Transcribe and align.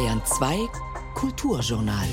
Bayern 0.00 0.22
2 0.24 0.66
Kulturjournal. 1.14 2.08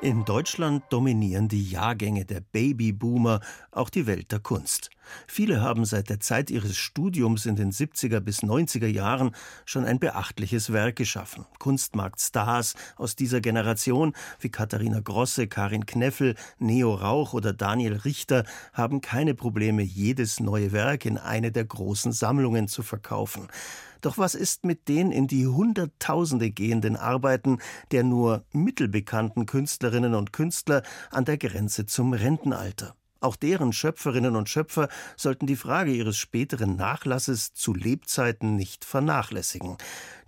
In 0.00 0.24
Deutschland 0.24 0.84
dominieren 0.88 1.48
die 1.48 1.68
Jahrgänge 1.68 2.24
der 2.24 2.40
Babyboomer 2.40 3.40
auch 3.70 3.90
die 3.90 4.06
Welt 4.06 4.32
der 4.32 4.38
Kunst. 4.38 4.88
Viele 5.26 5.60
haben 5.60 5.84
seit 5.84 6.10
der 6.10 6.20
Zeit 6.20 6.50
ihres 6.50 6.76
Studiums 6.76 7.46
in 7.46 7.56
den 7.56 7.72
70er 7.72 8.20
bis 8.20 8.42
90er 8.42 8.86
Jahren 8.86 9.34
schon 9.64 9.84
ein 9.84 9.98
beachtliches 9.98 10.72
Werk 10.72 10.96
geschaffen. 10.96 11.46
Kunstmarktstars 11.58 12.74
aus 12.96 13.16
dieser 13.16 13.40
Generation 13.40 14.14
wie 14.40 14.50
Katharina 14.50 15.00
Grosse, 15.00 15.46
Karin 15.46 15.86
Kneffel, 15.86 16.34
Neo 16.58 16.94
Rauch 16.94 17.32
oder 17.34 17.52
Daniel 17.52 17.96
Richter 17.96 18.44
haben 18.72 19.00
keine 19.00 19.34
Probleme, 19.34 19.82
jedes 19.82 20.40
neue 20.40 20.72
Werk 20.72 21.04
in 21.04 21.18
eine 21.18 21.52
der 21.52 21.64
großen 21.64 22.12
Sammlungen 22.12 22.68
zu 22.68 22.82
verkaufen. 22.82 23.48
Doch 24.04 24.18
was 24.18 24.34
ist 24.34 24.66
mit 24.66 24.88
den 24.88 25.10
in 25.10 25.28
die 25.28 25.46
Hunderttausende 25.46 26.50
gehenden 26.50 26.94
Arbeiten 26.94 27.58
der 27.90 28.04
nur 28.04 28.44
mittelbekannten 28.52 29.46
Künstlerinnen 29.46 30.14
und 30.14 30.30
Künstler 30.30 30.82
an 31.10 31.24
der 31.24 31.38
Grenze 31.38 31.86
zum 31.86 32.12
Rentenalter? 32.12 32.94
Auch 33.24 33.36
deren 33.36 33.72
Schöpferinnen 33.72 34.36
und 34.36 34.50
Schöpfer 34.50 34.90
sollten 35.16 35.46
die 35.46 35.56
Frage 35.56 35.92
ihres 35.92 36.18
späteren 36.18 36.76
Nachlasses 36.76 37.54
zu 37.54 37.72
Lebzeiten 37.72 38.54
nicht 38.54 38.84
vernachlässigen. 38.84 39.78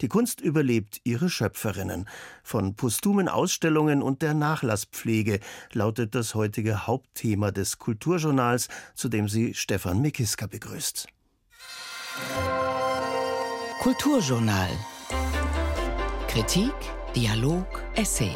Die 0.01 0.09
Kunst 0.09 0.41
überlebt 0.41 1.03
ihre 1.05 1.29
Schöpferinnen. 1.29 2.09
Von 2.43 2.75
postumen 2.75 3.29
Ausstellungen 3.29 4.01
und 4.01 4.23
der 4.23 4.33
Nachlasspflege 4.33 5.41
lautet 5.75 6.15
das 6.15 6.35
heutige 6.35 6.87
Hauptthema 6.87 7.51
des 7.51 7.79
Kulturjournals, 7.79 8.69
zu 8.95 9.11
dem 9.11 9.29
sie 9.29 9.53
Stefan 9.53 10.01
Mikiska 10.01 10.47
begrüßt. 10.47 11.07
Kulturjournal. 13.81 14.71
Kritik, 16.29 16.73
Dialog, 17.15 17.67
Essay. 17.95 18.33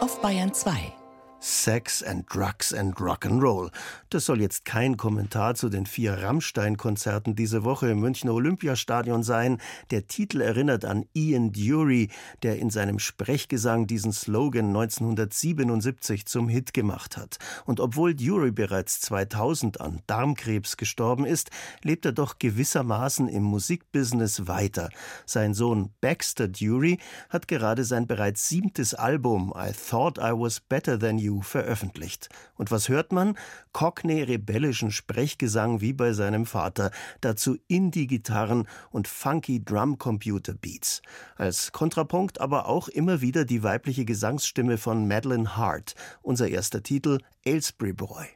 Auf 0.00 0.20
Bayern 0.20 0.52
2. 0.52 1.01
Sex 1.44 2.04
and 2.04 2.24
Drugs 2.32 2.72
and 2.72 2.94
Rock'n'Roll. 2.98 3.72
Das 4.10 4.26
soll 4.26 4.40
jetzt 4.40 4.64
kein 4.64 4.96
Kommentar 4.96 5.56
zu 5.56 5.68
den 5.68 5.86
vier 5.86 6.22
Rammstein-Konzerten 6.22 7.34
diese 7.34 7.64
Woche 7.64 7.90
im 7.90 7.98
Münchner 7.98 8.32
Olympiastadion 8.32 9.24
sein. 9.24 9.58
Der 9.90 10.06
Titel 10.06 10.40
erinnert 10.40 10.84
an 10.84 11.04
Ian 11.14 11.50
Dury, 11.50 12.10
der 12.44 12.60
in 12.60 12.70
seinem 12.70 13.00
Sprechgesang 13.00 13.88
diesen 13.88 14.12
Slogan 14.12 14.68
1977 14.68 16.26
zum 16.26 16.48
Hit 16.48 16.74
gemacht 16.74 17.16
hat. 17.16 17.38
Und 17.64 17.80
obwohl 17.80 18.14
Dury 18.14 18.52
bereits 18.52 19.00
2000 19.00 19.80
an 19.80 20.00
Darmkrebs 20.06 20.76
gestorben 20.76 21.24
ist, 21.24 21.50
lebt 21.82 22.04
er 22.04 22.12
doch 22.12 22.38
gewissermaßen 22.38 23.26
im 23.26 23.42
Musikbusiness 23.42 24.46
weiter. 24.46 24.90
Sein 25.26 25.54
Sohn 25.54 25.90
Baxter 26.00 26.46
Dury 26.46 26.98
hat 27.30 27.48
gerade 27.48 27.82
sein 27.82 28.06
bereits 28.06 28.48
siebtes 28.48 28.94
Album 28.94 29.52
I 29.56 29.72
Thought 29.72 30.18
I 30.18 30.30
Was 30.30 30.60
Better 30.60 31.00
Than 31.00 31.18
You 31.18 31.31
veröffentlicht. 31.40 32.28
Und 32.56 32.70
was 32.70 32.90
hört 32.90 33.12
man? 33.12 33.38
Cockney-rebellischen 33.72 34.90
Sprechgesang 34.90 35.80
wie 35.80 35.94
bei 35.94 36.12
seinem 36.12 36.44
Vater, 36.44 36.90
dazu 37.22 37.56
Indie-Gitarren 37.68 38.68
und 38.90 39.08
funky 39.08 39.64
Drum-Computer-Beats. 39.64 41.00
Als 41.36 41.72
Kontrapunkt 41.72 42.40
aber 42.40 42.66
auch 42.66 42.88
immer 42.88 43.22
wieder 43.22 43.46
die 43.46 43.62
weibliche 43.62 44.04
Gesangsstimme 44.04 44.76
von 44.76 45.08
Madeline 45.08 45.56
Hart, 45.56 45.94
unser 46.20 46.48
erster 46.48 46.82
Titel 46.82 47.18
Aylesbury 47.46 47.94
Boy. 47.94 48.26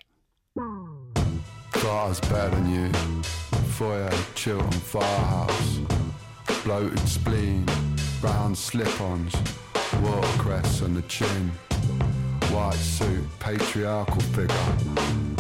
Thought 1.72 2.20
better 2.30 2.50
than 2.50 2.72
you. 2.72 2.90
Foyer, 3.76 4.10
Chilton, 4.34 4.72
Firehouse. 4.72 5.80
Bloated 6.64 6.98
spleen, 7.08 7.64
brown 8.20 8.54
slip-ons, 8.56 9.32
watercress 10.02 10.82
on 10.82 10.94
the 10.94 11.02
chin. 11.02 11.52
White 12.56 12.72
suit, 12.76 13.28
patriarchal 13.38 14.22
figure, 14.32 14.76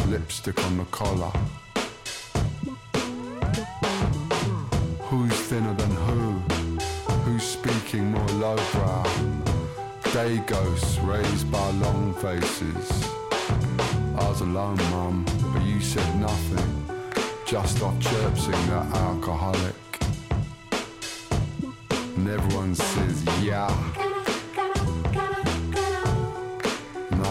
lipstick 0.06 0.62
on 0.66 0.76
the 0.76 0.84
collar. 0.90 1.32
Who's 5.08 5.32
thinner 5.32 5.72
than 5.72 5.90
who? 5.92 6.32
Who's 7.24 7.42
speaking 7.42 8.12
more 8.12 8.28
lowbrow? 8.28 9.04
Day 10.12 10.42
ghosts 10.46 10.98
raised 10.98 11.50
by 11.50 11.70
long 11.70 12.12
faces. 12.16 13.08
I 14.18 14.28
was 14.28 14.42
alone, 14.42 14.76
mum, 14.90 15.24
but 15.54 15.64
you 15.64 15.80
said 15.80 16.20
nothing. 16.20 16.84
Just 17.46 17.82
off 17.82 17.98
chirping 17.98 18.66
that 18.68 18.94
alcoholic. 18.94 19.74
And 22.16 22.28
everyone 22.28 22.74
says, 22.74 23.24
yeah. 23.42 24.05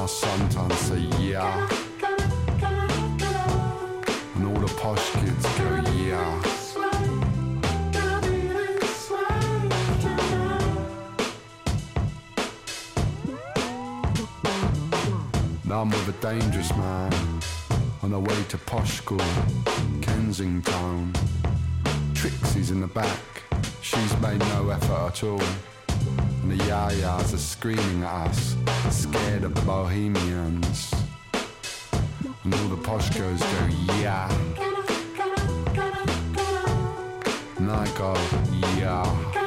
I 0.05 0.07
sometimes 0.07 0.75
say, 0.81 0.99
yeah. 1.19 1.67
And 4.35 4.45
all 4.45 4.53
the 4.53 4.71
posh 4.77 5.09
kids 5.13 5.45
go, 5.57 5.81
yeah. 5.97 6.41
Now 15.63 15.81
I'm 15.81 15.89
with 15.89 16.07
a 16.07 16.16
dangerous 16.22 16.69
man 16.77 17.11
on 18.03 18.11
the 18.11 18.19
way 18.19 18.43
to 18.49 18.59
posh 18.59 18.97
school, 18.97 19.17
Kensington. 20.03 21.13
Trixie's 22.13 22.69
in 22.69 22.79
the 22.79 22.87
back, 22.87 23.41
she's 23.81 24.16
made 24.19 24.37
no 24.37 24.69
effort 24.69 25.07
at 25.07 25.23
all. 25.23 25.75
The 26.55 26.63
yayas 26.63 27.33
are 27.33 27.38
screaming 27.38 28.03
at 28.03 28.29
us, 28.29 28.55
scared 28.89 29.43
of 29.43 29.53
the 29.55 29.61
bohemians. 29.63 30.93
And 32.45 32.53
all 32.53 32.69
the 32.69 32.77
posh 32.77 33.09
girls 33.09 33.41
go, 33.41 33.67
yeah. 33.99 34.31
And 37.57 37.69
I 37.69 37.85
go, 37.97 38.13
yeah. 38.77 39.44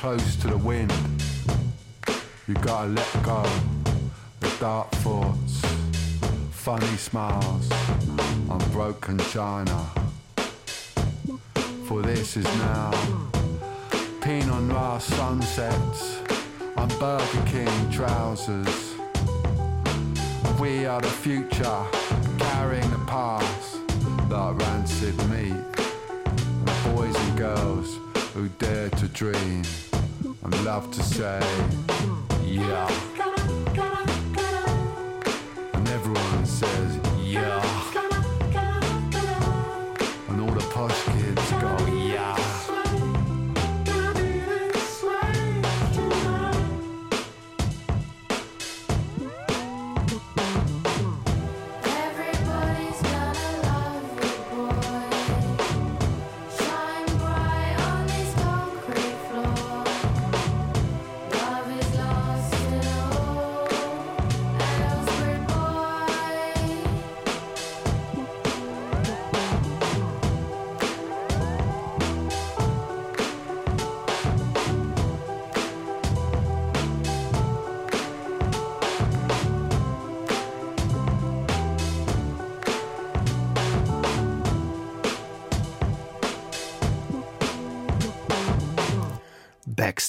Close 0.00 0.34
to 0.34 0.48
the 0.48 0.56
wind. 0.56 0.90
You 2.48 2.54
gotta 2.54 2.88
let 2.88 3.22
go 3.22 3.44
the 4.40 4.50
dark 4.58 4.90
thoughts, 5.04 5.60
funny 6.52 6.96
smiles 6.96 7.70
on 8.48 8.60
broken 8.72 9.18
china. 9.18 9.78
For 11.84 12.00
this 12.00 12.38
is 12.38 12.46
now 12.64 12.90
Pinot 14.22 14.62
Noir 14.62 15.00
sunsets 15.00 16.22
on 16.78 16.88
Burger 16.98 17.42
King 17.44 17.90
trousers. 17.90 18.94
We 20.58 20.86
are 20.86 21.02
the 21.02 21.14
future, 21.24 21.84
carrying 22.38 22.90
the 22.90 23.04
past 23.06 23.86
that 24.30 24.54
rancid 24.60 25.18
meat. 25.28 25.62
And 26.66 26.96
boys 26.96 27.14
and 27.14 27.36
girls 27.36 27.98
who 28.32 28.48
dare 28.60 28.88
to 28.88 29.08
dream 29.08 29.62
and 29.64 29.89
love 30.64 30.90
to 30.90 31.02
say, 31.02 31.40
yeah. 32.44 33.09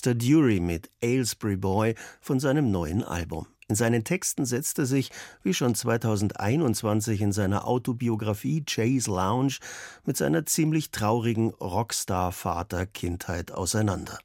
Mr. 0.02 0.16
Dury 0.16 0.60
mit 0.60 0.90
Aylesbury 1.04 1.58
Boy 1.58 1.94
von 2.22 2.40
seinem 2.40 2.72
neuen 2.72 3.04
Album. 3.04 3.46
In 3.68 3.76
seinen 3.76 4.04
Texten 4.04 4.46
setzt 4.46 4.80
er 4.80 4.88
sich, 4.88 5.12
wie 5.44 5.54
schon 5.54 5.76
2021 5.76 7.22
in 7.22 7.32
seiner 7.32 7.68
Autobiografie 7.68 8.66
Chase 8.66 9.12
Lounge, 9.12 9.58
mit 10.04 10.18
seiner 10.18 10.48
ziemlich 10.48 10.90
traurigen 10.90 11.52
Rockstar-Vater-Kindheit 11.52 13.52
auseinander. 13.52 14.18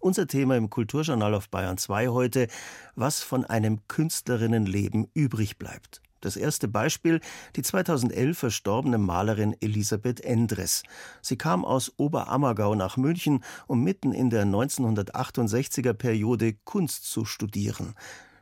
Unser 0.00 0.26
Thema 0.26 0.56
im 0.56 0.70
Kulturjournal 0.70 1.34
auf 1.34 1.50
Bayern 1.50 1.78
2 1.78 2.08
heute, 2.08 2.48
was 2.96 3.22
von 3.22 3.44
einem 3.44 3.86
Künstlerinnenleben 3.86 5.06
übrig 5.14 5.56
bleibt. 5.56 6.01
Das 6.22 6.36
erste 6.36 6.68
Beispiel 6.68 7.20
die 7.56 7.62
2011 7.62 8.38
verstorbene 8.38 8.96
Malerin 8.96 9.56
Elisabeth 9.60 10.20
Endres. 10.20 10.84
Sie 11.20 11.36
kam 11.36 11.64
aus 11.64 11.92
Oberammergau 11.96 12.76
nach 12.76 12.96
München, 12.96 13.44
um 13.66 13.82
mitten 13.82 14.12
in 14.12 14.30
der 14.30 14.44
1968er 14.46 15.92
Periode 15.92 16.54
Kunst 16.64 17.04
zu 17.04 17.24
studieren. 17.24 17.94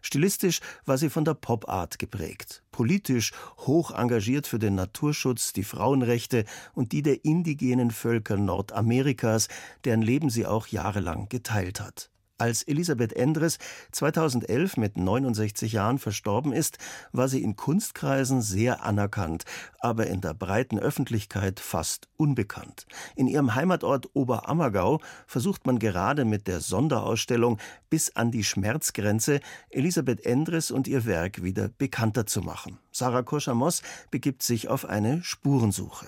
Stilistisch 0.02 0.60
war 0.84 0.98
sie 0.98 1.08
von 1.08 1.24
der 1.24 1.34
Pop-Art 1.34 1.98
geprägt, 1.98 2.62
politisch 2.70 3.32
hoch 3.58 3.90
engagiert 3.90 4.46
für 4.46 4.58
den 4.58 4.74
Naturschutz, 4.74 5.52
die 5.52 5.64
Frauenrechte 5.64 6.44
und 6.74 6.92
die 6.92 7.02
der 7.02 7.24
indigenen 7.24 7.90
Völker 7.90 8.36
Nordamerikas, 8.36 9.48
deren 9.84 10.02
Leben 10.02 10.28
sie 10.28 10.46
auch 10.46 10.66
jahrelang 10.66 11.28
geteilt 11.28 11.80
hat. 11.80 12.10
Als 12.40 12.62
Elisabeth 12.62 13.12
Endres 13.12 13.58
2011 13.92 14.78
mit 14.78 14.96
69 14.96 15.72
Jahren 15.72 15.98
verstorben 15.98 16.54
ist, 16.54 16.78
war 17.12 17.28
sie 17.28 17.42
in 17.42 17.54
Kunstkreisen 17.54 18.40
sehr 18.40 18.82
anerkannt, 18.82 19.44
aber 19.78 20.06
in 20.06 20.22
der 20.22 20.32
breiten 20.32 20.78
Öffentlichkeit 20.78 21.60
fast 21.60 22.08
unbekannt. 22.16 22.86
In 23.14 23.26
ihrem 23.26 23.54
Heimatort 23.54 24.08
Oberammergau 24.14 25.02
versucht 25.26 25.66
man 25.66 25.78
gerade 25.78 26.24
mit 26.24 26.48
der 26.48 26.60
Sonderausstellung 26.60 27.58
bis 27.90 28.16
an 28.16 28.30
die 28.30 28.44
Schmerzgrenze 28.44 29.40
Elisabeth 29.68 30.24
Endres 30.24 30.70
und 30.70 30.88
ihr 30.88 31.04
Werk 31.04 31.42
wieder 31.42 31.68
bekannter 31.68 32.24
zu 32.24 32.40
machen. 32.40 32.78
Sarah 32.90 33.22
Koschamos 33.22 33.82
begibt 34.10 34.42
sich 34.42 34.68
auf 34.68 34.86
eine 34.86 35.22
Spurensuche. 35.22 36.06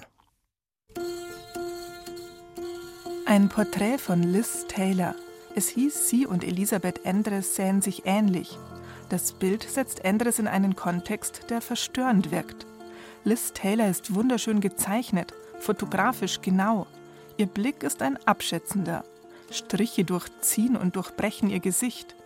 Ein 3.26 3.50
Porträt 3.50 3.98
von 3.98 4.22
Liz 4.22 4.64
Taylor. 4.66 5.14
Es 5.54 5.68
hieß, 5.68 6.08
sie 6.08 6.26
und 6.26 6.44
Elisabeth 6.44 7.04
Endres 7.04 7.56
sähen 7.56 7.82
sich 7.82 8.02
ähnlich. 8.06 8.58
Das 9.10 9.32
Bild 9.32 9.62
setzt 9.62 10.04
Endres 10.04 10.38
in 10.38 10.48
einen 10.48 10.76
Kontext, 10.76 11.50
der 11.50 11.60
verstörend 11.60 12.30
wirkt. 12.30 12.66
Liz 13.24 13.52
Taylor 13.52 13.88
ist 13.88 14.14
wunderschön 14.14 14.60
gezeichnet, 14.60 15.34
fotografisch 15.58 16.40
genau. 16.40 16.86
Ihr 17.36 17.46
Blick 17.46 17.82
ist 17.82 18.02
ein 18.02 18.16
abschätzender. 18.26 19.04
Striche 19.50 20.04
durchziehen 20.04 20.76
und 20.76 20.96
durchbrechen 20.96 21.50
ihr 21.50 21.60
Gesicht. 21.60 22.16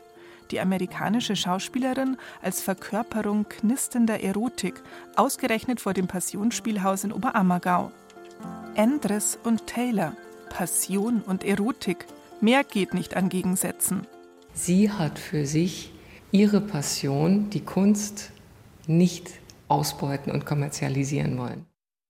Die 0.52 0.60
amerikanische 0.60 1.34
Schauspielerin 1.34 2.16
als 2.40 2.62
Verkörperung 2.62 3.48
knisternder 3.48 4.22
Erotik, 4.22 4.80
ausgerechnet 5.16 5.80
vor 5.80 5.92
dem 5.92 6.06
Passionsspielhaus 6.06 7.02
in 7.02 7.12
Oberammergau. 7.12 7.90
Endres 8.76 9.38
und 9.42 9.66
Taylor, 9.66 10.12
Passion 10.50 11.22
und 11.26 11.42
Erotik, 11.44 12.06
mehr 12.42 12.64
geht 12.64 12.94
nicht 12.94 13.16
an 13.16 13.28
Gegensätzen. 13.28 14.06
Sie 14.52 14.90
hat 14.90 15.18
für 15.18 15.46
sich 15.46 15.92
ihre 16.30 16.60
Passion, 16.60 17.50
die 17.50 17.64
Kunst, 17.64 18.32
nicht 18.86 19.30
ausbeuten 19.68 20.32
und 20.32 20.46
kommerzialisieren 20.46 21.38
wollen. 21.38 21.66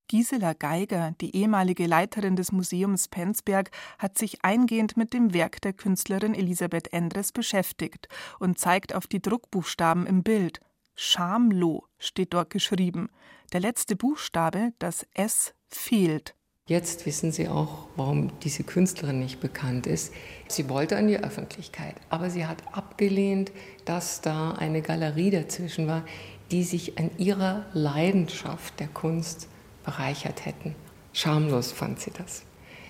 Gisela 0.09 0.53
Geiger, 0.53 1.15
die 1.21 1.35
ehemalige 1.35 1.87
Leiterin 1.87 2.37
des 2.37 2.53
Museums 2.53 3.09
Penzberg, 3.09 3.71
hat 3.99 4.17
sich 4.17 4.45
eingehend 4.45 4.97
mit 4.97 5.13
dem 5.13 5.35
Werk 5.35 5.61
der 5.63 5.73
Künstlerin 5.73 6.35
Elisabeth 6.35 6.93
Endres 6.93 7.33
beschäftigt 7.33 8.09
und 8.39 8.59
zeigt 8.59 8.95
auf 8.95 9.09
die 9.09 9.21
Druckbuchstaben 9.21 10.07
im 10.07 10.23
Bild. 10.23 10.61
Schamlo 10.95 11.87
steht 11.99 12.33
dort 12.35 12.51
geschrieben. 12.51 13.09
Der 13.53 13.61
letzte 13.61 13.97
Buchstabe, 13.97 14.73
das 14.79 15.07
S, 15.13 15.55
fehlt. 15.69 16.37
Jetzt 16.69 17.07
wissen 17.07 17.31
Sie 17.31 17.49
auch, 17.49 17.87
warum 17.95 18.33
diese 18.41 18.65
Künstlerin 18.65 19.21
nicht 19.21 19.39
bekannt 19.39 19.87
ist. 19.87 20.13
Sie 20.49 20.69
wollte 20.69 20.97
an 20.97 21.07
die 21.07 21.19
Öffentlichkeit, 21.19 21.95
aber 22.09 22.29
sie 22.29 22.45
hat 22.45 22.61
abgelehnt, 22.73 23.53
dass 23.85 24.21
da 24.21 24.51
eine 24.51 24.83
Galerie 24.83 25.31
dazwischen 25.31 25.87
war, 25.87 26.05
die 26.51 26.65
sich 26.65 26.99
an 26.99 27.11
ihrer 27.19 27.67
Leidenschaft 27.73 28.81
der 28.81 28.89
Kunst 28.89 29.49
bereichert 29.85 30.45
hätten. 30.45 30.75
Schamlos 31.13 31.71
fand 31.71 32.01
sie 32.01 32.11
das. 32.11 32.43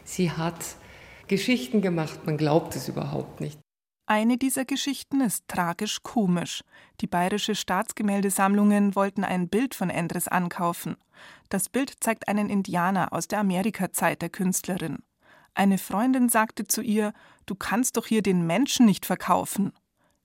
Sie 0.04 0.30
hat 0.30 0.76
Geschichten 1.28 1.82
gemacht, 1.82 2.20
man 2.24 2.38
glaubt 2.38 2.76
es 2.76 2.88
überhaupt 2.88 3.42
nicht. 3.42 3.58
Eine 4.06 4.38
dieser 4.38 4.64
Geschichten 4.64 5.20
ist 5.20 5.48
tragisch 5.48 6.02
komisch. 6.02 6.62
Die 7.02 7.08
Bayerische 7.08 7.54
Staatsgemäldesammlungen 7.54 8.94
wollten 8.94 9.22
ein 9.24 9.48
Bild 9.48 9.74
von 9.74 9.90
Endres 9.90 10.28
ankaufen. 10.28 10.96
Das 11.48 11.68
Bild 11.68 11.94
zeigt 12.00 12.28
einen 12.28 12.50
Indianer 12.50 13.12
aus 13.12 13.28
der 13.28 13.40
Amerika-Zeit 13.40 14.22
der 14.22 14.30
Künstlerin. 14.30 14.98
Eine 15.54 15.78
Freundin 15.78 16.28
sagte 16.28 16.66
zu 16.66 16.82
ihr: 16.82 17.12
Du 17.46 17.54
kannst 17.54 17.96
doch 17.96 18.06
hier 18.06 18.22
den 18.22 18.46
Menschen 18.46 18.86
nicht 18.86 19.06
verkaufen. 19.06 19.72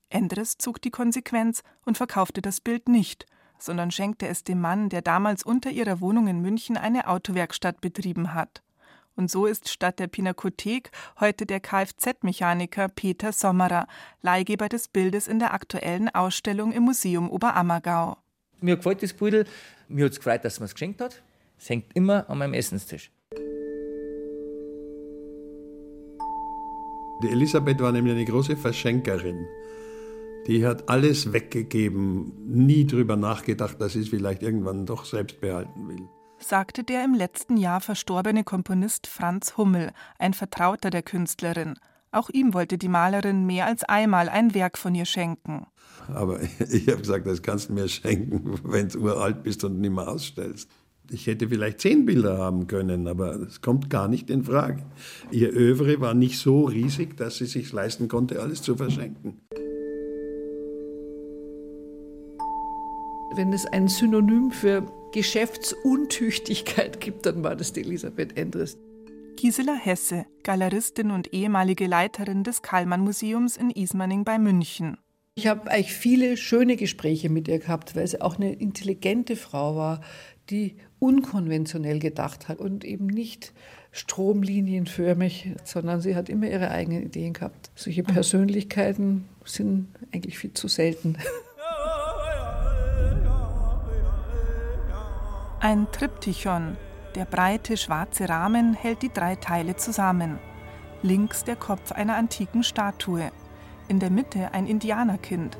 Endres 0.08 0.58
zog 0.58 0.82
die 0.82 0.90
Konsequenz 0.90 1.62
und 1.84 1.96
verkaufte 1.96 2.42
das 2.42 2.60
Bild 2.60 2.88
nicht, 2.88 3.26
sondern 3.58 3.90
schenkte 3.90 4.26
es 4.26 4.44
dem 4.44 4.60
Mann, 4.60 4.88
der 4.88 5.00
damals 5.00 5.42
unter 5.42 5.70
ihrer 5.70 6.00
Wohnung 6.00 6.26
in 6.26 6.40
München 6.40 6.76
eine 6.76 7.08
Autowerkstatt 7.08 7.80
betrieben 7.80 8.34
hat. 8.34 8.62
Und 9.14 9.30
so 9.30 9.46
ist 9.46 9.68
statt 9.68 9.98
der 9.98 10.06
Pinakothek 10.06 10.90
heute 11.20 11.46
der 11.46 11.60
Kfz-Mechaniker 11.60 12.88
Peter 12.88 13.32
Sommerer, 13.32 13.86
Leihgeber 14.22 14.68
des 14.68 14.88
Bildes 14.88 15.28
in 15.28 15.38
der 15.38 15.52
aktuellen 15.54 16.08
Ausstellung 16.14 16.72
im 16.72 16.84
Museum 16.84 17.30
Oberammergau. 17.30 18.16
Mir 18.62 18.76
gefällt 18.76 19.02
das 19.02 19.12
Bild, 19.12 19.48
mir 19.88 20.04
hat 20.04 20.12
es 20.12 20.18
gefreut, 20.18 20.44
dass 20.44 20.60
man 20.60 20.66
es 20.66 20.74
geschenkt 20.74 21.00
hat. 21.00 21.20
Es 21.58 21.68
hängt 21.68 21.86
immer 21.94 22.30
an 22.30 22.38
meinem 22.38 22.54
Essenstisch. 22.54 23.10
Die 27.22 27.28
Elisabeth 27.28 27.80
war 27.80 27.92
nämlich 27.92 28.14
eine 28.14 28.24
große 28.24 28.56
Verschenkerin. 28.56 29.46
Die 30.46 30.66
hat 30.66 30.88
alles 30.88 31.32
weggegeben, 31.32 32.32
nie 32.46 32.86
drüber 32.86 33.16
nachgedacht, 33.16 33.80
dass 33.80 33.92
sie 33.92 34.00
es 34.00 34.08
vielleicht 34.08 34.42
irgendwann 34.42 34.86
doch 34.86 35.04
selbst 35.04 35.40
behalten 35.40 35.88
will. 35.88 36.08
sagte 36.38 36.82
der 36.82 37.04
im 37.04 37.14
letzten 37.14 37.56
Jahr 37.56 37.80
verstorbene 37.80 38.42
Komponist 38.42 39.06
Franz 39.06 39.56
Hummel, 39.56 39.92
ein 40.18 40.34
Vertrauter 40.34 40.90
der 40.90 41.02
Künstlerin. 41.02 41.78
Auch 42.12 42.28
ihm 42.28 42.52
wollte 42.52 42.76
die 42.76 42.88
Malerin 42.88 43.46
mehr 43.46 43.66
als 43.66 43.84
einmal 43.84 44.28
ein 44.28 44.54
Werk 44.54 44.76
von 44.76 44.94
ihr 44.94 45.06
schenken. 45.06 45.66
Aber 46.08 46.40
ich 46.70 46.86
habe 46.88 46.98
gesagt, 46.98 47.26
das 47.26 47.40
kannst 47.40 47.70
du 47.70 47.72
mir 47.72 47.88
schenken, 47.88 48.60
wenn 48.64 48.88
du 48.90 48.98
uralt 49.00 49.42
bist 49.42 49.64
und 49.64 49.80
nicht 49.80 49.94
mehr 49.94 50.08
ausstellst. 50.08 50.70
Ich 51.10 51.26
hätte 51.26 51.48
vielleicht 51.48 51.80
zehn 51.80 52.04
Bilder 52.04 52.38
haben 52.38 52.66
können, 52.66 53.08
aber 53.08 53.38
das 53.38 53.60
kommt 53.60 53.90
gar 53.90 54.08
nicht 54.08 54.30
in 54.30 54.44
Frage. 54.44 54.84
Ihr 55.30 55.52
Övre 55.52 56.00
war 56.00 56.14
nicht 56.14 56.38
so 56.38 56.64
riesig, 56.64 57.16
dass 57.16 57.38
sie 57.38 57.46
sich 57.46 57.72
leisten 57.72 58.08
konnte, 58.08 58.40
alles 58.40 58.62
zu 58.62 58.76
verschenken. 58.76 59.40
Wenn 63.34 63.52
es 63.52 63.64
ein 63.66 63.88
Synonym 63.88 64.50
für 64.50 64.86
Geschäftsuntüchtigkeit 65.12 67.00
gibt, 67.00 67.24
dann 67.24 67.42
war 67.42 67.56
das 67.56 67.72
die 67.72 67.80
Elisabeth 67.80 68.36
Endres. 68.36 68.78
Gisela 69.36 69.74
Hesse, 69.74 70.26
Galeristin 70.42 71.10
und 71.10 71.32
ehemalige 71.32 71.86
Leiterin 71.86 72.44
des 72.44 72.62
Kallmann-Museums 72.62 73.56
in 73.56 73.70
Ismaning 73.70 74.24
bei 74.24 74.38
München. 74.38 74.98
Ich 75.34 75.46
habe 75.46 75.70
eigentlich 75.70 75.94
viele 75.94 76.36
schöne 76.36 76.76
Gespräche 76.76 77.30
mit 77.30 77.48
ihr 77.48 77.58
gehabt, 77.58 77.96
weil 77.96 78.06
sie 78.06 78.20
auch 78.20 78.36
eine 78.36 78.52
intelligente 78.52 79.34
Frau 79.36 79.76
war, 79.76 80.00
die 80.50 80.76
unkonventionell 80.98 81.98
gedacht 81.98 82.48
hat 82.48 82.58
und 82.58 82.84
eben 82.84 83.06
nicht 83.06 83.52
stromlinienförmig, 83.92 85.52
sondern 85.64 86.00
sie 86.00 86.14
hat 86.14 86.28
immer 86.28 86.48
ihre 86.48 86.70
eigenen 86.70 87.02
Ideen 87.02 87.32
gehabt. 87.32 87.70
Solche 87.74 88.02
Persönlichkeiten 88.02 89.28
sind 89.44 89.88
eigentlich 90.12 90.38
viel 90.38 90.52
zu 90.52 90.68
selten. 90.68 91.16
Ein 95.60 95.86
Triptychon. 95.92 96.76
Der 97.14 97.26
breite 97.26 97.76
schwarze 97.76 98.28
Rahmen 98.28 98.72
hält 98.72 99.02
die 99.02 99.12
drei 99.12 99.36
Teile 99.36 99.76
zusammen. 99.76 100.38
Links 101.02 101.44
der 101.44 101.56
Kopf 101.56 101.92
einer 101.92 102.16
antiken 102.16 102.62
Statue. 102.62 103.30
In 103.88 103.98
der 103.98 104.10
Mitte 104.10 104.54
ein 104.54 104.66
Indianerkind. 104.66 105.58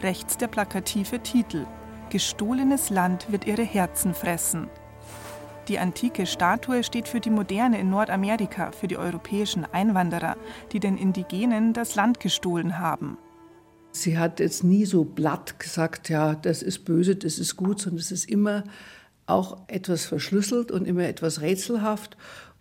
Rechts 0.00 0.36
der 0.36 0.46
plakative 0.46 1.20
Titel. 1.20 1.66
Gestohlenes 2.10 2.90
Land 2.90 3.32
wird 3.32 3.46
ihre 3.46 3.64
Herzen 3.64 4.14
fressen. 4.14 4.68
Die 5.68 5.78
antike 5.78 6.26
Statue 6.26 6.84
steht 6.84 7.08
für 7.08 7.20
die 7.20 7.30
Moderne 7.30 7.80
in 7.80 7.90
Nordamerika, 7.90 8.70
für 8.72 8.86
die 8.86 8.96
europäischen 8.96 9.64
Einwanderer, 9.64 10.36
die 10.72 10.80
den 10.80 10.98
Indigenen 10.98 11.72
das 11.72 11.94
Land 11.94 12.20
gestohlen 12.20 12.78
haben. 12.78 13.16
Sie 13.92 14.18
hat 14.18 14.40
jetzt 14.40 14.64
nie 14.64 14.84
so 14.84 15.04
blatt 15.04 15.58
gesagt, 15.58 16.08
ja, 16.08 16.34
das 16.34 16.62
ist 16.62 16.84
böse, 16.84 17.16
das 17.16 17.38
ist 17.38 17.56
gut, 17.56 17.80
sondern 17.80 18.00
es 18.00 18.10
ist 18.10 18.28
immer 18.28 18.64
auch 19.26 19.58
etwas 19.68 20.04
verschlüsselt 20.04 20.70
und 20.70 20.86
immer 20.86 21.04
etwas 21.04 21.40
rätselhaft. 21.40 22.16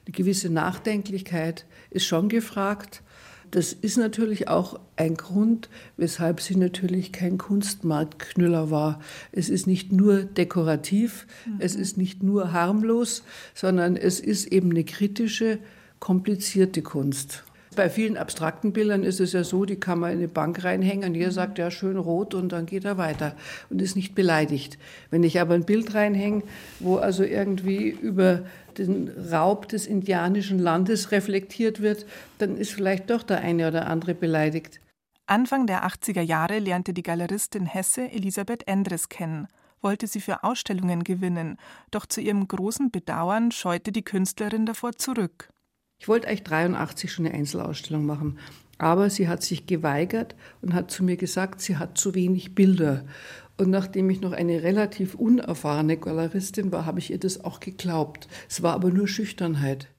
Eine 0.05 0.13
gewisse 0.13 0.49
Nachdenklichkeit 0.49 1.65
ist 1.89 2.05
schon 2.05 2.29
gefragt. 2.29 3.03
das 3.51 3.73
ist 3.73 3.97
natürlich 3.97 4.47
auch 4.47 4.79
ein 4.95 5.15
Grund, 5.15 5.69
weshalb 5.97 6.39
sie 6.39 6.55
natürlich 6.55 7.11
kein 7.11 7.37
Kunstmarktknüller 7.37 8.71
war. 8.71 9.01
Es 9.33 9.49
ist 9.49 9.67
nicht 9.67 9.91
nur 9.91 10.23
dekorativ, 10.23 11.27
mhm. 11.45 11.55
es 11.59 11.75
ist 11.75 11.97
nicht 11.97 12.23
nur 12.23 12.53
harmlos, 12.53 13.23
sondern 13.53 13.97
es 13.97 14.21
ist 14.21 14.47
eben 14.47 14.71
eine 14.71 14.85
kritische, 14.85 15.59
komplizierte 15.99 16.81
Kunst. 16.81 17.43
Bei 17.73 17.89
vielen 17.89 18.17
abstrakten 18.17 18.73
Bildern 18.73 19.03
ist 19.03 19.21
es 19.21 19.31
ja 19.31 19.45
so, 19.45 19.63
die 19.63 19.77
kann 19.77 19.99
man 19.99 20.11
in 20.11 20.17
eine 20.17 20.27
Bank 20.27 20.61
reinhängen 20.65 21.09
und 21.09 21.15
jeder 21.15 21.31
sagt 21.31 21.57
ja 21.57 21.71
schön 21.71 21.97
rot 21.97 22.33
und 22.33 22.51
dann 22.51 22.65
geht 22.65 22.83
er 22.83 22.97
weiter 22.97 23.33
und 23.69 23.81
ist 23.81 23.95
nicht 23.95 24.13
beleidigt. 24.13 24.77
Wenn 25.09 25.23
ich 25.23 25.39
aber 25.39 25.53
ein 25.53 25.63
Bild 25.63 25.93
reinhänge, 25.93 26.43
wo 26.79 26.97
also 26.97 27.23
irgendwie 27.23 27.89
über 27.89 28.43
den 28.77 29.09
Raub 29.31 29.69
des 29.69 29.87
indianischen 29.87 30.59
Landes 30.59 31.13
reflektiert 31.13 31.81
wird, 31.81 32.05
dann 32.39 32.57
ist 32.57 32.71
vielleicht 32.71 33.09
doch 33.09 33.23
der 33.23 33.39
eine 33.39 33.69
oder 33.69 33.87
andere 33.87 34.15
beleidigt. 34.15 34.81
Anfang 35.25 35.65
der 35.65 35.87
80er 35.87 36.21
Jahre 36.21 36.59
lernte 36.59 36.93
die 36.93 37.03
Galeristin 37.03 37.65
Hesse 37.65 38.11
Elisabeth 38.11 38.67
Endres 38.67 39.07
kennen, 39.07 39.47
wollte 39.81 40.07
sie 40.07 40.19
für 40.19 40.43
Ausstellungen 40.43 41.05
gewinnen, 41.05 41.57
doch 41.89 42.05
zu 42.05 42.19
ihrem 42.19 42.49
großen 42.49 42.91
Bedauern 42.91 43.51
scheute 43.51 43.93
die 43.93 44.03
Künstlerin 44.03 44.65
davor 44.65 44.91
zurück. 44.91 45.50
Ich 46.01 46.07
wollte 46.07 46.27
eigentlich 46.27 46.41
83 46.45 47.13
schon 47.13 47.27
eine 47.27 47.35
Einzelausstellung 47.35 48.07
machen, 48.07 48.39
aber 48.79 49.11
sie 49.11 49.27
hat 49.27 49.43
sich 49.43 49.67
geweigert 49.67 50.35
und 50.63 50.73
hat 50.73 50.89
zu 50.89 51.03
mir 51.03 51.15
gesagt, 51.15 51.61
sie 51.61 51.77
hat 51.77 51.95
zu 51.95 52.15
wenig 52.15 52.55
Bilder. 52.55 53.05
Und 53.59 53.69
nachdem 53.69 54.09
ich 54.09 54.19
noch 54.19 54.31
eine 54.31 54.63
relativ 54.63 55.13
unerfahrene 55.13 55.97
Galeristin 55.97 56.71
war, 56.71 56.87
habe 56.87 56.97
ich 56.97 57.11
ihr 57.11 57.19
das 57.19 57.45
auch 57.45 57.59
geglaubt. 57.59 58.27
Es 58.49 58.63
war 58.63 58.73
aber 58.73 58.89
nur 58.89 59.07
Schüchternheit. 59.07 59.89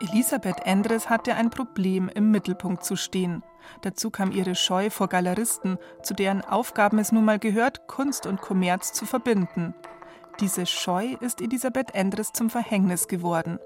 Elisabeth 0.00 0.64
Endres 0.64 1.10
hatte 1.10 1.34
ein 1.34 1.50
Problem, 1.50 2.08
im 2.14 2.30
Mittelpunkt 2.30 2.84
zu 2.84 2.96
stehen. 2.96 3.42
Dazu 3.82 4.08
kam 4.08 4.32
ihre 4.32 4.54
Scheu 4.54 4.88
vor 4.88 5.08
Galeristen, 5.10 5.76
zu 6.02 6.14
deren 6.14 6.40
Aufgaben 6.40 6.98
es 6.98 7.12
nun 7.12 7.26
mal 7.26 7.38
gehört, 7.38 7.86
Kunst 7.86 8.24
und 8.24 8.40
Kommerz 8.40 8.94
zu 8.94 9.04
verbinden. 9.04 9.74
Diese 10.40 10.64
Scheu 10.64 11.16
ist 11.20 11.42
Elisabeth 11.42 11.94
Endres 11.94 12.32
zum 12.32 12.48
Verhängnis 12.48 13.08
geworden. 13.08 13.58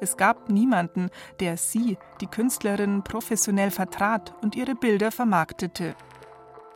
Es 0.00 0.16
gab 0.16 0.48
niemanden, 0.48 1.10
der 1.40 1.58
sie, 1.58 1.98
die 2.22 2.26
Künstlerin, 2.26 3.04
professionell 3.04 3.70
vertrat 3.70 4.34
und 4.40 4.56
ihre 4.56 4.74
Bilder 4.74 5.12
vermarktete. 5.12 5.94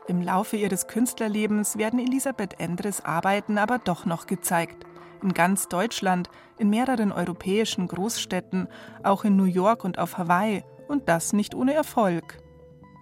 Im 0.08 0.20
Laufe 0.20 0.58
ihres 0.58 0.88
Künstlerlebens 0.88 1.78
werden 1.78 1.98
Elisabeth 1.98 2.60
Endres 2.60 3.02
Arbeiten 3.02 3.56
aber 3.56 3.78
doch 3.78 4.04
noch 4.04 4.26
gezeigt. 4.26 4.84
In 5.22 5.32
ganz 5.32 5.68
Deutschland, 5.68 6.28
in 6.58 6.68
mehreren 6.68 7.10
europäischen 7.10 7.88
Großstädten, 7.88 8.68
auch 9.02 9.24
in 9.24 9.36
New 9.36 9.44
York 9.44 9.84
und 9.84 9.98
auf 9.98 10.18
Hawaii, 10.18 10.64
und 10.86 11.08
das 11.08 11.32
nicht 11.32 11.54
ohne 11.54 11.72
Erfolg. 11.72 12.38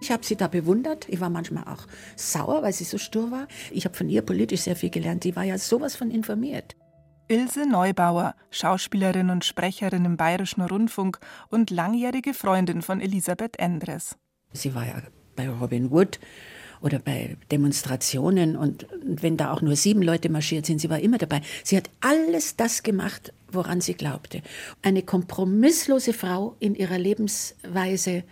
Ich 0.01 0.11
habe 0.11 0.25
sie 0.25 0.35
da 0.35 0.47
bewundert. 0.47 1.07
Ich 1.09 1.19
war 1.19 1.29
manchmal 1.29 1.63
auch 1.65 1.87
sauer, 2.15 2.61
weil 2.63 2.73
sie 2.73 2.83
so 2.83 2.97
stur 2.97 3.31
war. 3.31 3.47
Ich 3.71 3.85
habe 3.85 3.95
von 3.95 4.09
ihr 4.09 4.21
politisch 4.21 4.61
sehr 4.61 4.75
viel 4.75 4.89
gelernt. 4.89 5.23
Die 5.23 5.35
war 5.35 5.43
ja 5.43 5.57
sowas 5.57 5.95
von 5.95 6.11
informiert. 6.11 6.75
Ilse 7.27 7.67
Neubauer, 7.67 8.35
Schauspielerin 8.51 9.31
und 9.31 9.43
Sprecherin 9.43 10.05
im 10.05 10.15
Bayerischen 10.15 10.61
Rundfunk 10.61 11.19
und 11.49 11.71
langjährige 11.71 12.35
Freundin 12.35 12.83
von 12.83 13.01
Elisabeth 13.01 13.57
Endres. 13.57 14.15
Sie 14.53 14.75
war 14.75 14.85
ja 14.85 15.01
bei 15.35 15.49
Robin 15.49 15.89
Wood 15.89 16.19
oder 16.81 16.99
bei 16.99 17.35
Demonstrationen 17.51 18.55
und 18.55 18.85
wenn 19.01 19.37
da 19.37 19.51
auch 19.51 19.61
nur 19.61 19.75
sieben 19.75 20.03
Leute 20.03 20.29
marschiert 20.29 20.67
sind, 20.67 20.79
sie 20.79 20.89
war 20.89 20.99
immer 20.99 21.17
dabei. 21.17 21.41
Sie 21.63 21.77
hat 21.77 21.89
alles 21.99 22.57
das 22.57 22.83
gemacht, 22.83 23.33
woran 23.51 23.81
sie 23.81 23.95
glaubte. 23.95 24.41
Eine 24.83 25.01
kompromisslose 25.01 26.13
Frau 26.13 26.55
in 26.59 26.75
ihrer 26.75 26.99
Lebensweise, 26.99 28.23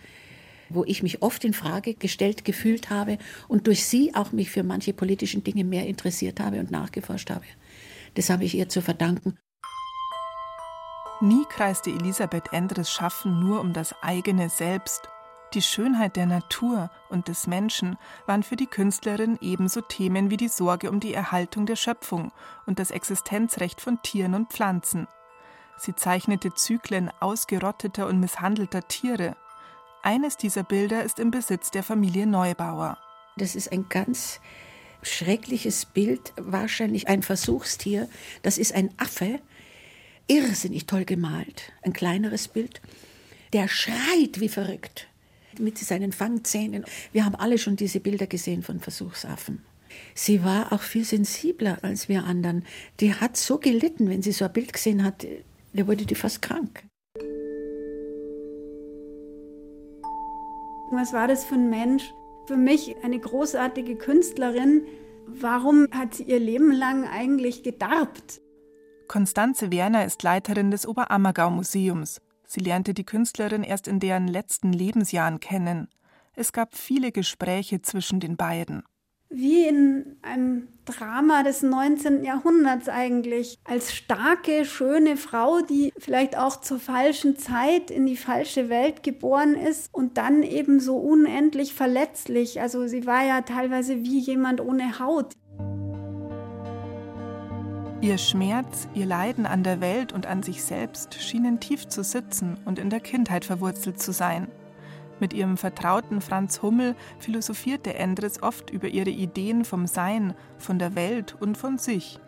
wo 0.68 0.84
ich 0.84 1.02
mich 1.02 1.22
oft 1.22 1.44
in 1.44 1.54
Frage 1.54 1.94
gestellt 1.94 2.44
gefühlt 2.44 2.90
habe 2.90 3.18
und 3.48 3.66
durch 3.66 3.86
sie 3.86 4.14
auch 4.14 4.32
mich 4.32 4.50
für 4.50 4.62
manche 4.62 4.92
politischen 4.92 5.44
Dinge 5.44 5.64
mehr 5.64 5.86
interessiert 5.86 6.40
habe 6.40 6.60
und 6.60 6.70
nachgeforscht 6.70 7.30
habe. 7.30 7.44
Das 8.14 8.30
habe 8.30 8.44
ich 8.44 8.54
ihr 8.54 8.68
zu 8.68 8.80
verdanken. 8.80 9.38
Nie 11.20 11.44
kreiste 11.48 11.90
Elisabeth 11.90 12.52
Endres 12.52 12.90
Schaffen 12.90 13.40
nur 13.40 13.60
um 13.60 13.72
das 13.72 13.94
eigene 14.02 14.50
Selbst. 14.50 15.08
Die 15.54 15.62
Schönheit 15.62 16.16
der 16.16 16.26
Natur 16.26 16.90
und 17.10 17.28
des 17.28 17.46
Menschen 17.46 17.96
waren 18.26 18.42
für 18.42 18.56
die 18.56 18.66
Künstlerin 18.66 19.38
ebenso 19.40 19.80
Themen 19.80 20.28
wie 20.28 20.36
die 20.36 20.48
Sorge 20.48 20.90
um 20.90 20.98
die 20.98 21.14
Erhaltung 21.14 21.64
der 21.64 21.76
Schöpfung 21.76 22.32
und 22.66 22.80
das 22.80 22.90
Existenzrecht 22.90 23.80
von 23.80 24.02
Tieren 24.02 24.34
und 24.34 24.52
Pflanzen. 24.52 25.06
Sie 25.76 25.94
zeichnete 25.94 26.52
Zyklen 26.54 27.10
ausgerotteter 27.20 28.08
und 28.08 28.18
misshandelter 28.18 28.86
Tiere, 28.88 29.36
eines 30.04 30.36
dieser 30.36 30.62
Bilder 30.62 31.02
ist 31.02 31.18
im 31.18 31.30
Besitz 31.30 31.70
der 31.70 31.82
Familie 31.82 32.26
Neubauer. 32.26 32.98
Das 33.36 33.56
ist 33.56 33.72
ein 33.72 33.88
ganz 33.88 34.40
schreckliches 35.02 35.86
Bild, 35.86 36.32
wahrscheinlich 36.36 37.08
ein 37.08 37.22
Versuchstier. 37.22 38.08
Das 38.42 38.58
ist 38.58 38.74
ein 38.74 38.90
Affe, 38.98 39.40
irrsinnig 40.26 40.86
toll 40.86 41.04
gemalt, 41.04 41.72
ein 41.82 41.92
kleineres 41.92 42.48
Bild. 42.48 42.80
Der 43.52 43.68
schreit 43.68 44.40
wie 44.40 44.48
verrückt 44.48 45.08
mit 45.58 45.78
seinen 45.78 46.12
Fangzähnen. 46.12 46.84
Wir 47.12 47.24
haben 47.24 47.36
alle 47.36 47.58
schon 47.58 47.76
diese 47.76 48.00
Bilder 48.00 48.26
gesehen 48.26 48.62
von 48.62 48.80
Versuchsaffen. 48.80 49.62
Sie 50.14 50.42
war 50.42 50.72
auch 50.72 50.82
viel 50.82 51.04
sensibler 51.04 51.78
als 51.82 52.08
wir 52.08 52.24
anderen. 52.24 52.64
Die 53.00 53.14
hat 53.14 53.36
so 53.36 53.58
gelitten, 53.58 54.10
wenn 54.10 54.22
sie 54.22 54.32
so 54.32 54.44
ein 54.44 54.52
Bild 54.52 54.72
gesehen 54.72 55.04
hat, 55.04 55.26
da 55.72 55.86
wurde 55.86 56.04
die 56.04 56.14
fast 56.14 56.42
krank. 56.42 56.84
Was 60.94 61.12
war 61.12 61.26
das 61.26 61.44
für 61.44 61.56
ein 61.56 61.70
Mensch? 61.70 62.14
Für 62.46 62.56
mich 62.56 62.94
eine 63.02 63.18
großartige 63.18 63.96
Künstlerin. 63.96 64.86
Warum 65.26 65.88
hat 65.90 66.14
sie 66.14 66.22
ihr 66.22 66.38
Leben 66.38 66.70
lang 66.70 67.08
eigentlich 67.08 67.64
gedarbt? 67.64 68.40
Konstanze 69.08 69.72
Werner 69.72 70.04
ist 70.04 70.22
Leiterin 70.22 70.70
des 70.70 70.86
Oberammergau-Museums. 70.86 72.20
Sie 72.46 72.60
lernte 72.60 72.94
die 72.94 73.04
Künstlerin 73.04 73.64
erst 73.64 73.88
in 73.88 73.98
deren 73.98 74.28
letzten 74.28 74.72
Lebensjahren 74.72 75.40
kennen. 75.40 75.88
Es 76.34 76.52
gab 76.52 76.76
viele 76.76 77.10
Gespräche 77.10 77.82
zwischen 77.82 78.20
den 78.20 78.36
beiden 78.36 78.84
wie 79.34 79.66
in 79.66 80.16
einem 80.22 80.68
Drama 80.84 81.42
des 81.42 81.62
19. 81.62 82.24
Jahrhunderts 82.24 82.88
eigentlich, 82.88 83.58
als 83.64 83.94
starke, 83.94 84.64
schöne 84.64 85.16
Frau, 85.16 85.60
die 85.60 85.92
vielleicht 85.98 86.36
auch 86.36 86.60
zur 86.60 86.78
falschen 86.78 87.36
Zeit 87.36 87.90
in 87.90 88.06
die 88.06 88.16
falsche 88.16 88.68
Welt 88.68 89.02
geboren 89.02 89.54
ist 89.54 89.92
und 89.92 90.18
dann 90.18 90.42
eben 90.42 90.80
so 90.80 90.96
unendlich 90.96 91.74
verletzlich. 91.74 92.60
Also 92.60 92.86
sie 92.86 93.06
war 93.06 93.24
ja 93.24 93.40
teilweise 93.40 94.04
wie 94.04 94.18
jemand 94.18 94.60
ohne 94.60 94.98
Haut. 94.98 95.34
Ihr 98.00 98.18
Schmerz, 98.18 98.86
ihr 98.92 99.06
Leiden 99.06 99.46
an 99.46 99.62
der 99.62 99.80
Welt 99.80 100.12
und 100.12 100.26
an 100.26 100.42
sich 100.42 100.62
selbst 100.62 101.14
schienen 101.14 101.58
tief 101.58 101.88
zu 101.88 102.04
sitzen 102.04 102.58
und 102.66 102.78
in 102.78 102.90
der 102.90 103.00
Kindheit 103.00 103.46
verwurzelt 103.46 103.98
zu 103.98 104.12
sein. 104.12 104.48
Mit 105.20 105.32
ihrem 105.32 105.56
Vertrauten 105.56 106.20
Franz 106.20 106.62
Hummel 106.62 106.96
philosophierte 107.18 107.94
Endres 107.94 108.42
oft 108.42 108.70
über 108.70 108.88
ihre 108.88 109.10
Ideen 109.10 109.64
vom 109.64 109.86
Sein, 109.86 110.34
von 110.58 110.78
der 110.78 110.94
Welt 110.94 111.36
und 111.38 111.56
von 111.56 111.78
sich. 111.78 112.18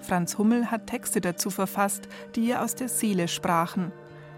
Franz 0.00 0.38
Hummel 0.38 0.70
hat 0.70 0.86
Texte 0.86 1.20
dazu 1.20 1.50
verfasst, 1.50 2.08
die 2.36 2.48
ihr 2.48 2.62
aus 2.62 2.74
der 2.74 2.88
Seele 2.88 3.28
sprachen. 3.28 3.92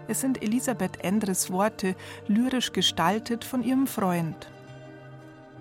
Es 0.07 0.21
sind 0.21 0.41
Elisabeth 0.41 1.03
Endres 1.03 1.51
Worte, 1.51 1.95
lyrisch 2.27 2.73
gestaltet 2.73 3.43
von 3.43 3.63
ihrem 3.63 3.87
Freund. 3.87 4.49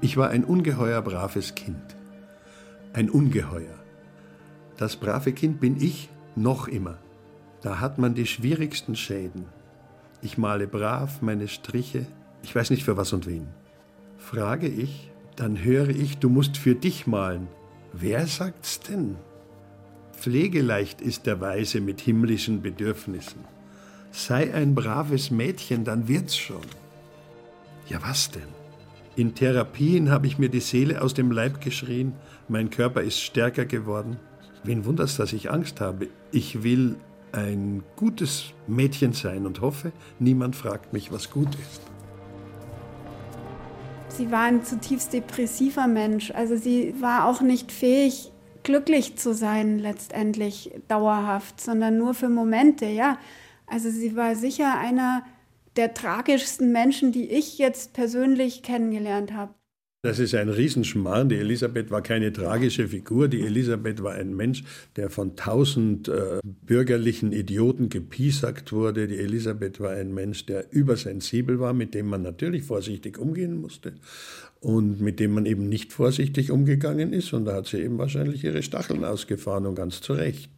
Ich 0.01 0.17
war 0.17 0.31
ein 0.31 0.45
ungeheuer 0.45 1.03
braves 1.03 1.55
Kind. 1.55 1.97
Ein 2.95 3.11
Ungeheuer. 3.11 3.79
Das 4.79 4.97
brave 4.97 5.33
Kind 5.33 5.61
bin 5.61 5.77
ich 5.81 6.09
noch 6.35 6.67
immer. 6.67 6.97
Da 7.61 7.81
hat 7.81 7.99
man 7.99 8.15
die 8.15 8.27
schwierigsten 8.27 8.97
Schäden. 8.97 9.45
Ich 10.23 10.39
male 10.39 10.67
brav 10.67 11.21
meine 11.21 11.49
Striche, 11.49 12.07
ich 12.43 12.55
weiß 12.55 12.71
nicht 12.71 12.85
für 12.85 12.97
was 12.97 13.13
und 13.13 13.27
wen. 13.27 13.49
Frage 14.19 14.69
ich, 14.69 15.11
dann 15.37 15.63
höre 15.63 15.89
ich, 15.89 16.19
du 16.19 16.29
musst 16.29 16.57
für 16.57 16.75
dich 16.75 17.07
malen. 17.07 17.49
Wer 17.93 18.27
sagt's 18.27 18.81
denn? 18.81 19.17
Pflegeleicht 20.13 21.01
ist 21.01 21.27
der 21.27 21.41
Weise 21.41 21.81
mit 21.81 22.01
himmlischen 22.01 22.63
Bedürfnissen. 22.63 23.45
Sei 24.11 24.53
ein 24.53 24.75
braves 24.75 25.31
Mädchen, 25.31 25.85
dann 25.85 26.09
wird's 26.09 26.37
schon. 26.37 26.67
Ja, 27.89 28.01
was 28.03 28.31
denn? 28.31 28.43
In 29.17 29.35
Therapien 29.35 30.11
habe 30.11 30.27
ich 30.27 30.39
mir 30.39 30.49
die 30.49 30.61
Seele 30.61 31.03
aus 31.03 31.15
dem 31.15 31.33
Leib 31.33 31.61
geschrien, 31.61 32.13
mein 32.49 32.71
Körper 32.71 33.03
ist 33.03 33.21
stärker 33.21 33.65
geworden. 33.65 34.17
Wen 34.63 34.85
wundert's, 34.85 35.17
dass 35.17 35.33
ich 35.33 35.51
Angst 35.51 35.81
habe? 35.81 36.09
Ich 36.33 36.63
will 36.63 36.97
ein 37.33 37.83
gutes 37.97 38.53
Mädchen 38.67 39.13
sein 39.13 39.47
und 39.47 39.61
hoffe, 39.61 39.93
niemand 40.19 40.57
fragt 40.57 40.93
mich, 40.93 41.13
was 41.13 41.31
gut 41.31 41.55
ist. 41.55 41.90
Sie 44.11 44.31
war 44.31 44.43
ein 44.43 44.65
zutiefst 44.65 45.13
depressiver 45.13 45.87
Mensch. 45.87 46.31
Also 46.33 46.57
sie 46.57 46.95
war 47.01 47.27
auch 47.27 47.41
nicht 47.41 47.73
fähig, 47.73 48.33
glücklich 48.63 49.17
zu 49.17 49.33
sein 49.35 49.79
letztendlich 49.79 50.73
dauerhaft, 50.89 51.61
sondern 51.61 51.97
nur 51.97 52.15
für 52.15 52.29
Momente, 52.29 52.87
ja. 52.87 53.19
Also 53.67 53.91
sie 53.91 54.17
war 54.17 54.35
sicher 54.35 54.77
einer, 54.79 55.25
der 55.77 55.95
tragischsten 55.95 56.73
Menschen, 56.73 57.13
die 57.13 57.31
ich 57.31 57.59
jetzt 57.59 57.93
persönlich 57.93 58.63
kennengelernt 58.63 59.33
habe. 59.33 59.55
Das 60.03 60.19
ist 60.19 60.35
ein 60.35 60.49
Riesenschmarrn. 60.49 61.29
Die 61.29 61.37
Elisabeth 61.37 61.91
war 61.91 62.01
keine 62.01 62.33
tragische 62.33 62.89
Figur. 62.89 63.29
Die 63.29 63.43
Elisabeth 63.43 64.03
war 64.03 64.15
ein 64.15 64.35
Mensch, 64.35 64.65
der 64.97 65.11
von 65.11 65.37
tausend 65.37 66.09
äh, 66.09 66.41
bürgerlichen 66.43 67.33
Idioten 67.33 67.91
gepiesackt 67.91 68.73
wurde. 68.73 69.09
Die 69.09 69.19
Elisabeth 69.19 69.79
war 69.79 69.91
ein 69.91 70.15
Mensch, 70.15 70.47
der 70.47 70.73
übersensibel 70.73 71.61
war, 71.61 71.75
mit 71.75 71.93
dem 71.93 72.07
man 72.07 72.23
natürlich 72.23 72.63
vorsichtig 72.63 73.19
umgehen 73.19 73.61
musste 73.61 73.93
und 74.61 75.03
mit 75.03 75.21
dem 75.21 75.33
man 75.33 75.45
eben 75.45 75.69
nicht 75.69 75.93
vorsichtig 75.93 76.51
umgegangen 76.51 77.13
ist. 77.13 77.35
Und 77.35 77.45
da 77.45 77.57
hat 77.57 77.67
sie 77.67 77.83
eben 77.83 77.99
wahrscheinlich 77.99 78.43
ihre 78.43 78.63
Stacheln 78.63 79.05
ausgefahren 79.05 79.67
und 79.67 79.75
ganz 79.75 80.01
zu 80.01 80.15
Recht. 80.15 80.51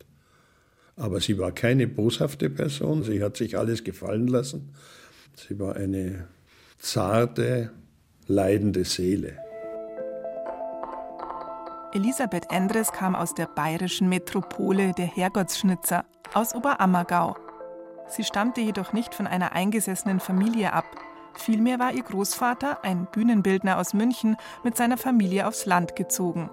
Aber 0.95 1.21
sie 1.21 1.37
war 1.39 1.51
keine 1.51 1.89
boshafte 1.89 2.49
Person. 2.49 3.03
Sie 3.03 3.21
hat 3.21 3.37
sich 3.37 3.59
alles 3.59 3.83
gefallen 3.83 4.29
lassen. 4.29 4.71
Sie 5.35 5.59
war 5.59 5.75
eine 5.75 6.29
zarte, 6.79 7.73
leidende 8.27 8.85
Seele. 8.85 9.39
Elisabeth 11.93 12.51
Endres 12.51 12.91
kam 12.93 13.15
aus 13.15 13.35
der 13.35 13.47
bayerischen 13.47 14.09
Metropole 14.09 14.93
der 14.93 15.07
Herrgottsschnitzer, 15.07 16.05
aus 16.33 16.55
Oberammergau. 16.55 17.37
Sie 18.09 18.25
stammte 18.25 18.61
jedoch 18.61 18.93
nicht 18.93 19.15
von 19.15 19.27
einer 19.27 19.53
eingesessenen 19.53 20.21
Familie 20.21 20.73
ab. 20.73 20.87
Vielmehr 21.35 21.79
war 21.79 21.93
ihr 21.93 22.03
Großvater, 22.03 22.83
ein 22.83 23.07
Bühnenbildner 23.13 23.79
aus 23.79 23.93
München, 23.93 24.37
mit 24.65 24.77
seiner 24.77 24.97
Familie 24.97 25.47
aufs 25.47 25.67
Land 25.67 25.97
gezogen. 25.97 26.51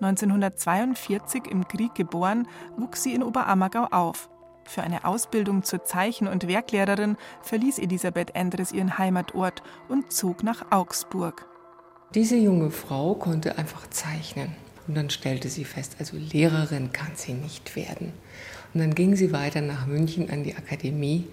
1942 0.00 1.50
im 1.50 1.66
Krieg 1.68 1.94
geboren, 1.94 2.46
wuchs 2.76 3.02
sie 3.02 3.14
in 3.14 3.22
Oberammergau 3.22 3.86
auf. 3.90 4.28
Für 4.66 4.82
eine 4.82 5.04
Ausbildung 5.04 5.62
zur 5.62 5.84
Zeichen- 5.84 6.28
und 6.28 6.48
Werklehrerin 6.48 7.16
verließ 7.42 7.78
Elisabeth 7.78 8.34
Endres 8.34 8.72
ihren 8.72 8.98
Heimatort 8.98 9.62
und 9.88 10.12
zog 10.12 10.42
nach 10.42 10.70
Augsburg. 10.70 11.46
Diese 12.14 12.36
junge 12.36 12.70
Frau 12.70 13.14
konnte 13.14 13.58
einfach 13.58 13.88
zeichnen. 13.90 14.54
Und 14.86 14.96
dann 14.96 15.10
stellte 15.10 15.48
sie 15.48 15.64
fest, 15.64 15.96
also 15.98 16.16
Lehrerin 16.16 16.92
kann 16.92 17.12
sie 17.14 17.32
nicht 17.32 17.74
werden. 17.74 18.12
Und 18.72 18.80
dann 18.80 18.94
ging 18.94 19.16
sie 19.16 19.32
weiter 19.32 19.60
nach 19.60 19.86
München 19.86 20.30
an 20.30 20.44
die 20.44 20.54
Akademie. 20.54 21.26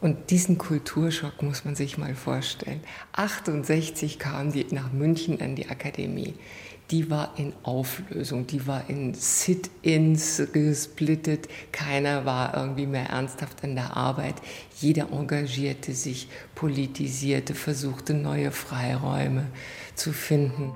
Und 0.00 0.30
diesen 0.30 0.58
Kulturschock 0.58 1.42
muss 1.42 1.64
man 1.64 1.74
sich 1.74 1.98
mal 1.98 2.14
vorstellen. 2.14 2.80
68 3.12 4.18
kam 4.18 4.52
die 4.52 4.66
nach 4.70 4.92
München 4.92 5.40
an 5.40 5.56
die 5.56 5.68
Akademie 5.68 6.34
die 6.90 7.10
war 7.10 7.34
in 7.36 7.52
Auflösung, 7.62 8.46
die 8.46 8.66
war 8.66 8.88
in 8.88 9.12
Sit-ins 9.12 10.42
gesplittet, 10.52 11.48
keiner 11.70 12.24
war 12.24 12.56
irgendwie 12.56 12.86
mehr 12.86 13.10
ernsthaft 13.10 13.62
an 13.62 13.74
der 13.74 13.96
Arbeit, 13.96 14.36
jeder 14.80 15.12
engagierte 15.12 15.92
sich, 15.92 16.28
politisierte, 16.54 17.54
versuchte 17.54 18.14
neue 18.14 18.50
Freiräume 18.50 19.46
zu 19.94 20.12
finden. 20.12 20.72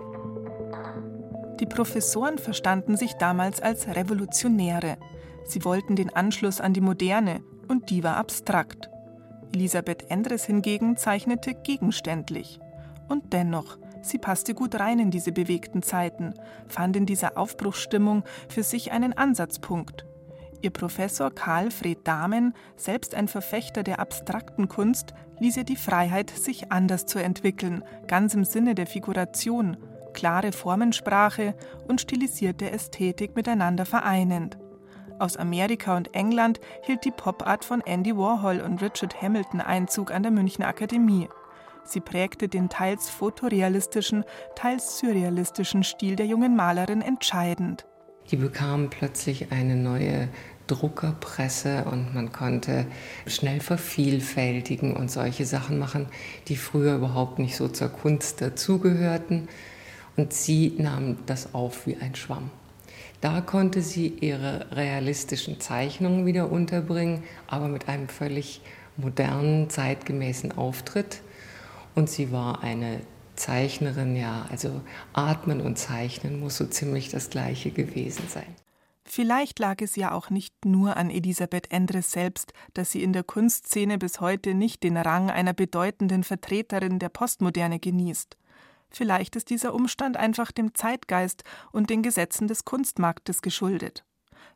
Die 1.60 1.66
Professoren 1.66 2.38
verstanden 2.38 2.96
sich 2.96 3.14
damals 3.14 3.60
als 3.60 3.86
Revolutionäre. 3.86 4.98
Sie 5.44 5.64
wollten 5.64 5.96
den 5.96 6.10
Anschluss 6.10 6.60
an 6.60 6.74
die 6.74 6.80
Moderne 6.80 7.40
und 7.68 7.88
die 7.90 8.02
war 8.02 8.16
abstrakt. 8.16 8.90
Elisabeth 9.54 10.10
Endres 10.10 10.44
hingegen 10.44 10.96
zeichnete 10.96 11.54
gegenständlich. 11.54 12.58
Und 13.08 13.32
dennoch, 13.32 13.78
Sie 14.02 14.18
passte 14.18 14.54
gut 14.54 14.78
rein 14.78 14.98
in 14.98 15.10
diese 15.10 15.32
bewegten 15.32 15.82
Zeiten, 15.82 16.34
fand 16.66 16.96
in 16.96 17.06
dieser 17.06 17.38
Aufbruchsstimmung 17.38 18.24
für 18.48 18.62
sich 18.62 18.92
einen 18.92 19.12
Ansatzpunkt. 19.12 20.04
Ihr 20.60 20.70
Professor 20.70 21.30
Karl 21.32 21.70
Fred 21.70 22.06
Dahmen, 22.06 22.54
selbst 22.76 23.14
ein 23.14 23.26
Verfechter 23.26 23.82
der 23.82 23.98
abstrakten 23.98 24.68
Kunst, 24.68 25.12
ließ 25.40 25.56
ihr 25.56 25.64
die 25.64 25.76
Freiheit, 25.76 26.30
sich 26.30 26.70
anders 26.70 27.06
zu 27.06 27.18
entwickeln, 27.18 27.82
ganz 28.06 28.34
im 28.34 28.44
Sinne 28.44 28.76
der 28.76 28.86
Figuration, 28.86 29.76
klare 30.12 30.52
Formensprache 30.52 31.54
und 31.88 32.00
stilisierte 32.00 32.70
Ästhetik 32.70 33.34
miteinander 33.34 33.86
vereinend. 33.86 34.56
Aus 35.18 35.36
Amerika 35.36 35.96
und 35.96 36.14
England 36.14 36.60
hielt 36.82 37.04
die 37.04 37.10
Popart 37.10 37.64
von 37.64 37.80
Andy 37.80 38.16
Warhol 38.16 38.60
und 38.60 38.82
Richard 38.82 39.20
Hamilton 39.20 39.60
Einzug 39.60 40.12
an 40.12 40.22
der 40.22 40.32
Münchner 40.32 40.68
Akademie. 40.68 41.28
Sie 41.84 42.00
prägte 42.00 42.48
den 42.48 42.68
teils 42.68 43.08
fotorealistischen, 43.10 44.24
teils 44.54 44.98
surrealistischen 44.98 45.82
Stil 45.82 46.16
der 46.16 46.26
jungen 46.26 46.56
Malerin 46.56 47.02
entscheidend. 47.02 47.86
Die 48.30 48.36
bekamen 48.36 48.88
plötzlich 48.88 49.50
eine 49.50 49.76
neue 49.76 50.28
Druckerpresse 50.68 51.84
und 51.90 52.14
man 52.14 52.32
konnte 52.32 52.86
schnell 53.26 53.60
vervielfältigen 53.60 54.96
und 54.96 55.10
solche 55.10 55.44
Sachen 55.44 55.78
machen, 55.78 56.06
die 56.48 56.56
früher 56.56 56.94
überhaupt 56.94 57.38
nicht 57.38 57.56
so 57.56 57.68
zur 57.68 57.88
Kunst 57.88 58.40
dazugehörten. 58.40 59.48
Und 60.16 60.32
sie 60.32 60.74
nahm 60.78 61.18
das 61.26 61.54
auf 61.54 61.86
wie 61.86 61.96
ein 61.96 62.14
Schwamm. 62.14 62.50
Da 63.20 63.40
konnte 63.40 63.82
sie 63.82 64.08
ihre 64.08 64.66
realistischen 64.72 65.60
Zeichnungen 65.60 66.26
wieder 66.26 66.50
unterbringen, 66.50 67.22
aber 67.46 67.68
mit 67.68 67.88
einem 67.88 68.08
völlig 68.08 68.60
modernen, 68.96 69.70
zeitgemäßen 69.70 70.52
Auftritt. 70.52 71.22
Und 71.94 72.08
sie 72.08 72.32
war 72.32 72.62
eine 72.62 73.00
Zeichnerin, 73.36 74.16
ja, 74.16 74.46
also 74.50 74.80
atmen 75.12 75.60
und 75.60 75.78
zeichnen 75.78 76.40
muss 76.40 76.56
so 76.56 76.66
ziemlich 76.66 77.08
das 77.08 77.30
gleiche 77.30 77.70
gewesen 77.70 78.28
sein. 78.28 78.54
Vielleicht 79.04 79.58
lag 79.58 79.80
es 79.80 79.96
ja 79.96 80.12
auch 80.12 80.30
nicht 80.30 80.64
nur 80.64 80.96
an 80.96 81.10
Elisabeth 81.10 81.70
Endres 81.70 82.12
selbst, 82.12 82.52
dass 82.72 82.92
sie 82.92 83.02
in 83.02 83.12
der 83.12 83.24
Kunstszene 83.24 83.98
bis 83.98 84.20
heute 84.20 84.54
nicht 84.54 84.82
den 84.82 84.96
Rang 84.96 85.30
einer 85.30 85.52
bedeutenden 85.52 86.24
Vertreterin 86.24 86.98
der 86.98 87.08
Postmoderne 87.08 87.78
genießt. 87.78 88.36
Vielleicht 88.90 89.36
ist 89.36 89.50
dieser 89.50 89.74
Umstand 89.74 90.16
einfach 90.16 90.52
dem 90.52 90.74
Zeitgeist 90.74 91.44
und 91.72 91.90
den 91.90 92.02
Gesetzen 92.02 92.46
des 92.46 92.64
Kunstmarktes 92.64 93.42
geschuldet. 93.42 94.04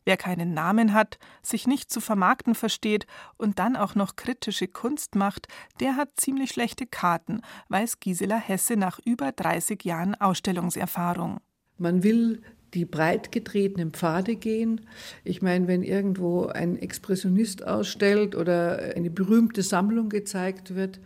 Wer 0.04 0.16
keinen 0.16 0.54
Namen 0.54 0.92
hat, 0.92 1.18
sich 1.42 1.66
nicht 1.66 1.90
zu 1.90 2.00
vermarkten 2.00 2.54
versteht 2.54 3.06
und 3.36 3.58
dann 3.58 3.76
auch 3.76 3.94
noch 3.94 4.16
kritische 4.16 4.68
Kunst 4.68 5.14
macht, 5.14 5.48
der 5.80 5.96
hat 5.96 6.10
ziemlich 6.16 6.50
schlechte 6.50 6.86
Karten, 6.86 7.40
weiß 7.68 8.00
Gisela 8.00 8.36
Hesse 8.36 8.76
nach 8.76 8.98
über 9.04 9.32
30 9.32 9.84
Jahren 9.84 10.14
Ausstellungserfahrung. 10.14 11.38
Man 11.78 12.02
will 12.02 12.42
die 12.74 12.84
breit 12.84 13.32
getretenen 13.32 13.92
Pfade 13.92 14.36
gehen. 14.36 14.82
Ich 15.24 15.42
meine, 15.42 15.66
wenn 15.66 15.82
irgendwo 15.82 16.46
ein 16.46 16.76
Expressionist 16.76 17.66
ausstellt 17.66 18.34
oder 18.34 18.78
eine 18.94 19.10
berühmte 19.10 19.62
Sammlung 19.62 20.08
gezeigt 20.08 20.74
wird, 20.74 21.00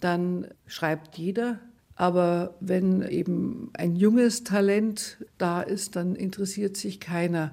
dann 0.00 0.46
schreibt 0.66 1.18
jeder. 1.18 1.60
Aber 1.94 2.54
wenn 2.60 3.02
eben 3.02 3.70
ein 3.74 3.94
junges 3.94 4.42
Talent 4.42 5.18
da 5.36 5.60
ist, 5.60 5.96
dann 5.96 6.16
interessiert 6.16 6.76
sich 6.78 6.98
keiner. 6.98 7.52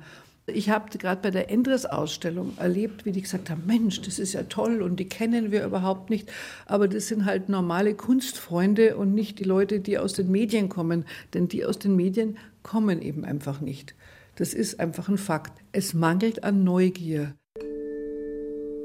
Ich 0.49 0.69
habe 0.69 0.97
gerade 0.97 1.21
bei 1.21 1.29
der 1.29 1.51
Endres-Ausstellung 1.51 2.53
erlebt, 2.57 3.03
wie 3.03 3.11
die 3.11 3.21
gesagt 3.21 3.49
haben, 3.49 3.63
Mensch, 3.65 4.01
das 4.01 4.17
ist 4.17 4.31
ja 4.31 4.43
toll 4.43 4.81
und 4.81 4.97
die 4.97 5.09
kennen 5.09 5.51
wir 5.51 5.65
überhaupt 5.65 6.09
nicht. 6.09 6.31
Aber 6.65 6.87
das 6.87 7.09
sind 7.09 7.25
halt 7.25 7.49
normale 7.49 7.95
Kunstfreunde 7.95 8.95
und 8.95 9.13
nicht 9.13 9.39
die 9.39 9.43
Leute, 9.43 9.81
die 9.81 9.97
aus 9.97 10.13
den 10.13 10.31
Medien 10.31 10.69
kommen. 10.69 11.05
Denn 11.33 11.49
die 11.49 11.65
aus 11.65 11.79
den 11.79 11.97
Medien 11.97 12.37
kommen 12.63 13.01
eben 13.01 13.25
einfach 13.25 13.59
nicht. 13.59 13.93
Das 14.35 14.53
ist 14.53 14.79
einfach 14.79 15.09
ein 15.09 15.17
Fakt. 15.17 15.61
Es 15.73 15.93
mangelt 15.93 16.45
an 16.45 16.63
Neugier. 16.63 17.35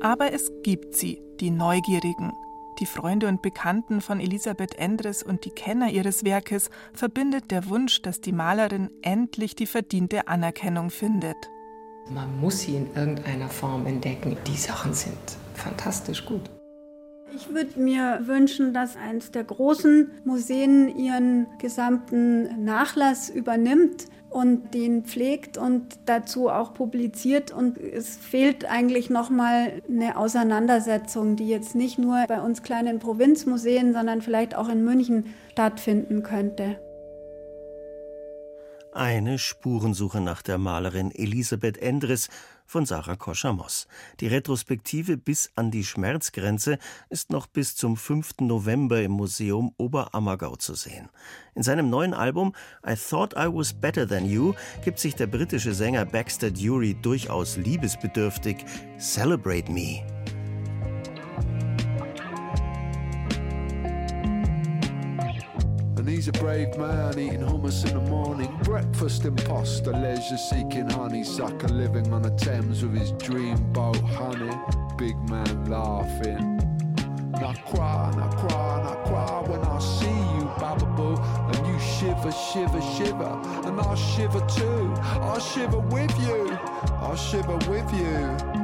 Aber 0.01 0.33
es 0.33 0.51
gibt 0.65 0.97
sie, 0.97 1.23
die 1.39 1.51
Neugierigen. 1.51 2.33
Die 2.79 2.87
Freunde 2.87 3.29
und 3.29 3.43
Bekannten 3.43 4.01
von 4.01 4.19
Elisabeth 4.19 4.77
Endres 4.77 5.23
und 5.23 5.45
die 5.45 5.51
Kenner 5.51 5.91
ihres 5.91 6.25
Werkes 6.25 6.71
verbindet 6.95 7.51
der 7.51 7.69
Wunsch, 7.69 8.03
dass 8.03 8.21
die 8.21 8.33
Malerin 8.33 8.91
endlich 9.03 9.55
die 9.55 9.67
verdiente 9.67 10.27
Anerkennung 10.27 10.91
findet. 10.91 11.37
Man 12.11 12.41
muss 12.41 12.61
sie 12.61 12.77
in 12.77 12.95
irgendeiner 12.95 13.49
Form 13.49 13.87
entdecken. 13.87 14.37
Die 14.47 14.57
Sachen 14.57 14.95
sind 14.95 15.19
fantastisch 15.55 16.25
gut. 16.25 16.51
Ich 17.35 17.49
würde 17.49 17.81
mir 17.81 18.21
wünschen, 18.25 18.75
dass 18.75 18.97
eines 18.97 19.31
der 19.31 19.45
großen 19.45 20.11
Museen 20.25 20.95
ihren 20.97 21.47
gesamten 21.59 22.65
Nachlass 22.65 23.31
übernimmt 23.31 24.07
und 24.33 24.75
den 24.75 25.05
pflegt 25.05 25.59
und 25.59 25.99
dazu 26.07 26.49
auch 26.49 26.75
publiziert. 26.75 27.53
Und 27.53 27.79
es 27.79 28.17
fehlt 28.17 28.65
eigentlich 28.71 29.11
nochmal 29.11 29.83
eine 29.89 30.17
Auseinandersetzung, 30.17 31.37
die 31.37 31.49
jetzt 31.49 31.75
nicht 31.75 31.99
nur 31.99 32.25
bei 32.27 32.41
uns 32.41 32.63
kleinen 32.63 32.99
Provinzmuseen, 32.99 33.93
sondern 33.93 34.23
vielleicht 34.23 34.57
auch 34.57 34.69
in 34.69 34.85
München 34.85 35.35
stattfinden 35.51 36.23
könnte. 36.23 36.79
Eine 38.95 39.39
Spurensuche 39.39 40.21
nach 40.21 40.43
der 40.43 40.59
Malerin 40.59 41.13
Elisabeth 41.13 41.79
Endres 41.79 42.29
von 42.67 42.85
Sarah 42.85 43.17
Koschamos. 43.17 43.89
Die 44.21 44.27
Retrospektive 44.27 45.17
bis 45.17 45.51
an 45.57 45.71
die 45.71 45.83
Schmerzgrenze 45.83 46.77
ist 47.09 47.31
noch 47.31 47.47
bis 47.47 47.75
zum 47.75 47.97
5. 47.97 48.41
November 48.41 49.01
im 49.01 49.13
Museum 49.13 49.73
Oberammergau 49.79 50.57
zu 50.57 50.75
sehen. 50.75 51.09
In 51.55 51.63
seinem 51.63 51.89
neuen 51.89 52.13
Album 52.13 52.55
I 52.87 52.95
Thought 52.95 53.33
I 53.33 53.47
Was 53.51 53.73
Better 53.73 54.07
Than 54.07 54.27
You 54.27 54.53
gibt 54.85 54.99
sich 54.99 55.15
der 55.15 55.27
britische 55.27 55.73
Sänger 55.73 56.05
Baxter 56.05 56.51
Dury 56.51 56.95
durchaus 57.01 57.57
liebesbedürftig 57.57 58.59
Celebrate 58.99 59.73
Me. 59.73 60.22
And 66.03 66.11
he's 66.11 66.27
a 66.27 66.33
brave 66.33 66.77
man 66.77 67.17
eating 67.17 67.43
hummus 67.43 67.87
in 67.87 67.95
the 67.95 68.11
morning. 68.11 68.53
Breakfast 68.65 69.25
imposter, 69.25 69.93
leisure 69.93 70.37
seeking 70.37 70.89
honeysucker, 70.89 71.71
living 71.71 72.13
on 72.13 72.23
the 72.23 72.31
Thames 72.31 72.83
with 72.83 72.99
his 72.99 73.13
dream 73.13 73.57
boat, 73.73 74.01
honey. 74.01 74.53
Big 74.99 75.17
man 75.31 75.65
laughing. 75.67 76.59
And 77.35 77.37
I 77.37 77.55
cry, 77.55 78.11
and 78.13 78.21
I 78.21 78.29
cry, 78.35 78.81
and 78.81 78.89
I 78.89 78.95
cry 79.07 79.43
when 79.47 79.61
I 79.61 79.79
see 79.79 80.07
you, 80.09 80.51
Bababoo. 80.59 81.21
And 81.55 81.67
you 81.69 81.79
shiver, 81.79 82.33
shiver, 82.33 82.83
shiver. 82.97 83.41
And 83.65 83.81
I'll 83.81 83.95
shiver 83.95 84.45
too. 84.49 84.93
I'll 84.99 85.39
shiver 85.39 85.79
with 85.79 86.11
you. 86.21 86.51
I'll 86.97 87.15
shiver 87.15 87.59
with 87.71 87.95
you. 87.95 88.62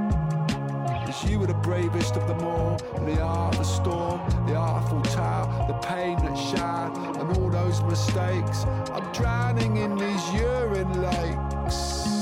Cause 1.20 1.30
you 1.30 1.40
were 1.40 1.48
the 1.48 1.54
bravest 1.54 2.14
of 2.14 2.28
them 2.28 2.46
all. 2.46 2.78
And 2.94 3.08
the 3.08 3.20
art, 3.20 3.56
the 3.56 3.64
storm, 3.64 4.20
the 4.46 4.56
Eiffel 4.56 5.02
Tower, 5.02 5.66
the 5.66 5.74
pain 5.78 6.16
that 6.18 6.36
shattered, 6.36 7.16
and 7.16 7.36
all 7.36 7.50
those 7.50 7.82
mistakes. 7.82 8.64
I'm 8.92 9.12
drowning 9.12 9.78
in 9.78 9.96
these 9.96 10.32
urine 10.32 11.02
lakes. 11.02 12.17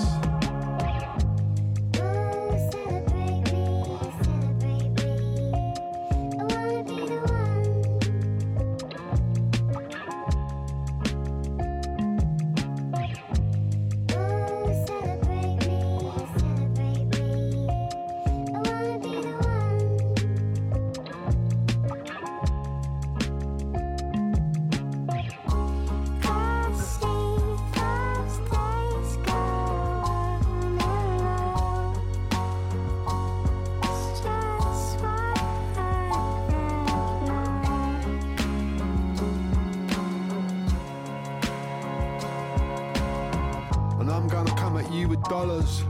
Dollars. 45.29 45.83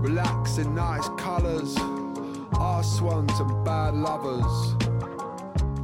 Relax 0.00 0.58
in 0.58 0.74
nice 0.74 1.08
colours. 1.18 1.76
Arse 2.54 3.00
ones 3.00 3.32
and 3.38 3.64
bad 3.64 3.94
lovers. 3.94 4.74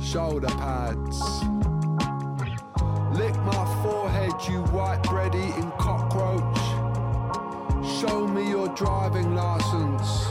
Shoulder 0.03 0.49
pads. 0.49 1.21
Lick 3.19 3.37
my 3.37 3.81
forehead, 3.83 4.33
you 4.49 4.63
white 4.73 5.03
bread 5.05 5.35
eating 5.35 5.71
cockroach. 5.79 6.59
Show 8.01 8.27
me 8.27 8.49
your 8.49 8.69
driving 8.69 9.35
license. 9.35 10.27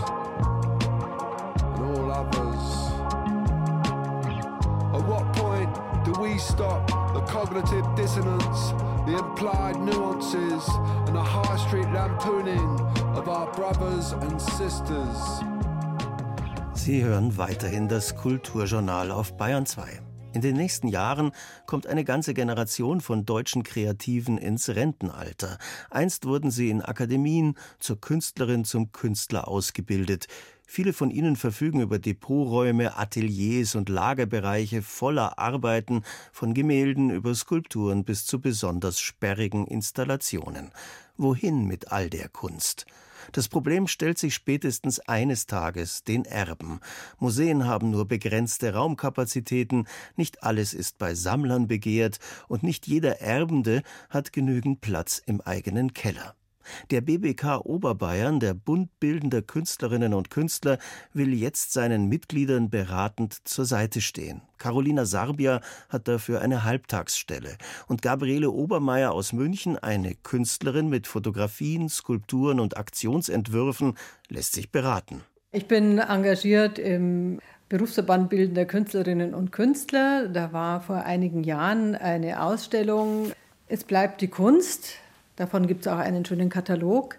And 1.73 1.97
all 1.97 2.11
others. 2.11 2.65
At 4.95 5.07
what 5.07 5.33
point 5.33 6.05
do 6.05 6.13
we 6.21 6.37
stop 6.37 6.87
the 7.13 7.21
cognitive 7.21 7.85
dissonance, 7.95 8.71
the 9.05 9.17
implied 9.17 9.79
nuances, 9.79 10.63
and 11.15 11.25
the 11.25 11.31
high 11.31 11.57
street 11.57 11.87
lampooning 11.93 12.79
of 13.15 13.27
our 13.27 13.51
brothers 13.53 14.13
and 14.13 14.39
sisters? 14.39 15.43
Sie 16.73 17.03
hören 17.03 17.37
weiterhin 17.37 17.87
das 17.87 18.15
Kulturjournal 18.15 19.11
auf 19.11 19.37
Bayern 19.37 19.65
2. 19.65 20.01
In 20.33 20.41
den 20.41 20.57
nächsten 20.57 20.89
Jahren 20.89 21.31
kommt 21.65 21.87
eine 21.87 22.03
ganze 22.03 22.33
Generation 22.33 22.99
von 22.99 23.25
deutschen 23.25 23.63
Kreativen 23.63 24.37
ins 24.37 24.67
Rentenalter. 24.67 25.57
Einst 25.89 26.25
wurden 26.25 26.51
sie 26.51 26.69
in 26.69 26.81
Akademien 26.81 27.55
zur 27.79 28.01
Künstlerin, 28.01 28.65
zum 28.65 28.91
Künstler 28.91 29.47
ausgebildet. 29.47 30.27
Viele 30.67 30.91
von 30.91 31.11
ihnen 31.11 31.37
verfügen 31.37 31.79
über 31.79 31.99
Depoträume, 31.99 32.97
Ateliers 32.97 33.75
und 33.75 33.87
Lagerbereiche 33.87 34.81
voller 34.81 35.39
Arbeiten, 35.39 36.03
von 36.33 36.53
Gemälden 36.53 37.11
über 37.11 37.33
Skulpturen 37.33 38.03
bis 38.03 38.25
zu 38.25 38.41
besonders 38.41 38.99
sperrigen 38.99 39.65
Installationen. 39.67 40.71
Wohin 41.17 41.65
mit 41.65 41.91
all 41.93 42.09
der 42.09 42.27
Kunst? 42.27 42.85
Das 43.31 43.47
Problem 43.47 43.87
stellt 43.87 44.17
sich 44.17 44.35
spätestens 44.35 44.99
eines 44.99 45.45
Tages 45.45 46.03
den 46.03 46.25
Erben. 46.25 46.79
Museen 47.19 47.65
haben 47.65 47.89
nur 47.89 48.07
begrenzte 48.07 48.73
Raumkapazitäten, 48.73 49.87
nicht 50.15 50.43
alles 50.43 50.73
ist 50.73 50.97
bei 50.97 51.15
Sammlern 51.15 51.67
begehrt 51.67 52.19
und 52.47 52.63
nicht 52.63 52.85
jeder 52.87 53.21
Erbende 53.21 53.81
hat 54.09 54.33
genügend 54.33 54.81
Platz 54.81 55.21
im 55.25 55.41
eigenen 55.41 55.93
Keller. 55.93 56.35
Der 56.91 57.01
BBK 57.01 57.61
Oberbayern, 57.63 58.39
der 58.39 58.53
Bund 58.53 58.89
bildender 58.99 59.41
Künstlerinnen 59.41 60.13
und 60.13 60.29
Künstler, 60.29 60.77
will 61.13 61.33
jetzt 61.33 61.73
seinen 61.73 62.07
Mitgliedern 62.07 62.69
beratend 62.69 63.47
zur 63.47 63.65
Seite 63.65 64.01
stehen. 64.01 64.41
Carolina 64.57 65.05
Sarbia 65.05 65.61
hat 65.89 66.07
dafür 66.07 66.41
eine 66.41 66.63
Halbtagsstelle 66.63 67.57
und 67.87 68.01
Gabriele 68.01 68.51
Obermeier 68.51 69.11
aus 69.11 69.33
München, 69.33 69.77
eine 69.77 70.15
Künstlerin 70.15 70.89
mit 70.89 71.07
Fotografien, 71.07 71.89
Skulpturen 71.89 72.59
und 72.59 72.77
Aktionsentwürfen, 72.77 73.97
lässt 74.29 74.53
sich 74.53 74.71
beraten. 74.71 75.21
Ich 75.51 75.67
bin 75.67 75.99
engagiert 75.99 76.79
im 76.79 77.39
Berufsverband 77.69 78.29
Bildender 78.29 78.65
Künstlerinnen 78.65 79.33
und 79.33 79.51
Künstler. 79.51 80.27
Da 80.27 80.53
war 80.53 80.81
vor 80.81 80.97
einigen 80.97 81.43
Jahren 81.43 81.95
eine 81.95 82.43
Ausstellung 82.43 83.31
Es 83.67 83.83
bleibt 83.83 84.21
die 84.21 84.27
Kunst. 84.27 84.95
Davon 85.35 85.67
gibt 85.67 85.85
es 85.85 85.91
auch 85.91 85.97
einen 85.97 86.25
schönen 86.25 86.49
Katalog. 86.49 87.17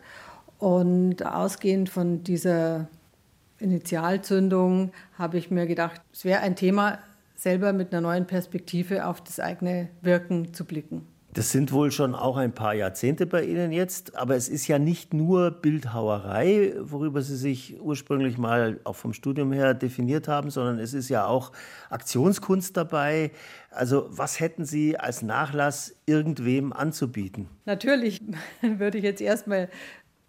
Und 0.58 1.24
ausgehend 1.24 1.90
von 1.90 2.22
dieser 2.24 2.88
Initialzündung 3.58 4.92
habe 5.18 5.38
ich 5.38 5.50
mir 5.50 5.66
gedacht, 5.66 6.00
es 6.12 6.24
wäre 6.24 6.40
ein 6.40 6.56
Thema, 6.56 6.98
selber 7.34 7.72
mit 7.72 7.92
einer 7.92 8.00
neuen 8.00 8.26
Perspektive 8.26 9.06
auf 9.06 9.22
das 9.22 9.40
eigene 9.40 9.88
Wirken 10.00 10.54
zu 10.54 10.64
blicken. 10.64 11.06
Das 11.36 11.50
sind 11.50 11.70
wohl 11.70 11.90
schon 11.90 12.14
auch 12.14 12.38
ein 12.38 12.54
paar 12.54 12.72
Jahrzehnte 12.72 13.26
bei 13.26 13.44
Ihnen 13.44 13.70
jetzt, 13.70 14.16
aber 14.16 14.36
es 14.36 14.48
ist 14.48 14.68
ja 14.68 14.78
nicht 14.78 15.12
nur 15.12 15.50
Bildhauerei, 15.50 16.72
worüber 16.80 17.20
Sie 17.20 17.36
sich 17.36 17.78
ursprünglich 17.78 18.38
mal 18.38 18.80
auch 18.84 18.96
vom 18.96 19.12
Studium 19.12 19.52
her 19.52 19.74
definiert 19.74 20.28
haben, 20.28 20.48
sondern 20.48 20.78
es 20.78 20.94
ist 20.94 21.10
ja 21.10 21.26
auch 21.26 21.52
Aktionskunst 21.90 22.74
dabei. 22.74 23.32
Also 23.70 24.06
was 24.08 24.40
hätten 24.40 24.64
Sie 24.64 24.96
als 24.96 25.20
Nachlass 25.20 25.94
irgendwem 26.06 26.72
anzubieten? 26.72 27.50
Natürlich 27.66 28.22
würde 28.62 28.96
ich 28.96 29.04
jetzt 29.04 29.20
erstmal 29.20 29.68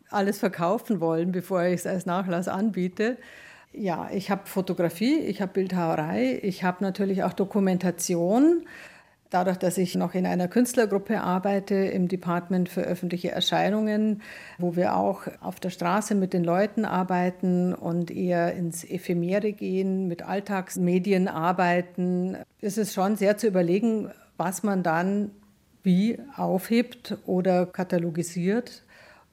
alles 0.10 0.40
verkaufen 0.40 1.00
wollen, 1.00 1.32
bevor 1.32 1.64
ich 1.64 1.76
es 1.76 1.88
als 1.88 2.06
Nachlass 2.06 2.50
anbiete. 2.50 3.16
Ja, 3.72 4.10
ich 4.12 4.30
habe 4.30 4.42
Fotografie, 4.46 5.20
ich 5.20 5.42
habe 5.42 5.54
Bildhauerei, 5.54 6.38
ich 6.44 6.66
habe 6.66 6.84
natürlich 6.84 7.24
auch 7.24 7.32
Dokumentation. 7.32 8.66
Dadurch, 9.30 9.58
dass 9.58 9.78
ich 9.78 9.96
noch 9.96 10.14
in 10.14 10.26
einer 10.26 10.48
Künstlergruppe 10.48 11.22
arbeite 11.22 11.76
im 11.76 12.08
Department 12.08 12.70
für 12.70 12.82
öffentliche 12.82 13.32
Erscheinungen, 13.32 14.22
wo 14.58 14.78
wir 14.78 14.96
auch 14.96 15.24
auf 15.42 15.60
der 15.60 15.70
Straße 15.70 16.16
mit 16.16 16.34
den 16.34 16.46
Leuten 16.46 16.86
arbeiten 16.86 17.74
und 17.74 18.10
eher 18.10 18.54
ins 18.54 18.86
Ephemere 18.86 19.52
gehen, 19.52 20.08
mit 20.08 20.22
Alltagsmedien 20.22 21.28
arbeiten, 21.28 22.38
ist 22.62 22.78
es 22.78 22.94
schon 22.94 23.18
sehr 23.18 23.38
zu 23.38 23.48
überlegen, 23.48 24.12
was 24.38 24.64
man 24.64 24.82
dann 24.82 25.32
wie 25.84 26.20
aufhebt 26.36 27.18
oder 27.26 27.66
katalogisiert, 27.66 28.84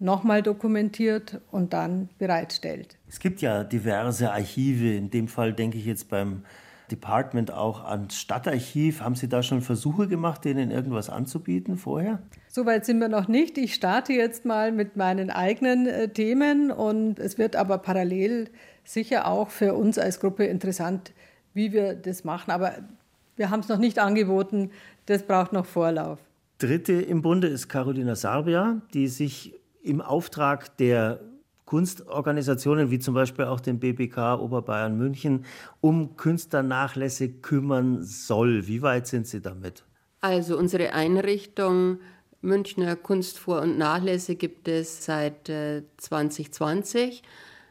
nochmal 0.00 0.42
dokumentiert 0.42 1.40
und 1.50 1.72
dann 1.72 2.09
bereitstellt. 2.18 2.96
Es 3.09 3.20
gibt 3.20 3.40
ja 3.40 3.64
diverse 3.64 4.33
Archive, 4.33 4.94
in 4.96 5.11
dem 5.11 5.28
Fall 5.28 5.52
denke 5.52 5.78
ich 5.78 5.85
jetzt 5.85 6.09
beim 6.09 6.42
Department 6.90 7.53
auch 7.53 7.85
ans 7.85 8.18
Stadtarchiv. 8.18 9.01
Haben 9.01 9.14
Sie 9.14 9.29
da 9.29 9.42
schon 9.42 9.62
Versuche 9.62 10.09
gemacht, 10.09 10.44
denen 10.44 10.70
irgendwas 10.70 11.11
anzubieten 11.11 11.77
vorher? 11.77 12.20
Soweit 12.49 12.85
sind 12.85 12.99
wir 12.99 13.09
noch 13.09 13.29
nicht. 13.29 13.59
Ich 13.59 13.75
starte 13.75 14.12
jetzt 14.12 14.44
mal 14.44 14.73
mit 14.73 14.97
meinen 14.97 15.31
eigenen 15.31 15.87
äh, 15.87 16.09
Themen 16.09 16.70
und 16.70 17.18
es 17.18 17.38
wird 17.38 17.57
aber 17.57 17.79
parallel 17.79 18.51
sicher 18.85 19.27
auch 19.27 19.51
für 19.51 19.75
uns 19.75 19.99
als 19.99 20.20
Gruppe 20.20 20.44
interessant, 20.44 21.12
wie 21.55 21.73
wir 21.73 21.94
das 21.94 22.25
machen. 22.25 22.51
Aber 22.51 22.73
wir 23.37 23.51
haben 23.51 23.61
es 23.61 23.68
noch 23.68 23.79
nicht 23.79 23.99
angeboten. 23.99 24.70
Das 25.07 25.23
braucht 25.23 25.53
noch 25.53 25.66
Vorlauf. 25.66 26.18
Dritte 26.59 26.92
im 26.92 27.23
Bunde 27.23 27.49
ist 27.49 27.68
Carolina 27.68 28.14
Sarbia, 28.14 28.81
die 28.92 29.09
sich 29.09 29.55
im 29.83 30.01
Auftrag 30.01 30.77
der 30.77 31.20
Kunstorganisationen 31.64 32.90
wie 32.90 32.98
zum 32.98 33.14
Beispiel 33.14 33.46
auch 33.46 33.61
dem 33.61 33.79
BBK 33.79 34.38
Oberbayern 34.38 34.96
München 34.96 35.44
um 35.81 36.16
Künstlernachlässe 36.16 37.29
kümmern 37.29 38.03
soll. 38.03 38.66
Wie 38.66 38.83
weit 38.83 39.07
sind 39.07 39.27
Sie 39.27 39.40
damit? 39.40 39.85
Also 40.20 40.59
unsere 40.59 40.92
Einrichtung 40.92 41.98
Münchner 42.42 42.96
Kunstvor- 42.96 43.62
und 43.62 43.79
Nachlässe 43.79 44.37
gibt 44.37 44.68
es 44.68 45.05
seit 45.05 45.48
äh, 45.48 45.83
2020. 45.96 47.22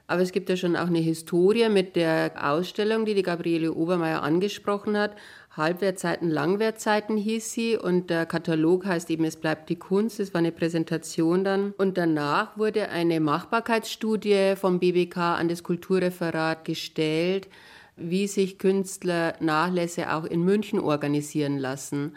Aber 0.08 0.22
es 0.22 0.32
gibt 0.32 0.50
ja 0.50 0.58
schon 0.58 0.76
auch 0.76 0.88
eine 0.88 1.00
Historie 1.00 1.70
mit 1.70 1.96
der 1.96 2.34
Ausstellung, 2.52 3.06
die 3.06 3.14
die 3.14 3.24
Gabriele 3.24 3.74
Obermeier 3.74 4.22
angesprochen 4.22 4.98
hat, 4.98 5.16
Halbwertzeiten, 5.56 6.32
Langwertzeiten 6.32 7.16
hieß 7.16 7.52
sie 7.52 7.78
und 7.78 8.10
der 8.10 8.26
Katalog 8.26 8.88
heißt 8.88 9.12
eben 9.12 9.24
Es 9.24 9.36
bleibt 9.36 9.70
die 9.70 9.76
Kunst. 9.76 10.20
Das 10.20 10.34
war 10.34 10.40
eine 10.40 10.52
Präsentation 10.52 11.44
dann. 11.44 11.74
Und 11.78 12.00
danach 12.00 12.58
wurde 12.58 12.90
eine 12.90 13.20
Machbarkeitsstudie 13.20 14.56
vom 14.56 14.80
BBK 14.80 15.18
an 15.18 15.50
das 15.50 15.62
Kulturreferat 15.62 16.66
gestellt, 16.66 17.50
wie 17.96 18.26
sich 18.26 18.58
Künstler 18.58 19.36
Nachlässe 19.42 20.12
auch 20.12 20.26
in 20.26 20.44
München 20.44 20.80
organisieren 20.80 21.60
lassen. 21.60 22.16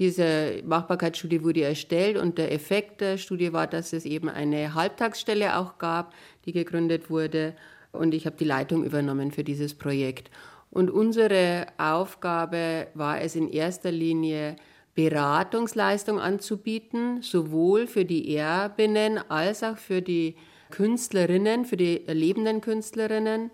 Diese 0.00 0.60
Machbarkeitsstudie 0.64 1.44
wurde 1.44 1.62
erstellt 1.62 2.16
und 2.16 2.36
der 2.36 2.50
Effekt 2.50 3.00
der 3.00 3.16
Studie 3.16 3.52
war, 3.52 3.68
dass 3.68 3.92
es 3.92 4.04
eben 4.04 4.28
eine 4.28 4.74
Halbtagsstelle 4.74 5.56
auch 5.56 5.78
gab, 5.78 6.14
die 6.46 6.52
gegründet 6.52 7.10
wurde 7.10 7.54
und 7.92 8.14
ich 8.14 8.26
habe 8.26 8.36
die 8.36 8.44
Leitung 8.44 8.84
übernommen 8.84 9.30
für 9.30 9.44
dieses 9.44 9.74
Projekt. 9.74 10.30
Und 10.72 10.90
unsere 10.90 11.66
Aufgabe 11.76 12.88
war 12.94 13.20
es 13.20 13.36
in 13.36 13.50
erster 13.50 13.92
Linie, 13.92 14.56
Beratungsleistung 14.94 16.18
anzubieten, 16.18 17.20
sowohl 17.22 17.86
für 17.86 18.06
die 18.06 18.34
Erbinnen 18.34 19.18
als 19.30 19.62
auch 19.62 19.76
für 19.76 20.00
die 20.02 20.34
Künstlerinnen, 20.70 21.66
für 21.66 21.76
die 21.76 22.02
lebenden 22.06 22.62
Künstlerinnen. 22.62 23.50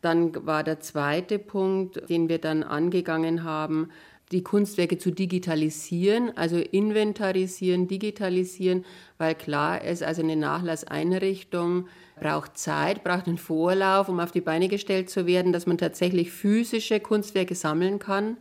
Dann 0.00 0.46
war 0.46 0.64
der 0.64 0.80
zweite 0.80 1.38
Punkt, 1.38 2.08
den 2.08 2.30
wir 2.30 2.38
dann 2.38 2.62
angegangen 2.62 3.44
haben, 3.44 3.90
die 4.32 4.42
Kunstwerke 4.42 4.96
zu 4.96 5.10
digitalisieren, 5.10 6.34
also 6.36 6.56
inventarisieren, 6.56 7.86
digitalisieren, 7.86 8.86
weil 9.18 9.34
klar 9.34 9.84
ist, 9.84 10.02
also 10.02 10.22
eine 10.22 10.36
Nachlasseinrichtung 10.36 11.86
braucht 12.22 12.56
Zeit, 12.56 13.02
braucht 13.02 13.26
einen 13.26 13.38
Vorlauf, 13.38 14.08
um 14.08 14.20
auf 14.20 14.30
die 14.30 14.40
Beine 14.40 14.68
gestellt 14.68 15.10
zu 15.10 15.26
werden, 15.26 15.52
dass 15.52 15.66
man 15.66 15.76
tatsächlich 15.76 16.30
physische 16.30 17.00
Kunstwerke 17.00 17.56
sammeln 17.56 17.98
kann. 17.98 18.36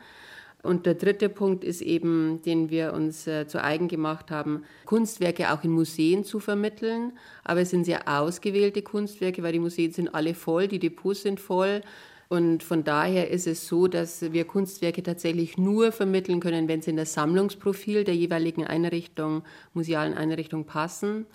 Und 0.61 0.85
der 0.85 0.93
dritte 0.93 1.27
Punkt 1.27 1.63
ist 1.63 1.81
eben, 1.81 2.43
den 2.43 2.69
wir 2.69 2.93
uns 2.93 3.25
äh, 3.25 3.47
zu 3.47 3.63
eigen 3.63 3.87
gemacht 3.87 4.29
haben, 4.29 4.63
Kunstwerke 4.85 5.51
auch 5.51 5.63
in 5.63 5.71
Museen 5.71 6.23
zu 6.23 6.39
vermitteln. 6.39 7.13
Aber 7.43 7.61
es 7.61 7.71
sind 7.71 7.85
sehr 7.85 8.07
ausgewählte 8.07 8.83
Kunstwerke, 8.83 9.41
weil 9.41 9.53
die 9.53 9.59
Museen 9.59 9.91
sind 9.91 10.13
alle 10.13 10.35
voll, 10.35 10.67
die 10.67 10.77
Depots 10.77 11.23
sind 11.23 11.39
voll. 11.39 11.81
Und 12.29 12.61
von 12.61 12.83
daher 12.83 13.31
ist 13.31 13.47
es 13.47 13.67
so, 13.67 13.87
dass 13.87 14.31
wir 14.31 14.45
Kunstwerke 14.45 15.01
tatsächlich 15.01 15.57
nur 15.57 15.91
vermitteln 15.91 16.39
können, 16.39 16.67
wenn 16.67 16.83
sie 16.83 16.91
in 16.91 16.97
das 16.97 17.13
Sammlungsprofil 17.13 18.03
der 18.03 18.15
jeweiligen 18.15 18.65
Einrichtung, 18.65 19.41
musealen 19.73 20.13
Einrichtung 20.13 20.65
passen. 20.65 21.25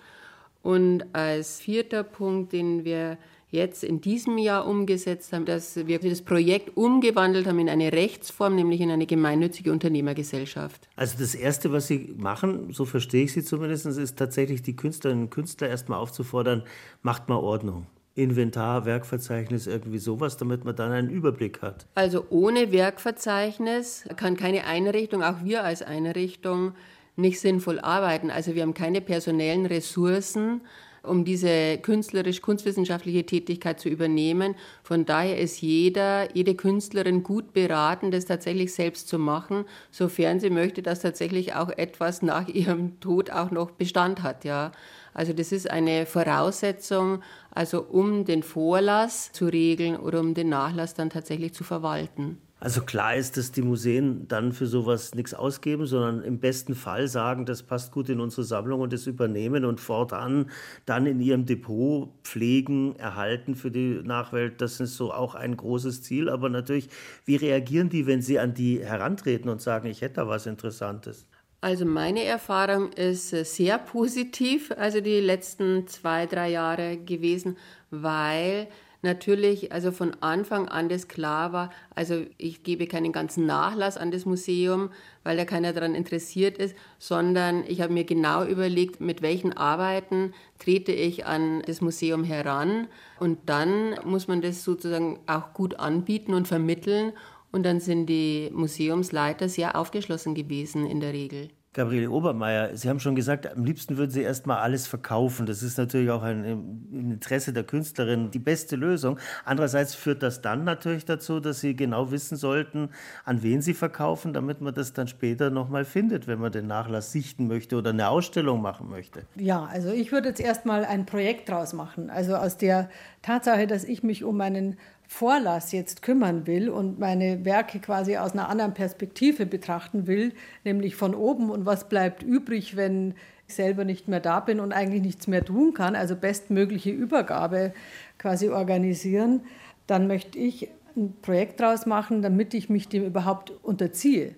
Und 0.67 1.05
als 1.13 1.61
vierter 1.61 2.03
Punkt, 2.03 2.53
den 2.53 2.85
wir 2.85 3.19
jetzt 3.53 3.85
in 3.85 4.01
diesem 4.01 4.37
Jahr 4.37 4.67
umgesetzt 4.67 5.33
haben, 5.33 5.45
dass 5.45 5.87
wir 5.87 6.01
das 6.01 6.23
Projekt 6.23 6.77
umgewandelt 6.77 7.47
haben 7.47 7.61
in 7.61 7.69
eine 7.69 7.93
Rechtsform, 7.93 8.57
nämlich 8.57 8.81
in 8.81 8.91
eine 8.91 9.07
gemeinnützige 9.07 9.71
Unternehmergesellschaft. 9.71 10.89
Also 10.97 11.19
das 11.21 11.37
Erste, 11.37 11.71
was 11.71 11.87
Sie 11.87 12.13
machen, 12.19 12.73
so 12.73 12.85
verstehe 12.85 13.23
ich 13.23 13.33
Sie 13.33 13.45
zumindest, 13.45 13.87
ist 13.87 14.19
tatsächlich 14.19 14.61
die 14.63 14.75
Künstlerinnen 14.75 15.27
und 15.27 15.31
Künstler 15.31 15.69
erstmal 15.69 16.01
aufzufordern, 16.01 16.65
macht 17.03 17.29
mal 17.29 17.37
Ordnung. 17.37 17.87
Inventar, 18.17 18.87
Werkverzeichnis, 18.87 19.69
irgendwie 19.69 19.99
sowas, 19.99 20.37
damit 20.37 20.65
man 20.65 20.75
dann 20.75 20.91
einen 20.91 21.11
Überblick 21.11 21.63
hat. 21.63 21.87
Also 21.95 22.27
ohne 22.31 22.73
Werkverzeichnis 22.73 24.09
kann 24.17 24.37
keine 24.37 24.65
Einrichtung, 24.65 25.23
auch 25.23 25.45
wir 25.45 25.63
als 25.63 25.83
Einrichtung, 25.83 26.73
nicht 27.17 27.41
sinnvoll 27.41 27.81
arbeiten. 27.81 28.31
Also 28.31 28.55
wir 28.55 28.63
haben 28.63 28.75
keine 28.75 29.01
personellen 29.01 29.67
Ressourcen, 29.67 30.61
um 31.03 31.25
diese 31.25 31.79
künstlerisch-kunstwissenschaftliche 31.79 33.25
Tätigkeit 33.25 33.81
zu 33.81 33.89
übernehmen. 33.89 34.55
Von 34.83 35.07
daher 35.07 35.39
ist 35.39 35.61
jeder, 35.61 36.35
jede 36.35 36.55
Künstlerin 36.55 37.23
gut 37.23 37.53
beraten, 37.53 38.11
das 38.11 38.27
tatsächlich 38.27 38.75
selbst 38.75 39.09
zu 39.09 39.19
machen, 39.19 39.65
sofern 39.91 40.41
sie 40.41 40.51
möchte, 40.51 40.83
dass 40.83 41.01
tatsächlich 41.01 41.55
auch 41.55 41.71
etwas 41.71 42.23
nach 42.23 42.49
ihrem 42.49 43.01
Tod 43.01 43.31
auch 43.31 43.51
noch 43.51 43.71
Bestand 43.71 44.23
hat. 44.23 44.45
Ja. 44.45 44.73
Also 45.15 45.33
das 45.33 45.53
ist 45.53 45.71
eine 45.71 46.07
Voraussetzung, 46.07 47.23
also 47.51 47.83
um 47.83 48.25
den 48.25 48.43
Vorlass 48.43 49.33
zu 49.33 49.47
regeln 49.47 49.97
oder 49.97 50.21
um 50.21 50.35
den 50.35 50.51
Nachlass 50.51 50.95
dann 50.95 51.11
tatsächlich 51.11 51.55
zu 51.55 51.65
verwalten. 51.65 52.39
Also 52.59 52.81
klar 52.81 53.15
ist, 53.15 53.37
dass 53.37 53.53
die 53.53 53.61
Museen 53.61 54.29
dann 54.29 54.53
für 54.53 54.67
sowas 54.67 55.15
nichts 55.15 55.35
ausgeben, 55.35 55.85
sondern 55.85 56.23
im 56.23 56.39
besten 56.41 56.75
Fall 56.75 57.07
sagen, 57.07 57.45
das 57.45 57.63
passt 57.63 57.93
gut 57.93 58.09
in 58.09 58.19
unsere 58.19 58.45
Sammlung 58.45 58.81
und 58.81 58.95
das 58.95 59.07
übernehmen 59.07 59.67
und 59.67 59.79
fortan 59.79 60.51
dann 60.87 61.05
in 61.05 61.21
ihrem 61.21 61.45
Depot 61.45 62.09
pflegen, 62.23 62.97
erhalten 62.97 63.57
für 63.57 63.71
die 63.71 64.01
Nachwelt. 64.03 64.63
Das 64.63 64.81
ist 64.81 64.97
so 64.97 65.13
auch 65.13 65.35
ein 65.35 65.55
großes 65.55 66.03
Ziel. 66.03 66.31
Aber 66.31 66.49
natürlich, 66.49 66.89
wie 67.27 67.37
reagieren 67.37 67.91
die, 67.91 68.07
wenn 68.07 68.23
sie 68.23 68.39
an 68.39 68.55
die 68.55 68.83
herantreten 68.83 69.51
und 69.51 69.61
sagen, 69.61 69.89
ich 69.89 70.01
hätte 70.01 70.15
da 70.15 70.29
was 70.29 70.47
Interessantes? 70.47 71.27
Also 71.61 71.85
meine 71.85 72.25
Erfahrung 72.25 72.93
ist 72.93 73.33
äh, 73.33 73.45
sehr 73.45 73.79
positiv, 73.79 74.73
also 74.77 75.01
die 75.01 75.21
letzten 75.21 75.87
zwei, 75.89 76.27
drei 76.27 76.51
Jahre 76.51 76.97
gewesen, 76.97 77.57
weil 77.91 78.69
natürlich 79.07 79.73
also 79.73 79.91
von 79.91 80.15
Anfang 80.21 80.69
an 80.69 80.91
das 80.91 81.09
klar 81.09 81.55
war, 81.55 81.71
also 81.95 82.23
ich 82.37 82.63
gebe 82.63 82.87
keinen 82.87 83.13
ganzen 83.13 83.47
Nachlass 83.47 83.97
an 83.97 84.11
das 84.11 84.27
Museum, 84.27 84.91
weil 85.25 85.39
da 85.39 85.47
keiner 85.47 85.73
daran 85.73 85.95
interessiert 85.95 86.59
ist, 86.59 86.77
sondern 86.99 87.65
ich 87.67 87.81
habe 87.81 87.95
mir 87.95 88.05
genau 88.05 88.45
überlegt, 88.45 89.01
mit 89.01 89.23
welchen 89.23 89.55
Arbeiten 89.55 90.35
trete 90.59 90.93
ich 90.93 91.25
an 91.25 91.63
das 91.63 91.81
Museum 91.81 92.25
heran 92.25 92.89
und 93.19 93.39
dann 93.47 93.95
muss 94.05 94.29
man 94.29 94.43
das 94.43 94.63
sozusagen 94.63 95.21
auch 95.27 95.55
gut 95.55 95.79
anbieten 95.79 96.35
und 96.35 96.47
vermitteln 96.47 97.13
und 97.53 97.63
dann 97.65 97.81
sind 97.81 98.07
die 98.07 98.51
Museumsleiter 98.53 99.49
sehr 99.49 99.77
aufgeschlossen 99.77 100.35
gewesen 100.35 100.85
in 100.85 101.01
der 101.01 101.15
Regel. 101.15 101.49
Gabriele 101.77 102.11
Obermeier, 102.11 102.75
Sie 102.75 102.89
haben 102.89 103.01
schon 103.01 103.15
gesagt, 103.15 103.55
am 103.55 103.63
liebsten 103.67 103.99
würden 103.99 104.11
Sie 104.11 104.23
erst 104.23 104.47
mal 104.47 104.61
alles 104.61 104.87
verkaufen. 104.87 105.45
Das 105.45 105.63
ist 105.63 105.77
natürlich 105.77 106.11
auch 106.11 106.23
ein, 106.23 106.43
im 106.91 107.11
Interesse 107.13 107.53
der 107.53 107.65
Künstlerin 107.65 108.31
die 108.31 108.39
beste 108.39 108.77
Lösung. 108.77 109.19
Andererseits 109.45 109.95
führt 109.95 110.23
das 110.23 110.41
dann 110.41 110.65
natürlich 110.65 111.05
dazu, 111.05 111.39
dass 111.39 111.61
Sie 111.61 111.77
genau 111.77 112.11
wissen 112.11 112.37
sollten, 112.37 112.89
an 113.27 113.43
wen 113.43 113.61
Sie 113.61 113.75
verkaufen, 113.75 114.33
damit 114.33 114.63
man 114.63 114.73
das 114.73 114.95
dann 114.95 115.07
später 115.07 115.51
noch 115.51 115.69
mal 115.69 115.85
findet, 115.85 116.27
wenn 116.27 116.39
man 116.39 116.51
den 116.51 116.67
Nachlass 116.67 117.13
sichten 117.13 117.47
möchte 117.47 117.77
oder 117.77 117.91
eine 117.91 118.09
Ausstellung 118.09 118.63
machen 118.63 118.89
möchte. 118.89 119.25
Ja, 119.35 119.67
also 119.67 119.91
ich 119.91 120.13
würde 120.13 120.29
jetzt 120.31 120.41
erst 120.41 120.65
mal 120.65 120.87
ein 120.87 121.05
Projekt 121.05 121.51
draus 121.51 121.75
machen. 121.75 122.09
Also 122.09 122.37
aus 122.37 122.57
der 122.57 122.89
Tatsache, 123.21 123.67
dass 123.67 123.85
ich 123.85 124.03
mich 124.03 124.25
um 124.25 124.39
meinen 124.39 124.79
Vorlass 125.09 125.73
jetzt 125.73 126.03
kümmern 126.03 126.47
will 126.47 126.69
und 126.69 126.99
meine 126.99 127.45
Werke 127.45 127.79
quasi 127.79 128.17
aus 128.17 128.33
einer 128.33 128.49
anderen 128.49 128.75
Perspektive 128.75 129.47
betrachten 129.47 130.07
will, 130.07 130.33
nämlich 130.65 130.97
von 130.97 131.15
oben 131.15 131.51
und 131.51 131.65
was 131.65 131.89
bleibt 131.89 132.23
übrig, 132.23 132.77
wenn 132.77 133.15
ich 133.47 133.55
selber 133.55 133.85
nicht 133.85 134.09
mehr 134.09 134.21
da 134.21 134.41
bin 134.41 134.59
und 134.61 134.73
eigentlich 134.73 135.03
nichts 135.03 135.27
mehr 135.27 135.45
tun 135.45 135.75
kann, 135.75 135.95
also 135.95 136.17
bestmögliche 136.17 136.91
Übergabe 136.91 137.73
quasi 138.19 138.49
organisieren, 138.49 139.43
dann 139.87 140.09
möchte 140.09 140.39
ich 140.39 140.69
ein 140.97 141.15
Projekt 141.23 141.61
draus 141.61 141.87
machen, 141.87 142.23
damit 142.23 142.55
ich 142.55 142.69
mich 142.69 142.89
dem 142.89 143.05
überhaupt 143.05 143.53
unterziehe. 143.63 144.35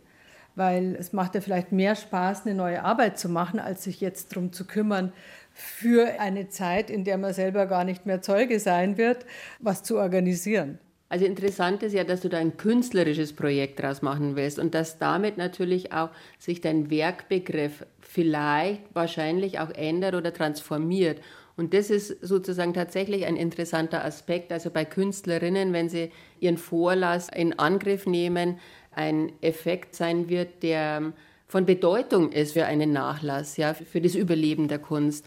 Weil 0.56 0.96
es 0.96 1.12
macht 1.12 1.36
ja 1.36 1.40
vielleicht 1.40 1.70
mehr 1.72 1.94
Spaß, 1.94 2.44
eine 2.44 2.54
neue 2.54 2.84
Arbeit 2.84 3.18
zu 3.18 3.28
machen, 3.28 3.60
als 3.60 3.84
sich 3.84 4.00
jetzt 4.00 4.32
darum 4.32 4.52
zu 4.52 4.66
kümmern, 4.66 5.12
für 5.60 6.20
eine 6.20 6.48
Zeit, 6.48 6.88
in 6.88 7.02
der 7.02 7.18
man 7.18 7.34
selber 7.34 7.66
gar 7.66 7.82
nicht 7.82 8.06
mehr 8.06 8.22
Zeuge 8.22 8.60
sein 8.60 8.96
wird, 8.96 9.26
was 9.58 9.82
zu 9.82 9.98
organisieren. 9.98 10.78
Also 11.08 11.24
interessant 11.24 11.82
ist 11.82 11.94
ja, 11.94 12.04
dass 12.04 12.20
du 12.20 12.28
da 12.28 12.38
ein 12.38 12.56
künstlerisches 12.56 13.32
Projekt 13.32 13.80
draus 13.80 14.00
machen 14.00 14.36
willst 14.36 14.58
und 14.58 14.74
dass 14.74 14.98
damit 14.98 15.36
natürlich 15.36 15.92
auch 15.92 16.10
sich 16.38 16.60
dein 16.60 16.90
Werkbegriff 16.90 17.84
vielleicht 18.00 18.82
wahrscheinlich 18.94 19.58
auch 19.58 19.70
ändert 19.70 20.14
oder 20.14 20.32
transformiert. 20.32 21.20
Und 21.56 21.74
das 21.74 21.90
ist 21.90 22.24
sozusagen 22.24 22.72
tatsächlich 22.72 23.26
ein 23.26 23.36
interessanter 23.36 24.04
Aspekt. 24.04 24.52
Also 24.52 24.70
bei 24.70 24.84
Künstlerinnen, 24.84 25.72
wenn 25.72 25.88
sie 25.88 26.12
ihren 26.38 26.56
Vorlass 26.56 27.28
in 27.34 27.58
Angriff 27.58 28.06
nehmen, 28.06 28.60
ein 28.92 29.32
Effekt 29.40 29.96
sein 29.96 30.28
wird, 30.28 30.62
der 30.62 31.12
von 31.48 31.64
Bedeutung 31.64 32.30
ist 32.30 32.52
für 32.52 32.66
einen 32.66 32.92
Nachlass, 32.92 33.56
ja, 33.56 33.72
für 33.74 34.00
das 34.02 34.14
Überleben 34.14 34.68
der 34.68 34.78
Kunst. 34.78 35.24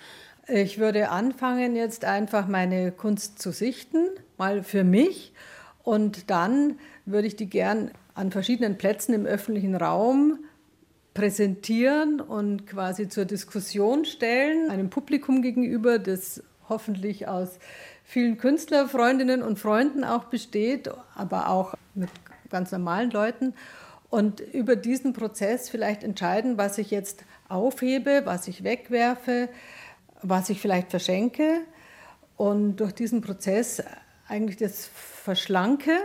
Ich 0.48 0.78
würde 0.78 1.10
anfangen, 1.10 1.76
jetzt 1.76 2.06
einfach 2.06 2.48
meine 2.48 2.92
Kunst 2.92 3.40
zu 3.40 3.52
sichten, 3.52 4.08
mal 4.38 4.64
für 4.64 4.84
mich. 4.84 5.34
Und 5.84 6.30
dann 6.30 6.78
würde 7.06 7.28
ich 7.28 7.36
die 7.36 7.50
gern 7.50 7.92
an 8.14 8.32
verschiedenen 8.32 8.78
Plätzen 8.78 9.14
im 9.14 9.26
öffentlichen 9.26 9.76
Raum 9.76 10.40
präsentieren 11.16 12.22
und 12.22 12.68
quasi 12.68 13.10
zur 13.10 13.26
Diskussion 13.26 14.06
stellen, 14.06 14.70
einem 14.70 14.90
Publikum 14.90 15.42
gegenüber, 15.42 16.00
das 16.00 16.44
hoffentlich 16.70 17.28
aus 17.28 17.60
vielen 18.04 18.38
Künstlerfreundinnen 18.38 19.42
und 19.42 19.58
Freunden 19.58 20.04
auch 20.04 20.26
besteht, 20.26 20.90
aber 21.16 21.50
auch 21.50 21.74
mit 21.96 22.10
ganz 22.50 22.72
normalen 22.72 23.10
Leuten 23.12 23.54
und 24.12 24.42
über 24.42 24.76
diesen 24.76 25.14
Prozess 25.14 25.70
vielleicht 25.70 26.04
entscheiden, 26.04 26.58
was 26.58 26.78
ich 26.78 26.92
jetzt 26.92 27.24
aufhebe, 27.48 28.22
was 28.26 28.48
ich 28.48 28.64
wegwerfe, 28.64 29.50
was 30.22 30.50
ich 30.50 30.62
vielleicht 30.62 30.92
verschenke 30.92 31.62
und 32.36 32.76
durch 32.76 32.92
diesen 32.92 33.22
Prozess 33.22 33.82
eigentlich 34.28 34.58
das 34.58 34.86
verschlanke, 34.86 35.98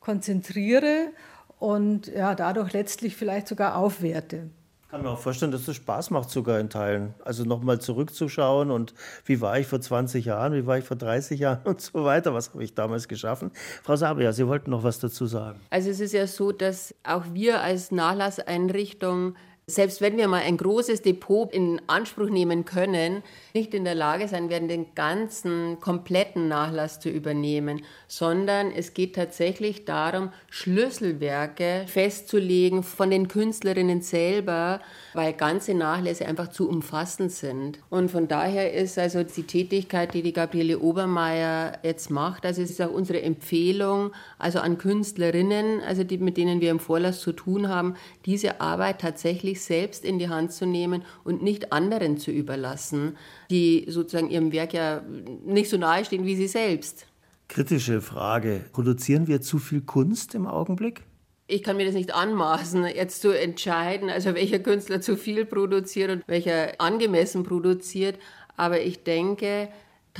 konzentriere 0.00 1.12
und 1.60 2.08
ja, 2.08 2.34
dadurch 2.34 2.72
letztlich 2.72 3.16
vielleicht 3.16 3.46
sogar 3.46 3.76
aufwerte. 3.76 4.50
Ich 4.90 4.92
kann 4.92 5.04
mir 5.04 5.10
auch 5.10 5.20
vorstellen, 5.20 5.52
dass 5.52 5.68
es 5.68 5.76
Spaß 5.76 6.10
macht, 6.10 6.30
sogar 6.30 6.58
in 6.58 6.68
Teilen. 6.68 7.14
Also 7.24 7.44
nochmal 7.44 7.80
zurückzuschauen 7.80 8.72
und 8.72 8.92
wie 9.24 9.40
war 9.40 9.56
ich 9.56 9.68
vor 9.68 9.80
20 9.80 10.24
Jahren, 10.24 10.52
wie 10.52 10.66
war 10.66 10.78
ich 10.78 10.84
vor 10.84 10.96
30 10.96 11.38
Jahren 11.38 11.60
und 11.64 11.80
so 11.80 12.02
weiter. 12.02 12.34
Was 12.34 12.52
habe 12.52 12.64
ich 12.64 12.74
damals 12.74 13.06
geschaffen? 13.06 13.52
Frau 13.84 13.94
Sabia, 13.94 14.32
Sie 14.32 14.48
wollten 14.48 14.72
noch 14.72 14.82
was 14.82 14.98
dazu 14.98 15.26
sagen. 15.26 15.60
Also 15.70 15.90
es 15.90 16.00
ist 16.00 16.12
ja 16.12 16.26
so, 16.26 16.50
dass 16.50 16.92
auch 17.04 17.22
wir 17.32 17.60
als 17.60 17.92
Nachlasseinrichtung 17.92 19.36
selbst 19.74 20.00
wenn 20.00 20.16
wir 20.16 20.28
mal 20.28 20.42
ein 20.42 20.56
großes 20.56 21.02
Depot 21.02 21.52
in 21.52 21.80
Anspruch 21.86 22.28
nehmen 22.28 22.64
können, 22.64 23.22
nicht 23.54 23.74
in 23.74 23.84
der 23.84 23.94
Lage 23.94 24.28
sein 24.28 24.48
werden, 24.48 24.68
den 24.68 24.94
ganzen 24.94 25.80
kompletten 25.80 26.48
Nachlass 26.48 27.00
zu 27.00 27.08
übernehmen, 27.08 27.82
sondern 28.08 28.70
es 28.72 28.94
geht 28.94 29.14
tatsächlich 29.14 29.84
darum, 29.84 30.30
Schlüsselwerke 30.48 31.84
festzulegen 31.86 32.82
von 32.82 33.10
den 33.10 33.28
Künstlerinnen 33.28 34.02
selber, 34.02 34.80
weil 35.14 35.32
ganze 35.32 35.74
Nachlässe 35.74 36.26
einfach 36.26 36.48
zu 36.48 36.68
umfassend 36.68 37.32
sind. 37.32 37.78
Und 37.88 38.10
von 38.10 38.28
daher 38.28 38.72
ist 38.72 38.98
also 38.98 39.22
die 39.22 39.44
Tätigkeit, 39.44 40.14
die 40.14 40.22
die 40.22 40.32
Gabriele 40.32 40.78
Obermeier 40.78 41.78
jetzt 41.82 42.10
macht, 42.10 42.44
also 42.46 42.62
es 42.62 42.70
ist 42.70 42.82
auch 42.82 42.92
unsere 42.92 43.22
Empfehlung, 43.22 44.12
also 44.38 44.60
an 44.60 44.78
Künstlerinnen, 44.78 45.80
also 45.80 46.04
die, 46.04 46.18
mit 46.18 46.36
denen 46.36 46.60
wir 46.60 46.70
im 46.70 46.80
Vorlass 46.80 47.20
zu 47.20 47.32
tun 47.32 47.68
haben, 47.68 47.94
diese 48.26 48.60
Arbeit 48.60 49.00
tatsächlich 49.00 49.59
selbst 49.62 50.04
in 50.04 50.18
die 50.18 50.28
Hand 50.28 50.52
zu 50.52 50.66
nehmen 50.66 51.02
und 51.24 51.42
nicht 51.42 51.72
anderen 51.72 52.18
zu 52.18 52.30
überlassen, 52.30 53.16
die 53.50 53.86
sozusagen 53.88 54.30
ihrem 54.30 54.52
Werk 54.52 54.72
ja 54.72 55.02
nicht 55.44 55.70
so 55.70 55.76
nahe 55.76 56.04
stehen 56.04 56.26
wie 56.26 56.36
sie 56.36 56.48
selbst. 56.48 57.06
Kritische 57.48 58.00
Frage. 58.00 58.64
Produzieren 58.72 59.26
wir 59.26 59.40
zu 59.40 59.58
viel 59.58 59.80
Kunst 59.80 60.34
im 60.34 60.46
Augenblick? 60.46 61.02
Ich 61.48 61.64
kann 61.64 61.76
mir 61.76 61.84
das 61.84 61.94
nicht 61.94 62.14
anmaßen, 62.14 62.84
jetzt 62.86 63.22
zu 63.22 63.36
entscheiden, 63.36 64.08
also 64.08 64.34
welcher 64.34 64.60
Künstler 64.60 65.00
zu 65.00 65.16
viel 65.16 65.44
produziert 65.44 66.10
und 66.10 66.22
welcher 66.28 66.80
angemessen 66.80 67.42
produziert. 67.42 68.20
Aber 68.56 68.80
ich 68.80 69.02
denke, 69.02 69.68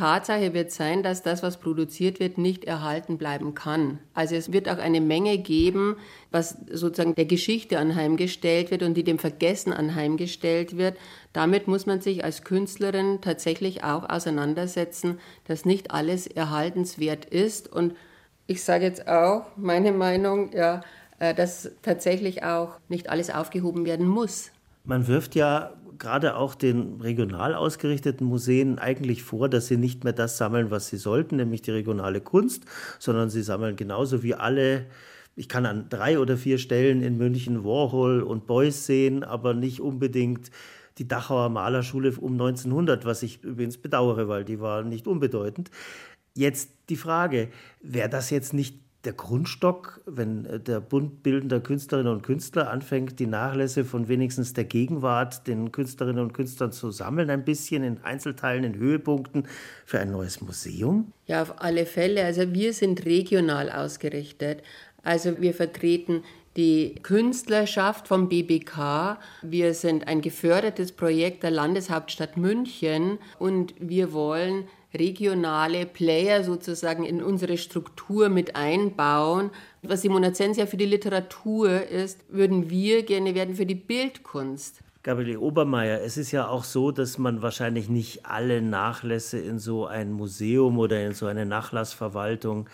Tatsache 0.01 0.55
wird 0.55 0.73
sein, 0.73 1.03
dass 1.03 1.23
das, 1.23 1.43
was 1.43 1.59
produziert 1.59 2.21
wird, 2.21 2.39
nicht 2.39 2.65
erhalten 2.65 3.19
bleiben 3.19 3.55
kann. 3.55 3.99
Also 4.15 4.35
es 4.35 4.51
wird 4.51 4.67
auch 4.67 4.79
eine 4.79 5.03
Menge 5.03 5.37
geben, 5.37 5.97
was 6.31 6.57
sozusagen 6.73 7.15
der 7.15 7.27
Geschichte 7.27 7.79
anheimgestellt 7.79 8.71
wird 8.71 8.83
und 8.83 8.95
die 8.95 9.05
dem 9.05 9.19
Vergessen 9.19 9.75
anheimgestellt 9.75 10.79
wird. 10.79 10.97
Damit 11.35 11.69
muss 11.69 11.85
man 11.85 12.01
sich 12.01 12.25
als 12.25 12.45
Künstlerin 12.45 13.19
tatsächlich 13.21 13.85
auch 13.85 14.09
auseinandersetzen, 14.09 15.19
dass 15.47 15.67
nicht 15.67 15.91
alles 15.91 16.27
erhaltenswert 16.27 17.27
ist. 17.27 17.71
Und 17.71 17.95
ich 18.47 18.65
sage 18.65 18.87
jetzt 18.87 19.07
auch 19.07 19.49
meine 19.57 19.93
Meinung, 19.93 20.51
ja, 20.55 20.81
äh, 21.19 21.35
dass 21.35 21.73
tatsächlich 21.83 22.43
auch 22.43 22.79
nicht 22.89 23.11
alles 23.11 23.29
aufgehoben 23.29 23.85
werden 23.85 24.09
muss. 24.09 24.51
Man 24.85 25.07
wirft 25.07 25.35
ja 25.35 25.75
gerade 26.01 26.35
auch 26.35 26.57
den 26.57 27.01
regional 27.01 27.55
ausgerichteten 27.55 28.27
Museen 28.27 28.79
eigentlich 28.81 29.23
vor, 29.23 29.49
dass 29.49 29.69
sie 29.69 29.77
nicht 29.77 30.03
mehr 30.03 30.13
das 30.13 30.37
sammeln, 30.37 30.73
was 30.73 30.89
sie 30.89 30.97
sollten, 30.97 31.37
nämlich 31.37 31.63
die 31.63 31.71
regionale 31.71 32.21
Kunst, 32.21 32.65
sondern 32.99 33.31
sie 33.31 33.43
sammeln 33.43 33.77
genauso 33.77 34.25
wie 34.25 34.35
alle 34.35 34.87
ich 35.37 35.49
kann 35.49 35.65
an 35.65 35.89
drei 35.89 36.19
oder 36.19 36.37
vier 36.37 36.59
Stellen 36.59 37.03
in 37.03 37.17
München 37.17 37.65
Warhol 37.65 38.23
und 38.23 38.47
Beuys 38.47 38.85
sehen, 38.85 39.25
aber 39.25 39.55
nicht 39.55 39.81
unbedingt 39.81 40.51
die 40.99 41.09
Dachauer 41.09 41.49
Malerschule 41.49 42.13
um 42.21 42.33
1900, 42.33 43.05
was 43.05 43.23
ich 43.23 43.43
übrigens 43.43 43.79
bedauere, 43.79 44.29
weil 44.29 44.45
die 44.45 44.61
war 44.61 44.83
nicht 44.83 45.07
unbedeutend. 45.07 45.71
Jetzt 46.35 46.71
die 46.89 46.97
Frage, 46.97 47.49
wäre 47.81 48.09
das 48.09 48.29
jetzt 48.31 48.53
nicht 48.53 48.79
der 49.05 49.13
Grundstock, 49.15 50.01
wenn 50.07 50.45
äh, 50.45 50.61
der 50.61 50.81
Bund 50.81 51.23
bildender 51.23 51.61
Künstlerinnen 51.61 52.13
und 52.13 52.23
Künstler 52.23 52.71
anfängt, 52.71 53.19
die 53.19 53.27
Nachlässe 53.27 53.85
von 53.85 54.09
wenigstens 54.09 54.53
der 54.53 54.65
Gegenwart 54.65 55.47
den 55.47 55.73
Künstlerinnen 55.73 56.23
und 56.23 56.33
Künstlern 56.33 56.73
zu 56.73 56.91
sammeln, 56.91 57.31
ein 57.31 57.45
bisschen 57.45 57.83
in 57.83 58.03
Einzelteilen, 58.03 58.65
in 58.65 58.75
Höhepunkten 58.77 59.47
für 59.87 60.01
ein 60.01 60.11
neues 60.11 60.41
Museum? 60.41 61.13
Ja, 61.27 61.43
auf 61.43 61.63
alle 61.63 61.87
Fälle. 61.87 62.25
Also 62.25 62.53
wir 62.53 62.73
sind 62.73 63.05
regional 63.07 63.71
ausgerichtet. 63.71 64.63
Also 65.03 65.41
wir 65.41 65.55
vertreten 65.55 66.23
die 66.57 66.97
Künstlerschaft 67.03 68.09
vom 68.09 68.29
BBK. 68.29 69.19
Wir 69.43 69.73
sind 69.73 70.09
ein 70.09 70.21
gefördertes 70.21 70.93
Projekt 70.93 71.43
der 71.43 71.53
Landeshauptstadt 71.53 72.37
München 72.37 73.19
und 73.39 73.75
wir 73.79 74.13
wollen 74.13 74.65
regionale 74.95 75.87
Player 75.87 76.43
sozusagen 76.45 77.05
in 77.05 77.23
unsere 77.23 77.59
Struktur 77.59 78.29
mit 78.29 78.57
einbauen. 78.57 79.51
Was 79.83 80.03
Simonazensia 80.03 80.67
für 80.67 80.77
die 80.77 80.87
Literatur 80.87 81.87
ist, 81.87 82.21
würden 82.29 82.71
wir 82.71 83.05
gerne 83.05 83.35
werden 83.35 83.55
für 83.55 83.67
die 83.67 83.75
Bildkunst. 83.75 84.81
Gabriele 85.03 85.41
Obermeier, 85.41 86.03
es 86.03 86.19
ist 86.19 86.31
ja 86.31 86.47
auch 86.47 86.65
so, 86.65 86.91
dass 86.91 87.17
man 87.17 87.41
wahrscheinlich 87.41 87.89
nicht 87.89 88.27
alle 88.27 88.61
Nachlässe 88.61 89.39
in 89.39 89.59
so 89.59 89.87
ein 89.87 90.13
Museum 90.13 90.79
oder 90.79 91.03
in 91.07 91.15
so 91.15 91.25
eine 91.25 91.47
Nachlassverwaltung 91.47 92.69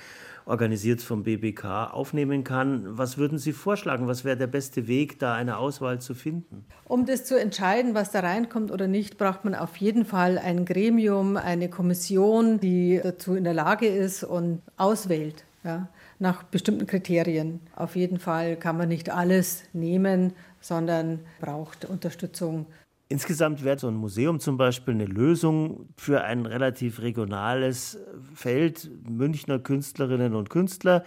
organisiert 0.47 1.03
vom 1.03 1.25
BBK 1.25 1.91
aufnehmen 1.93 2.45
kann. 2.45 2.97
Was 2.97 3.19
würden 3.19 3.39
Sie 3.39 3.53
vorschlagen? 3.53 4.07
Was 4.07 4.25
wäre 4.25 4.37
der 4.37 4.47
beste 4.47 4.87
Weg, 4.87 5.19
da 5.19 5.35
eine 5.35 5.59
Auswahl 5.59 6.01
zu 6.01 6.15
finden? 6.15 6.65
Um 6.85 7.05
das 7.05 7.25
zu 7.25 7.39
entscheiden, 7.39 7.95
was 7.95 8.13
da 8.13 8.21
reinkommt 8.21 8.71
oder 8.71 8.87
nicht, 8.87 9.19
braucht 9.19 9.45
man 9.45 9.55
auf 9.55 9.77
jeden 9.77 10.05
Fall 10.05 10.39
ein 10.39 10.65
Gremium, 10.65 11.37
eine 11.37 11.69
Kommission, 11.69 12.61
die 12.61 13.01
dazu 13.03 13.35
in 13.35 13.45
der 13.45 13.55
Lage 13.55 13.89
ist 13.89 14.23
und 14.23 14.63
auswählt. 14.77 15.45
Ja, 15.65 15.89
nach 16.21 16.45
bestimmten 16.45 16.87
Kriterien. 16.87 17.59
Auf 17.75 17.97
jeden 17.97 18.21
Fall 18.21 18.55
kann 18.55 18.77
man 18.77 18.89
nicht 18.89 19.11
alles 19.11 19.65
nehmen, 19.73 20.33
sondern 20.61 21.19
braucht 21.41 21.85
Unterstützung 21.85 22.67
Insgesamt 23.09 23.63
wäre 23.63 23.79
so 23.79 23.87
ein 23.87 23.95
Museum 23.95 24.41
zum 24.41 24.57
Beispiel 24.57 24.95
eine 24.95 25.07
Lösung 25.07 25.89
für 25.97 26.25
ein 26.25 26.45
relativ 26.45 27.01
regionales 27.01 27.99
Feld 28.35 28.91
Münchner 29.09 29.61
Künstlerinnen 29.61 30.35
und 30.35 30.51
Künstler. 30.51 31.05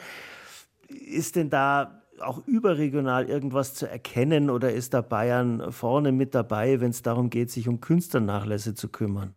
Ist 0.88 1.36
denn 1.36 1.50
da 1.50 2.02
auch 2.22 2.46
überregional 2.48 3.30
irgendwas 3.30 3.74
zu 3.74 3.90
erkennen 3.90 4.50
oder 4.50 4.72
ist 4.72 4.94
da 4.94 5.02
Bayern 5.02 5.72
vorne 5.72 6.12
mit 6.12 6.36
dabei, 6.36 6.80
wenn 6.80 6.92
es 6.92 7.02
darum 7.02 7.30
geht, 7.30 7.52
sich 7.52 7.68
um 7.68 7.82
Künstlernachlässe 7.82 8.76
zu 8.76 8.88
kümmern? 8.88 9.36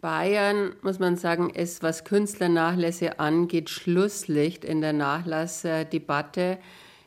Bayern, 0.00 0.74
muss 0.82 0.98
man 0.98 1.16
sagen, 1.16 1.50
ist, 1.50 1.82
was 1.82 2.04
Künstlernachlässe 2.04 3.18
angeht, 3.18 3.70
Schlusslicht 3.70 4.64
in 4.64 4.80
der 4.80 4.92
Nachlassdebatte. 4.92 6.58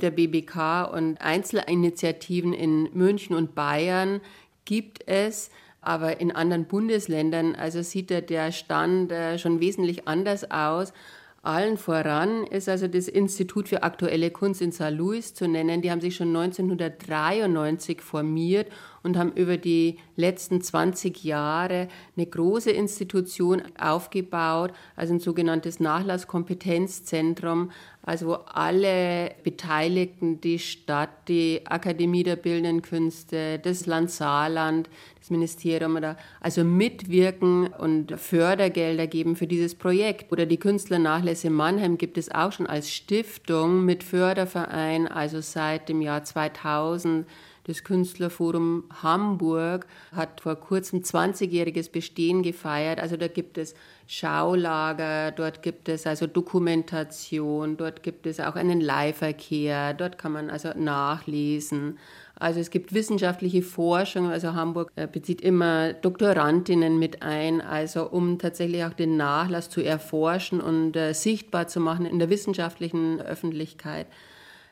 Der 0.01 0.11
BBK 0.11 0.85
und 0.93 1.21
Einzelinitiativen 1.21 2.53
in 2.53 2.89
München 2.93 3.35
und 3.35 3.53
Bayern 3.53 4.21
gibt 4.69 5.07
es, 5.07 5.49
aber 5.81 6.21
in 6.21 6.31
anderen 6.31 6.65
Bundesländern, 6.65 7.55
also 7.55 7.81
sieht 7.81 8.11
der 8.11 8.51
Stand 8.51 9.11
äh, 9.11 9.39
schon 9.39 9.59
wesentlich 9.59 10.07
anders 10.07 10.51
aus. 10.51 10.93
Allen 11.41 11.77
voran 11.77 12.45
ist 12.45 12.69
also 12.69 12.87
das 12.87 13.07
Institut 13.07 13.67
für 13.67 13.81
aktuelle 13.81 14.29
Kunst 14.29 14.61
in 14.61 14.71
St. 14.71 14.91
Louis 14.91 15.33
zu 15.33 15.47
nennen. 15.47 15.81
Die 15.81 15.89
haben 15.89 16.01
sich 16.01 16.15
schon 16.15 16.35
1993 16.35 17.99
formiert 18.01 18.67
und 19.03 19.17
haben 19.17 19.31
über 19.33 19.57
die 19.57 19.97
letzten 20.15 20.61
20 20.61 21.23
Jahre 21.23 21.87
eine 22.15 22.25
große 22.25 22.71
Institution 22.71 23.61
aufgebaut, 23.79 24.71
also 24.95 25.13
ein 25.13 25.19
sogenanntes 25.19 25.79
Nachlasskompetenzzentrum, 25.79 27.71
also 28.01 28.27
wo 28.27 28.33
alle 28.33 29.31
Beteiligten, 29.43 30.41
die 30.41 30.57
Stadt, 30.57 31.27
die 31.27 31.61
Akademie 31.65 32.23
der 32.23 32.37
Bildenden 32.37 32.81
Künste, 32.81 33.59
das 33.59 33.85
Land 33.85 34.09
Saarland, 34.09 34.89
das 35.19 35.29
Ministerium 35.29 35.95
oder 35.95 36.17
also 36.39 36.63
mitwirken 36.63 37.67
und 37.67 38.19
Fördergelder 38.19 39.05
geben 39.05 39.35
für 39.35 39.47
dieses 39.47 39.75
Projekt. 39.75 40.31
Oder 40.31 40.45
die 40.45 40.57
Künstlernachlässe 40.57 41.49
Mannheim 41.49 41.97
gibt 41.97 42.17
es 42.17 42.31
auch 42.31 42.51
schon 42.51 42.67
als 42.67 42.91
Stiftung 42.91 43.85
mit 43.85 44.03
Förderverein, 44.03 45.07
also 45.07 45.41
seit 45.41 45.89
dem 45.89 46.01
Jahr 46.01 46.23
2000 46.23 47.27
das 47.69 47.83
Künstlerforum 47.83 48.85
Hamburg 49.03 49.85
hat 50.11 50.41
vor 50.41 50.55
kurzem 50.55 51.01
20-jähriges 51.01 51.91
Bestehen 51.91 52.41
gefeiert. 52.41 52.99
Also 52.99 53.15
da 53.15 53.27
gibt 53.27 53.59
es 53.59 53.75
Schaulager, 54.07 55.31
dort 55.31 55.61
gibt 55.61 55.87
es 55.87 56.07
also 56.07 56.25
Dokumentation, 56.25 57.77
dort 57.77 58.01
gibt 58.01 58.25
es 58.25 58.39
auch 58.39 58.55
einen 58.55 58.81
Leihverkehr, 58.81 59.93
dort 59.93 60.17
kann 60.17 60.31
man 60.31 60.49
also 60.49 60.69
nachlesen. 60.75 61.99
Also 62.39 62.59
es 62.59 62.71
gibt 62.71 62.93
wissenschaftliche 62.93 63.61
Forschung, 63.61 64.31
also 64.31 64.55
Hamburg 64.55 64.91
äh, 64.95 65.05
bezieht 65.05 65.41
immer 65.41 65.93
Doktorandinnen 65.93 66.97
mit 66.97 67.21
ein, 67.21 67.61
also 67.61 68.09
um 68.09 68.39
tatsächlich 68.39 68.83
auch 68.83 68.93
den 68.93 69.15
Nachlass 69.15 69.69
zu 69.69 69.81
erforschen 69.81 70.59
und 70.59 70.95
äh, 70.95 71.13
sichtbar 71.13 71.67
zu 71.67 71.79
machen 71.79 72.07
in 72.07 72.17
der 72.17 72.31
wissenschaftlichen 72.31 73.21
Öffentlichkeit. 73.21 74.07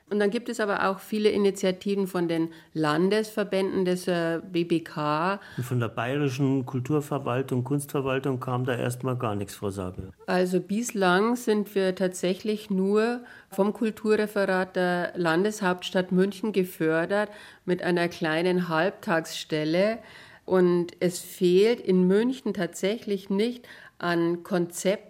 Und 0.10 0.20
dann 0.20 0.30
gibt 0.30 0.47
es 0.47 0.62
aber 0.62 0.88
auch 0.88 0.99
viele 0.99 1.30
Initiativen 1.30 2.08
von 2.08 2.30
den 2.30 2.49
Landesverbänden 2.74 3.84
des 3.84 4.08
äh, 4.08 4.39
BBK. 4.51 5.39
Und 5.58 5.64
von 5.66 5.80
der 5.82 5.89
bayerischen 5.89 6.66
Kulturverwaltung, 6.66 7.66
Kunstverwaltung 7.66 8.39
kam 8.39 8.64
da 8.64 8.76
erstmal 8.76 9.18
gar 9.18 9.36
nichts, 9.36 9.55
Frau 9.55 9.70
Sabel. 9.70 10.12
Also 10.26 10.62
bislang 10.62 11.36
sind 11.36 11.76
wir 11.76 11.93
tatsächlich 11.93 12.70
nur 12.70 13.20
vom 13.49 13.74
Kulturreferat 13.74 14.78
der 14.78 15.12
Landeshauptstadt 15.16 16.14
München 16.14 16.53
gefördert 16.53 17.30
mit 17.66 17.84
einer 17.84 18.08
kleinen 18.08 18.70
Halbtagsstelle. 18.70 19.99
Und 20.45 20.93
es 21.01 21.20
fehlt 21.20 21.82
in 21.82 22.08
München 22.08 22.53
tatsächlich 22.53 23.30
nicht 23.30 23.68
an 23.99 24.43
Konzepten 24.43 25.07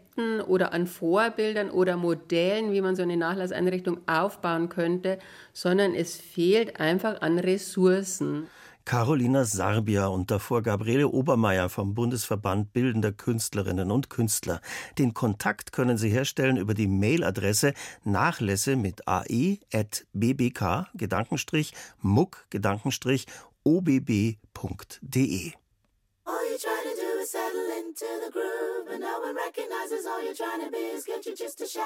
oder 0.47 0.73
an 0.73 0.87
Vorbildern 0.87 1.69
oder 1.69 1.97
Modellen, 1.97 2.71
wie 2.71 2.81
man 2.81 2.95
so 2.95 3.03
eine 3.03 3.17
Nachlasseinrichtung 3.17 3.99
aufbauen 4.07 4.69
könnte, 4.69 5.19
sondern 5.53 5.93
es 5.93 6.15
fehlt 6.15 6.79
einfach 6.79 7.21
an 7.21 7.39
Ressourcen. 7.39 8.47
Carolina 8.87 9.43
Sarbia 9.43 10.07
und 10.07 10.31
davor 10.31 10.61
Gabriele 10.61 11.09
Obermeier 11.09 11.67
vom 11.67 11.93
Bundesverband 11.93 12.71
Bildender 12.71 13.11
Künstlerinnen 13.11 13.91
und 13.91 14.09
Künstler. 14.09 14.61
Den 14.97 15.13
Kontakt 15.13 15.73
können 15.73 15.97
Sie 15.97 16.07
herstellen 16.07 16.55
über 16.55 16.73
die 16.73 16.87
Mailadresse 16.87 17.73
nachlässe 18.05 18.77
mit 18.77 19.05
ae.bbk 19.05 20.87
Gedankenstrich 20.93 21.73
muck 22.01 22.45
Gedankenstrich 22.49 23.25
obb.de. 23.65 24.37
All 26.23 26.33
you 26.49 26.57
try 26.57 26.83
to 26.83 26.95
do 26.95 27.21
is 27.21 27.29
settle 27.29 27.69
into 27.77 28.05
the 28.25 28.31
groove, 28.31 28.66
all 30.07 30.23
you're 30.23 30.33
trying 30.33 30.63
to 30.63 30.71
be 30.71 30.77
is 30.77 31.05
get 31.05 31.25
you 31.25 31.35
just 31.35 31.61
a 31.61 31.67
shadow 31.67 31.83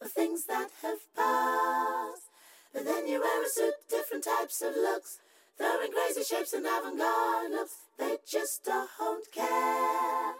of 0.00 0.10
things 0.10 0.46
that 0.46 0.70
have 0.82 0.98
passed. 1.14 2.30
But 2.72 2.84
then 2.84 3.06
you 3.06 3.20
wear 3.20 3.44
a 3.44 3.48
suit, 3.48 3.74
different 3.88 4.24
types 4.24 4.62
of 4.62 4.74
looks, 4.74 5.18
throwing 5.56 5.92
crazy 5.92 6.22
shapes 6.22 6.52
and 6.52 6.66
avant-garde 6.66 7.50
looks. 7.50 7.76
They 7.98 8.16
just 8.28 8.64
don't 8.64 9.32
care. 9.32 10.34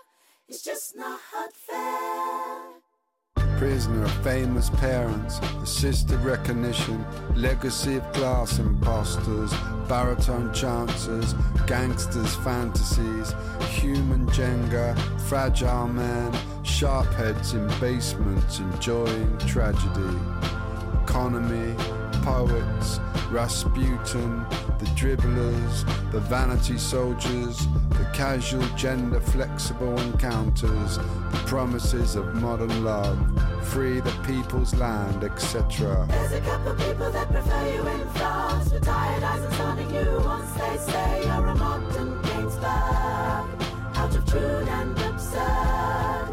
It's 0.48 0.62
just 0.62 0.96
not 0.96 1.20
fair. 1.52 2.55
Prisoner 3.58 4.04
of 4.04 4.12
famous 4.22 4.68
parents, 4.68 5.38
assisted 5.62 6.20
recognition, 6.20 7.04
legacy 7.34 7.96
of 7.96 8.12
class 8.12 8.58
imposters, 8.58 9.50
baritone 9.88 10.52
chances, 10.52 11.34
gangsters' 11.66 12.34
fantasies, 12.36 13.34
human 13.70 14.26
Jenga, 14.26 14.94
fragile 15.22 15.88
man, 15.88 16.36
sharp 16.64 17.06
heads 17.14 17.54
in 17.54 17.66
basements 17.80 18.58
enjoying 18.58 19.38
tragedy. 19.38 20.18
Economy, 21.04 21.74
poets, 22.26 22.98
Rasputin, 23.30 24.44
the 24.80 24.86
dribblers, 24.96 25.84
the 26.10 26.18
vanity 26.18 26.76
soldiers, 26.76 27.68
the 27.90 28.10
casual 28.12 28.66
gender 28.74 29.20
flexible 29.20 29.96
encounters, 30.00 30.98
the 30.98 31.42
promises 31.46 32.16
of 32.16 32.34
modern 32.42 32.82
love, 32.82 33.16
free 33.68 34.00
the 34.00 34.10
people's 34.26 34.74
land, 34.74 35.22
etc. 35.22 36.04
There's 36.10 36.32
a 36.32 36.40
couple 36.40 36.74
people 36.74 37.12
that 37.12 37.30
prefer 37.30 37.72
you 37.72 37.86
in 37.86 38.08
France, 38.10 38.72
with 38.72 38.84
tired 38.84 39.22
eyes 39.22 39.44
and 39.44 39.54
stunning 39.54 39.94
you 39.94 40.20
once 40.24 40.50
they 40.54 40.76
say 40.78 41.22
you're 41.26 41.46
a 41.46 41.54
modern 41.54 42.20
Gainsbourg, 42.22 43.46
out 43.98 44.16
of 44.16 44.26
tune 44.26 44.68
and 44.68 44.98
absurd. 44.98 46.30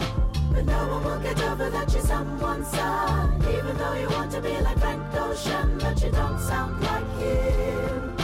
But 0.54 0.66
no 0.66 0.88
one 0.88 1.04
will 1.04 1.20
get 1.20 1.43
over 1.54 1.70
that 1.70 1.93
you're 1.93 2.01
someone's 2.01 2.68
son, 2.68 3.36
even 3.47 3.78
though 3.78 3.93
you 3.93 4.10
want 4.10 4.32
to 4.32 4.41
be 4.41 4.49
like 4.62 4.80
Frank 4.80 5.04
Ocean, 5.14 5.78
but 5.78 6.01
you 6.01 6.10
don't 6.10 6.39
sound 6.39 6.82
like 6.82 7.10
him. 7.20 8.16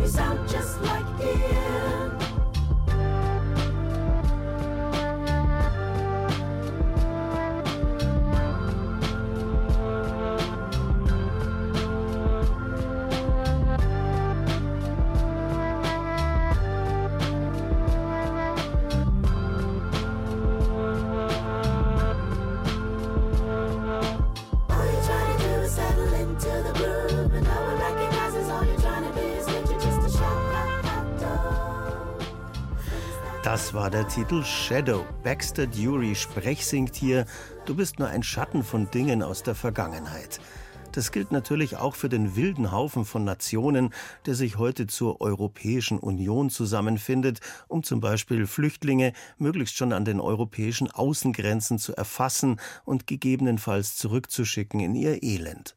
You 0.00 0.08
sound 0.08 0.48
just 0.48 0.80
like 0.82 1.20
him. 1.20 2.01
Das 33.52 33.74
war 33.74 33.90
der 33.90 34.08
Titel 34.08 34.42
Shadow. 34.42 35.04
Baxter 35.22 35.66
Dury 35.66 36.14
sprechsingt 36.14 36.96
hier, 36.96 37.26
du 37.66 37.74
bist 37.74 37.98
nur 37.98 38.08
ein 38.08 38.22
Schatten 38.22 38.64
von 38.64 38.90
Dingen 38.90 39.22
aus 39.22 39.42
der 39.42 39.54
Vergangenheit. 39.54 40.40
Das 40.92 41.12
gilt 41.12 41.32
natürlich 41.32 41.76
auch 41.76 41.94
für 41.94 42.08
den 42.08 42.34
wilden 42.34 42.72
Haufen 42.72 43.04
von 43.04 43.24
Nationen, 43.24 43.92
der 44.24 44.36
sich 44.36 44.56
heute 44.56 44.86
zur 44.86 45.20
Europäischen 45.20 45.98
Union 45.98 46.48
zusammenfindet, 46.48 47.40
um 47.68 47.82
zum 47.82 48.00
Beispiel 48.00 48.46
Flüchtlinge 48.46 49.12
möglichst 49.36 49.76
schon 49.76 49.92
an 49.92 50.06
den 50.06 50.18
europäischen 50.18 50.90
Außengrenzen 50.90 51.78
zu 51.78 51.94
erfassen 51.94 52.58
und 52.86 53.06
gegebenenfalls 53.06 53.96
zurückzuschicken 53.96 54.80
in 54.80 54.94
ihr 54.94 55.22
Elend. 55.22 55.76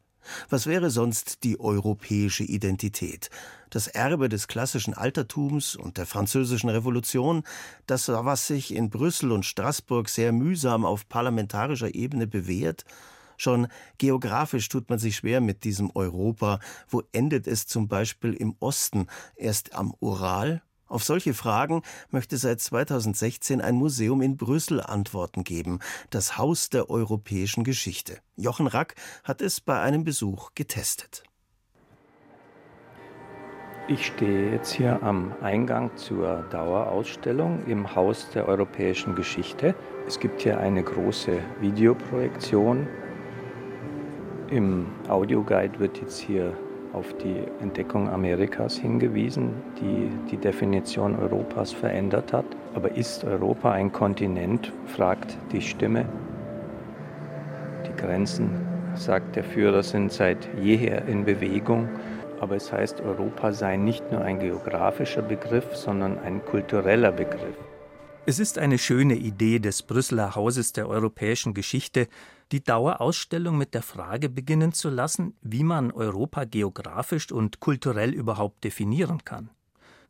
Was 0.50 0.66
wäre 0.66 0.90
sonst 0.90 1.44
die 1.44 1.60
europäische 1.60 2.44
Identität? 2.44 3.30
Das 3.76 3.88
Erbe 3.88 4.30
des 4.30 4.48
klassischen 4.48 4.94
Altertums 4.94 5.76
und 5.76 5.98
der 5.98 6.06
französischen 6.06 6.70
Revolution, 6.70 7.44
das, 7.88 8.08
was 8.08 8.48
sich 8.48 8.74
in 8.74 8.90
Brüssel 8.90 9.34
und 9.34 9.46
Straßburg 9.46 10.08
sehr 10.08 10.32
mühsam 10.32 10.86
auf 10.86 11.10
parlamentarischer 11.10 11.94
Ebene 11.94 12.26
bewährt? 12.26 12.86
Schon 13.36 13.68
geografisch 13.98 14.70
tut 14.70 14.90
man 14.90 14.98
sich 14.98 15.18
schwer 15.18 15.42
mit 15.42 15.66
diesem 15.66 15.92
Europa. 15.94 16.62
Wo 16.88 17.04
endet 17.12 17.48
es 17.48 17.68
zum 17.68 17.90
Beispiel 17.90 18.34
im 18.34 18.56
Osten? 18.62 19.08
Erst 19.36 19.76
am 19.76 19.94
Ural? 20.00 20.62
Auf 20.88 21.04
solche 21.04 21.34
Fragen 21.34 21.82
möchte 22.12 22.38
seit 22.38 22.62
2016 22.62 23.60
ein 23.60 23.76
Museum 23.76 24.22
in 24.22 24.38
Brüssel 24.38 24.80
Antworten 24.80 25.44
geben. 25.44 25.80
Das 26.12 26.38
Haus 26.38 26.70
der 26.70 26.90
europäischen 26.90 27.66
Geschichte. 27.66 28.20
Jochen 28.38 28.68
Rack 28.68 28.96
hat 29.26 29.42
es 29.42 29.60
bei 29.60 29.82
einem 29.82 30.06
Besuch 30.06 30.52
getestet. 30.56 31.26
Ich 33.88 34.08
stehe 34.08 34.54
jetzt 34.54 34.72
hier 34.72 35.04
am 35.04 35.32
Eingang 35.44 35.92
zur 35.96 36.44
Dauerausstellung 36.50 37.60
im 37.68 37.96
Haus 37.96 38.28
der 38.32 38.48
europäischen 38.48 39.14
Geschichte. 39.14 39.76
Es 40.08 40.20
gibt 40.20 40.42
hier 40.42 40.60
eine 40.60 40.82
große 40.82 41.34
Videoprojektion. 41.62 42.88
Im 44.50 44.88
Audioguide 45.08 45.80
wird 45.80 46.02
jetzt 46.02 46.18
hier 46.18 46.54
auf 46.94 47.14
die 47.18 47.44
Entdeckung 47.62 48.10
Amerikas 48.10 48.76
hingewiesen, 48.76 49.54
die 49.80 50.10
die 50.32 50.38
Definition 50.38 51.16
Europas 51.20 51.72
verändert 51.72 52.34
hat. 52.34 52.46
Aber 52.74 52.98
ist 52.98 53.24
Europa 53.24 53.72
ein 53.72 53.92
Kontinent, 53.92 54.74
fragt 54.88 55.38
die 55.52 55.62
Stimme. 55.62 56.06
Die 57.86 57.96
Grenzen, 58.02 58.50
sagt 58.96 59.36
der 59.36 59.44
Führer, 59.44 59.84
sind 59.84 60.12
seit 60.12 60.50
jeher 60.60 61.08
in 61.08 61.24
Bewegung. 61.24 61.88
Aber 62.40 62.56
es 62.56 62.72
heißt, 62.72 63.02
Europa 63.02 63.54
sei 63.54 63.78
nicht 63.78 64.12
nur 64.12 64.22
ein 64.22 64.40
geografischer 64.40 65.22
Begriff, 65.22 65.76
sondern 65.76 66.20
ein 66.20 66.44
kultureller 66.44 67.12
Begriff. 67.12 67.56
Es 68.28 68.40
ist 68.40 68.58
eine 68.58 68.80
schöne 68.80 69.16
Idee 69.16 69.60
des 69.60 69.84
Brüsseler 69.84 70.36
Hauses 70.36 70.74
der 70.74 70.90
europäischen 70.90 71.54
Geschichte, 71.54 72.08
die 72.52 72.64
Dauerausstellung 72.64 73.56
mit 73.58 73.76
der 73.76 73.84
Frage 73.84 74.30
beginnen 74.30 74.74
zu 74.74 74.90
lassen, 74.90 75.36
wie 75.42 75.64
man 75.64 75.92
Europa 75.92 76.46
geografisch 76.46 77.32
und 77.32 77.60
kulturell 77.60 78.14
überhaupt 78.14 78.64
definieren 78.64 79.24
kann. 79.26 79.52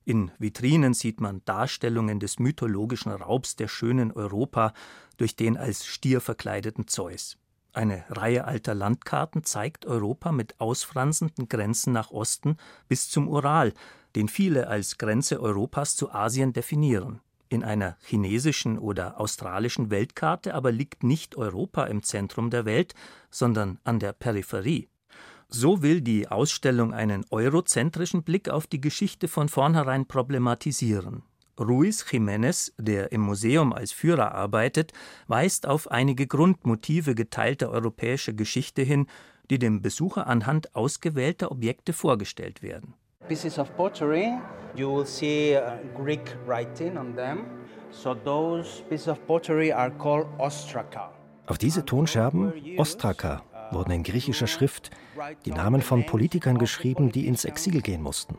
In 0.06 0.32
Vitrinen 0.40 0.94
sieht 0.94 1.20
man 1.20 1.42
Darstellungen 1.46 2.20
des 2.20 2.40
mythologischen 2.40 3.12
Raubs 3.12 3.56
der 3.56 3.68
schönen 3.68 4.12
Europa 4.12 4.74
durch 5.18 5.36
den 5.36 5.58
als 5.58 5.86
Stier 5.86 6.22
verkleideten 6.22 6.88
Zeus. 6.88 7.38
Eine 7.76 8.06
Reihe 8.08 8.46
alter 8.46 8.74
Landkarten 8.74 9.44
zeigt 9.44 9.86
Europa 9.86 10.32
mit 10.32 10.62
ausfranzenden 10.62 11.50
Grenzen 11.50 11.92
nach 11.92 12.10
Osten 12.10 12.56
bis 12.88 13.10
zum 13.10 13.28
Ural, 13.28 13.74
den 14.16 14.30
viele 14.30 14.68
als 14.68 14.98
Grenze 14.98 15.42
Europas 15.42 15.98
zu 15.98 16.10
Asien 16.10 16.54
definieren. 16.54 17.20
In 17.50 17.66
einer 17.66 17.98
chinesischen 18.06 18.80
oder 18.80 19.20
australischen 19.20 19.90
Weltkarte 19.90 20.54
aber 20.54 20.72
liegt 20.72 21.04
nicht 21.04 21.36
Europa 21.36 21.84
im 21.84 22.02
Zentrum 22.02 22.50
der 22.50 22.64
Welt, 22.64 22.94
sondern 23.30 23.78
an 23.84 24.00
der 24.00 24.14
Peripherie. 24.14 24.88
So 25.50 25.82
will 25.82 26.00
die 26.00 26.30
Ausstellung 26.30 26.94
einen 26.94 27.26
eurozentrischen 27.30 28.24
Blick 28.24 28.48
auf 28.48 28.68
die 28.68 28.80
Geschichte 28.80 29.28
von 29.28 29.50
vornherein 29.50 30.06
problematisieren. 30.06 31.24
Ruiz 31.60 32.04
Jiménez, 32.04 32.74
der 32.78 33.12
im 33.12 33.22
Museum 33.22 33.74
als 33.74 33.92
Führer 33.92 34.34
arbeitet, 34.34 34.92
weist 35.28 35.68
auf 35.68 35.90
einige 35.90 36.28
Grundmotive 36.28 37.16
geteilter 37.16 37.70
europäischer 37.70 38.34
Geschichte 38.34 38.82
hin, 38.82 39.08
die 39.50 39.60
dem 39.60 39.82
Besucher 39.82 40.28
anhand 40.28 40.76
ausgewählter 40.76 41.52
Objekte 41.52 41.94
vorgestellt 41.94 42.62
werden. 42.62 42.94
Pieces 43.28 43.58
of 43.58 43.76
pottery, 43.76 44.34
you 44.76 44.96
will 44.96 45.06
see 45.06 45.58
uh, 45.58 45.78
Greek 45.96 46.36
writing 46.46 46.98
on 46.98 47.16
them. 47.16 47.46
So 47.92 48.14
those 48.14 48.84
pieces 48.90 49.08
of 49.08 49.26
pottery 49.26 49.72
are 49.72 49.92
called 49.92 50.28
ostraka. 50.38 51.12
Auf 51.48 51.58
diese 51.60 51.86
Tonscherben, 51.86 52.54
Ostraka, 52.78 53.44
wurden 53.72 53.92
in 53.92 54.04
griechischer 54.04 54.48
Schrift 54.48 54.90
die 55.46 55.52
Namen 55.52 55.82
von 55.82 56.06
Politikern 56.06 56.58
geschrieben, 56.58 57.12
die 57.12 57.28
ins 57.28 57.46
Exil 57.46 57.82
gehen 57.82 58.02
mussten. 58.02 58.38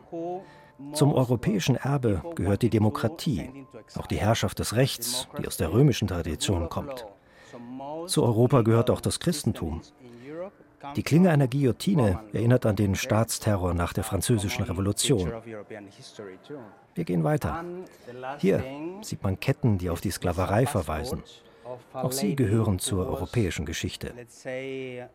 Zum 0.93 1.13
europäischen 1.13 1.75
Erbe 1.75 2.21
gehört 2.35 2.61
die 2.61 2.69
Demokratie, 2.69 3.49
auch 3.95 4.07
die 4.07 4.17
Herrschaft 4.17 4.59
des 4.59 4.75
Rechts, 4.75 5.27
die 5.39 5.47
aus 5.47 5.57
der 5.57 5.71
römischen 5.71 6.07
Tradition 6.07 6.69
kommt. 6.69 7.05
Zu 8.05 8.23
Europa 8.23 8.61
gehört 8.61 8.89
auch 8.89 9.01
das 9.01 9.19
Christentum. 9.19 9.81
Die 10.95 11.03
Klinge 11.03 11.31
einer 11.31 11.47
Guillotine 11.47 12.19
erinnert 12.33 12.65
an 12.65 12.75
den 12.75 12.95
Staatsterror 12.95 13.73
nach 13.73 13.93
der 13.93 14.03
Französischen 14.03 14.63
Revolution. 14.63 15.33
Wir 16.93 17.03
gehen 17.03 17.23
weiter. 17.23 17.65
Hier 18.37 18.63
sieht 19.01 19.23
man 19.23 19.39
Ketten, 19.39 19.77
die 19.79 19.89
auf 19.89 20.01
die 20.01 20.11
Sklaverei 20.11 20.65
verweisen. 20.65 21.23
Auch 21.93 22.11
sie 22.11 22.35
gehören 22.35 22.79
zur 22.79 23.07
europäischen 23.07 23.65
Geschichte. 23.65 24.13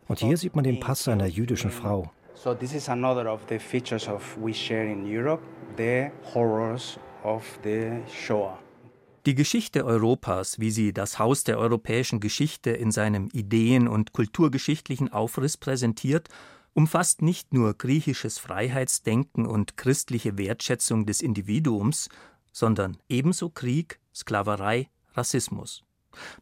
Und 0.07 0.19
hier 0.19 0.37
sieht 0.37 0.55
man 0.55 0.63
den 0.63 0.79
Pass 0.79 1.07
einer 1.07 1.25
jüdischen 1.25 1.71
Frau. 1.71 2.11
So 2.35 2.53
this 2.53 2.73
is 2.73 2.89
another 2.89 3.27
of 3.29 3.41
the 3.47 3.59
features 3.59 4.07
of 4.07 4.21
we 4.37 4.53
share 4.53 4.85
in 4.85 5.05
Europe, 5.05 5.41
the 5.77 6.11
horrors 6.33 6.97
of 7.23 7.43
the 7.63 8.01
Shoah. 8.11 8.57
Die 9.25 9.35
Geschichte 9.35 9.85
Europas, 9.85 10.59
wie 10.59 10.71
sie 10.71 10.91
das 10.91 11.17
Haus 11.17 11.45
der 11.45 11.57
europäischen 11.57 12.19
Geschichte 12.19 12.71
in 12.71 12.91
seinem 12.91 13.29
ideen- 13.29 13.87
und 13.87 14.11
kulturgeschichtlichen 14.11 15.13
Aufriss 15.13 15.55
präsentiert, 15.55 16.27
umfasst 16.73 17.21
nicht 17.21 17.53
nur 17.53 17.73
griechisches 17.73 18.37
Freiheitsdenken 18.37 19.45
und 19.45 19.77
christliche 19.77 20.37
Wertschätzung 20.37 21.05
des 21.05 21.21
Individuums, 21.21 22.09
sondern 22.51 22.97
ebenso 23.07 23.49
Krieg, 23.49 23.99
Sklaverei, 24.13 24.89
Rassismus. 25.13 25.83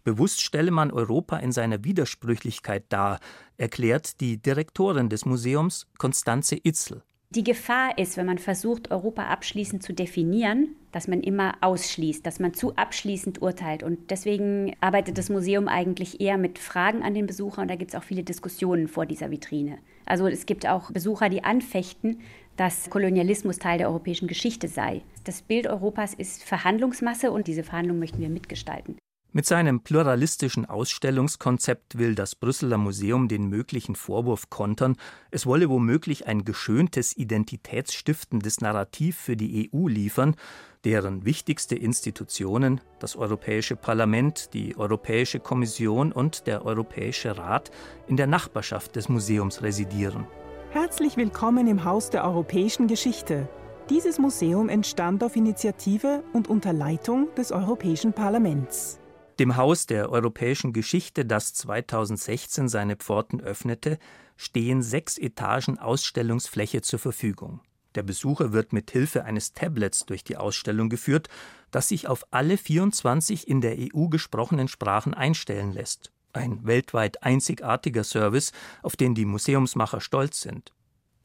Bewusst 0.04 0.42
stelle 0.42 0.72
man 0.72 0.92
Europa 0.92 1.38
in 1.38 1.52
seiner 1.52 1.84
Widersprüchlichkeit 1.84 2.86
dar, 2.90 3.20
erklärt 3.58 4.20
die 4.22 4.42
Direktorin 4.42 5.10
des 5.10 5.26
Museums 5.26 5.88
Konstanze 5.98 6.58
Itzel. 6.64 7.04
Die 7.34 7.46
Gefahr 7.46 7.98
ist, 7.98 8.18
wenn 8.18 8.26
man 8.26 8.40
versucht, 8.40 8.92
Europa 8.92 9.24
abschließend 9.24 9.82
zu 9.82 9.94
definieren, 9.94 10.76
dass 10.92 11.08
man 11.08 11.22
immer 11.22 11.54
ausschließt, 11.62 12.26
dass 12.26 12.42
man 12.42 12.54
zu 12.54 12.76
abschließend 12.76 13.42
urteilt. 13.42 13.84
Und 13.84 14.12
deswegen 14.12 14.76
arbeitet 14.82 15.18
das 15.18 15.30
Museum 15.30 15.70
eigentlich 15.70 16.20
eher 16.20 16.38
mit 16.38 16.60
Fragen 16.60 17.04
an 17.04 17.14
den 17.14 17.28
Besucher 17.28 17.62
und 17.62 17.70
da 17.70 17.78
gibt 17.78 17.92
es 17.92 17.98
auch 17.98 18.04
viele 18.04 18.24
Diskussionen 18.24 18.90
vor 18.90 19.06
dieser 19.06 19.32
Vitrine. 19.32 19.78
Also 20.06 20.28
es 20.28 20.46
gibt 20.46 20.68
auch 20.68 20.92
Besucher, 20.92 21.30
die 21.30 21.46
anfechten, 21.46 22.20
dass 22.58 22.90
Kolonialismus 22.90 23.60
Teil 23.60 23.78
der 23.78 23.88
europäischen 23.88 24.28
Geschichte 24.28 24.68
sei. 24.68 25.02
Das 25.24 25.42
Bild 25.42 25.68
Europas 25.68 26.14
ist 26.14 26.44
Verhandlungsmasse 26.44 27.32
und 27.32 27.48
diese 27.48 27.64
Verhandlung 27.64 27.98
möchten 27.98 28.20
wir 28.20 28.30
mitgestalten. 28.30 28.98
Mit 29.34 29.46
seinem 29.46 29.80
pluralistischen 29.80 30.66
Ausstellungskonzept 30.66 31.98
will 31.98 32.16
das 32.16 32.36
Brüsseler 32.36 32.78
Museum 32.78 33.30
den 33.30 33.48
möglichen 33.48 33.96
Vorwurf 33.96 34.50
kontern, 34.50 34.98
es 35.30 35.46
wolle 35.46 35.70
womöglich 35.70 36.28
ein 36.28 36.44
geschöntes, 36.44 37.16
identitätsstiftendes 37.16 38.60
Narrativ 38.60 39.16
für 39.16 39.38
die 39.38 39.72
EU 39.74 39.88
liefern, 39.88 40.36
deren 40.84 41.24
wichtigste 41.24 41.76
Institutionen, 41.76 42.82
das 43.00 43.16
Europäische 43.16 43.78
Parlament, 43.78 44.54
die 44.54 44.76
Europäische 44.76 45.40
Kommission 45.40 46.12
und 46.12 46.46
der 46.46 46.66
Europäische 46.66 47.38
Rat, 47.38 47.72
in 48.08 48.18
der 48.18 48.28
Nachbarschaft 48.28 48.98
des 48.98 49.08
Museums 49.08 49.62
residieren. 49.62 50.28
Herzlich 50.72 51.16
willkommen 51.16 51.68
im 51.68 51.86
Haus 51.86 52.10
der 52.10 52.26
europäischen 52.26 52.88
Geschichte. 52.88 53.48
Dieses 53.90 54.20
Museum 54.20 54.68
entstand 54.68 55.24
auf 55.24 55.38
Initiative 55.38 56.22
und 56.34 56.50
unter 56.50 56.74
Leitung 56.74 57.34
des 57.36 57.54
Europäischen 57.54 58.12
Parlaments. 58.12 59.01
Dem 59.40 59.56
Haus 59.56 59.86
der 59.86 60.12
europäischen 60.12 60.74
Geschichte, 60.74 61.26
das 61.26 61.54
2016 61.54 62.70
seine 62.70 62.96
Pforten 62.96 63.42
öffnete, 63.42 63.98
stehen 64.36 64.82
sechs 64.82 65.18
Etagen 65.18 65.80
Ausstellungsfläche 65.80 66.82
zur 66.82 67.00
Verfügung. 67.00 67.62
Der 67.96 68.04
Besucher 68.04 68.54
wird 68.54 68.72
mit 68.72 68.92
Hilfe 68.92 69.26
eines 69.26 69.54
Tablets 69.54 70.06
durch 70.06 70.24
die 70.24 70.38
Ausstellung 70.38 70.90
geführt, 70.90 71.28
das 71.72 71.90
sich 71.90 72.08
auf 72.08 72.26
alle 72.32 72.58
24 72.58 73.48
in 73.48 73.62
der 73.62 73.78
EU 73.78 74.08
gesprochenen 74.08 74.68
Sprachen 74.68 75.14
einstellen 75.14 75.74
lässt. 75.74 76.12
Ein 76.34 76.66
weltweit 76.66 77.24
einzigartiger 77.24 78.04
Service, 78.04 78.54
auf 78.84 78.96
den 78.96 79.16
die 79.16 79.26
Museumsmacher 79.26 80.00
stolz 80.00 80.42
sind. 80.42 80.72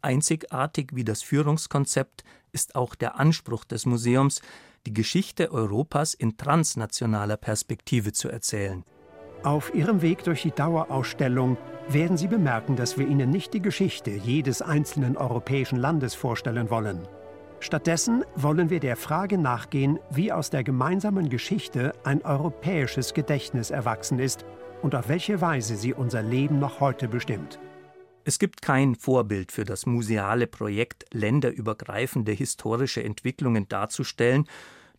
Einzigartig 0.03 0.91
wie 0.93 1.05
das 1.05 1.23
Führungskonzept 1.23 2.25
ist 2.53 2.75
auch 2.75 2.95
der 2.95 3.19
Anspruch 3.19 3.65
des 3.65 3.87
Museums, 3.87 4.41
die 4.87 4.95
Geschichte 4.95 5.51
Europas 5.51 6.15
in 6.15 6.37
transnationaler 6.37 7.37
Perspektive 7.37 8.13
zu 8.13 8.29
erzählen. 8.29 8.85
Auf 9.43 9.75
Ihrem 9.75 10.01
Weg 10.01 10.25
durch 10.25 10.43
die 10.43 10.53
Dauerausstellung 10.53 11.59
werden 11.89 12.17
Sie 12.17 12.29
bemerken, 12.29 12.77
dass 12.77 12.97
wir 12.97 13.07
Ihnen 13.07 13.31
nicht 13.31 13.53
die 13.53 13.61
Geschichte 13.61 14.11
jedes 14.11 14.63
einzelnen 14.63 15.17
europäischen 15.17 15.79
Landes 15.79 16.15
vorstellen 16.15 16.71
wollen. 16.71 17.07
Stattdessen 17.61 18.25
wollen 18.35 18.71
wir 18.71 18.81
der 18.81 18.97
Frage 18.97 19.39
nachgehen, 19.39 19.99
wie 20.11 20.33
aus 20.33 20.51
der 20.51 20.63
gemeinsamen 20.63 21.29
Geschichte 21.29 21.93
ein 22.05 22.23
europäisches 22.25 23.15
Gedächtnis 23.15 23.71
erwachsen 23.71 24.19
ist 24.19 24.45
und 24.83 24.95
auf 24.95 25.09
welche 25.09 25.41
Weise 25.41 25.77
sie 25.77 25.95
unser 25.95 26.23
Leben 26.23 26.59
noch 26.59 26.81
heute 26.81 27.09
bestimmt. 27.09 27.59
Es 28.25 28.41
gibt 28.41 28.61
kein 28.61 28.97
Vorbild 28.97 29.53
für 29.53 29.65
das 29.65 29.87
museale 29.87 30.49
Projekt, 30.49 31.07
länderübergreifende 31.13 32.33
historische 32.33 33.05
Entwicklungen 33.05 33.69
darzustellen, 33.69 34.47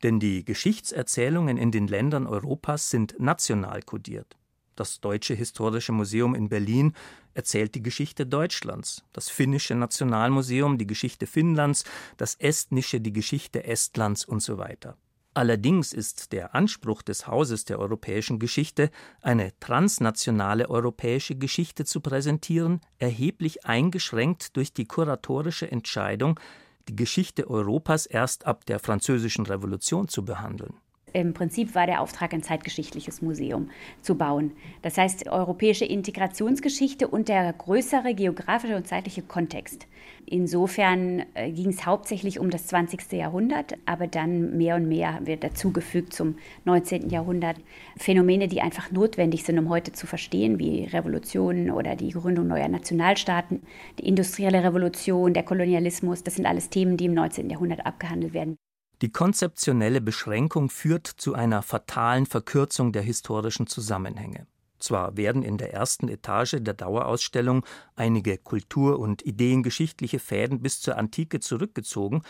denn 0.03 0.19
die 0.19 0.45
Geschichtserzählungen 0.45 1.57
in 1.57 1.71
den 1.71 1.87
Ländern 1.87 2.27
Europas 2.27 2.89
sind 2.89 3.19
national 3.19 3.81
kodiert. 3.83 4.37
Das 4.75 5.01
Deutsche 5.01 5.33
Historische 5.33 5.91
Museum 5.91 6.35
in 6.35 6.49
Berlin 6.49 6.93
erzählt 7.33 7.73
die 7.73 7.81
Geschichte 7.81 8.27
Deutschlands, 8.27 9.03
das 9.11 9.27
Finnische 9.29 9.73
Nationalmuseum 9.73 10.77
die 10.77 10.85
Geschichte 10.85 11.25
Finnlands, 11.25 11.83
das 12.17 12.35
Estnische 12.35 13.01
die 13.01 13.13
Geschichte 13.13 13.63
Estlands 13.63 14.23
und 14.23 14.41
so 14.41 14.59
weiter. 14.59 14.95
Allerdings 15.33 15.93
ist 15.93 16.31
der 16.31 16.55
Anspruch 16.55 17.03
des 17.03 17.27
Hauses 17.27 17.65
der 17.65 17.77
europäischen 17.77 18.39
Geschichte, 18.39 18.89
eine 19.21 19.51
transnationale 19.59 20.67
europäische 20.67 21.35
Geschichte 21.35 21.85
zu 21.85 22.01
präsentieren, 22.01 22.81
erheblich 22.97 23.63
eingeschränkt 23.63 24.57
durch 24.57 24.73
die 24.73 24.85
kuratorische 24.85 25.71
Entscheidung, 25.71 26.39
die 26.87 26.95
Geschichte 26.95 27.49
Europas 27.49 28.05
erst 28.05 28.45
ab 28.45 28.65
der 28.65 28.79
Französischen 28.79 29.45
Revolution 29.45 30.07
zu 30.07 30.23
behandeln. 30.23 30.75
Im 31.13 31.33
Prinzip 31.33 31.73
war 31.73 31.87
der 31.87 32.01
Auftrag, 32.01 32.33
ein 32.33 32.43
zeitgeschichtliches 32.43 33.21
Museum 33.21 33.69
zu 34.01 34.15
bauen. 34.15 34.51
Das 34.81 34.97
heißt, 34.97 35.29
europäische 35.29 35.85
Integrationsgeschichte 35.85 37.07
und 37.07 37.29
der 37.29 37.53
größere 37.53 38.13
geografische 38.13 38.75
und 38.75 38.87
zeitliche 38.87 39.21
Kontext. 39.21 39.87
Insofern 40.25 41.23
äh, 41.33 41.49
ging 41.51 41.69
es 41.69 41.85
hauptsächlich 41.85 42.39
um 42.39 42.49
das 42.49 42.67
20. 42.67 43.13
Jahrhundert, 43.13 43.75
aber 43.85 44.07
dann 44.07 44.57
mehr 44.57 44.75
und 44.75 44.89
mehr 44.89 45.19
wird 45.23 45.45
dazugefügt 45.45 46.11
zum 46.11 46.35
19. 46.65 47.09
Jahrhundert. 47.09 47.55
Phänomene, 47.95 48.49
die 48.49 48.61
einfach 48.61 48.91
notwendig 48.91 49.45
sind, 49.45 49.57
um 49.57 49.69
heute 49.69 49.93
zu 49.93 50.07
verstehen, 50.07 50.59
wie 50.59 50.83
Revolutionen 50.83 51.71
oder 51.71 51.95
die 51.95 52.11
Gründung 52.11 52.47
neuer 52.47 52.67
Nationalstaaten, 52.67 53.61
die 53.97 54.07
industrielle 54.07 54.61
Revolution, 54.61 55.33
der 55.33 55.43
Kolonialismus, 55.43 56.23
das 56.23 56.35
sind 56.35 56.45
alles 56.45 56.69
Themen, 56.69 56.97
die 56.97 57.05
im 57.05 57.13
19. 57.13 57.49
Jahrhundert 57.49 57.85
abgehandelt 57.85 58.33
werden. 58.33 58.57
Die 59.01 59.11
konzeptionelle 59.11 60.01
Beschränkung 60.01 60.69
führt 60.69 61.05
zu 61.05 61.35
einer 61.35 61.61
fatalen 61.61 62.25
Verkürzung 62.25 62.91
der 62.91 63.03
historischen 63.03 63.67
Zusammenhänge. 63.67 64.47
Zwar 64.79 65.17
werden 65.17 65.43
in 65.43 65.57
der 65.57 65.73
ersten 65.73 66.07
Etage 66.07 66.55
der 66.59 66.73
Dauerausstellung 66.73 67.63
einige 67.95 68.37
kultur- 68.37 68.99
und 68.99 69.23
ideengeschichtliche 69.23 70.17
Fäden 70.19 70.61
bis 70.61 70.81
zur 70.81 70.97
Antike 70.97 71.39
zurückgezogen, 71.39 72.23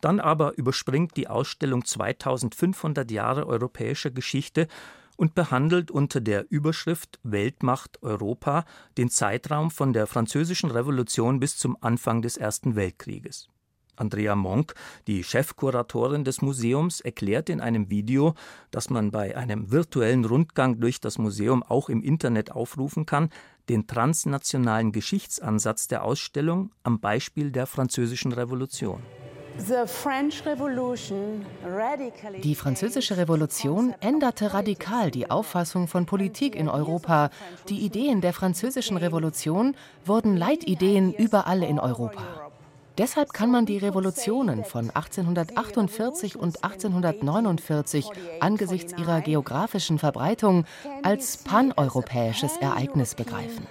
dann 0.00 0.18
aber 0.18 0.56
überspringt 0.56 1.16
die 1.16 1.28
Ausstellung 1.28 1.84
2500 1.84 3.10
Jahre 3.10 3.46
europäischer 3.46 4.10
Geschichte 4.10 4.68
und 5.16 5.34
behandelt 5.34 5.90
unter 5.90 6.20
der 6.20 6.50
Überschrift 6.50 7.20
Weltmacht 7.22 8.02
Europa 8.02 8.64
den 8.96 9.10
Zeitraum 9.10 9.70
von 9.70 9.92
der 9.92 10.06
Französischen 10.06 10.70
Revolution 10.70 11.38
bis 11.38 11.56
zum 11.56 11.76
Anfang 11.80 12.22
des 12.22 12.36
Ersten 12.36 12.76
Weltkrieges. 12.76 13.48
Andrea 13.96 14.34
Monk, 14.34 14.74
die 15.06 15.24
Chefkuratorin 15.24 16.24
des 16.24 16.42
Museums, 16.42 17.00
erklärt 17.00 17.48
in 17.48 17.60
einem 17.60 17.90
Video, 17.90 18.34
das 18.70 18.90
man 18.90 19.10
bei 19.10 19.36
einem 19.36 19.70
virtuellen 19.70 20.24
Rundgang 20.24 20.80
durch 20.80 21.00
das 21.00 21.18
Museum 21.18 21.62
auch 21.62 21.88
im 21.88 22.02
Internet 22.02 22.52
aufrufen 22.52 23.06
kann, 23.06 23.30
den 23.68 23.86
transnationalen 23.86 24.92
Geschichtsansatz 24.92 25.88
der 25.88 26.04
Ausstellung 26.04 26.70
am 26.82 27.00
Beispiel 27.00 27.50
der 27.50 27.66
Französischen 27.66 28.32
Revolution. 28.32 29.00
Die 32.42 32.54
Französische 32.56 33.16
Revolution 33.16 33.94
änderte 34.00 34.52
radikal 34.52 35.12
die 35.12 35.30
Auffassung 35.30 35.86
von 35.86 36.06
Politik 36.06 36.56
in 36.56 36.68
Europa. 36.68 37.30
Die 37.68 37.78
Ideen 37.84 38.20
der 38.20 38.32
Französischen 38.32 38.96
Revolution 38.96 39.76
wurden 40.04 40.36
Leitideen 40.36 41.12
überall 41.14 41.62
in 41.62 41.78
Europa. 41.78 42.50
Deshalb 42.96 43.32
kann 43.32 43.50
man 43.50 43.66
die 43.66 43.78
Revolutionen 43.78 44.64
von 44.64 44.90
1848 44.90 46.36
und 46.36 46.62
1849 46.62 48.08
angesichts 48.38 48.92
ihrer 48.96 49.20
geografischen 49.20 49.98
Verbreitung 49.98 50.64
als 51.02 51.38
paneuropäisches 51.38 52.56
Ereignis 52.58 53.16
begreifen. 53.16 53.66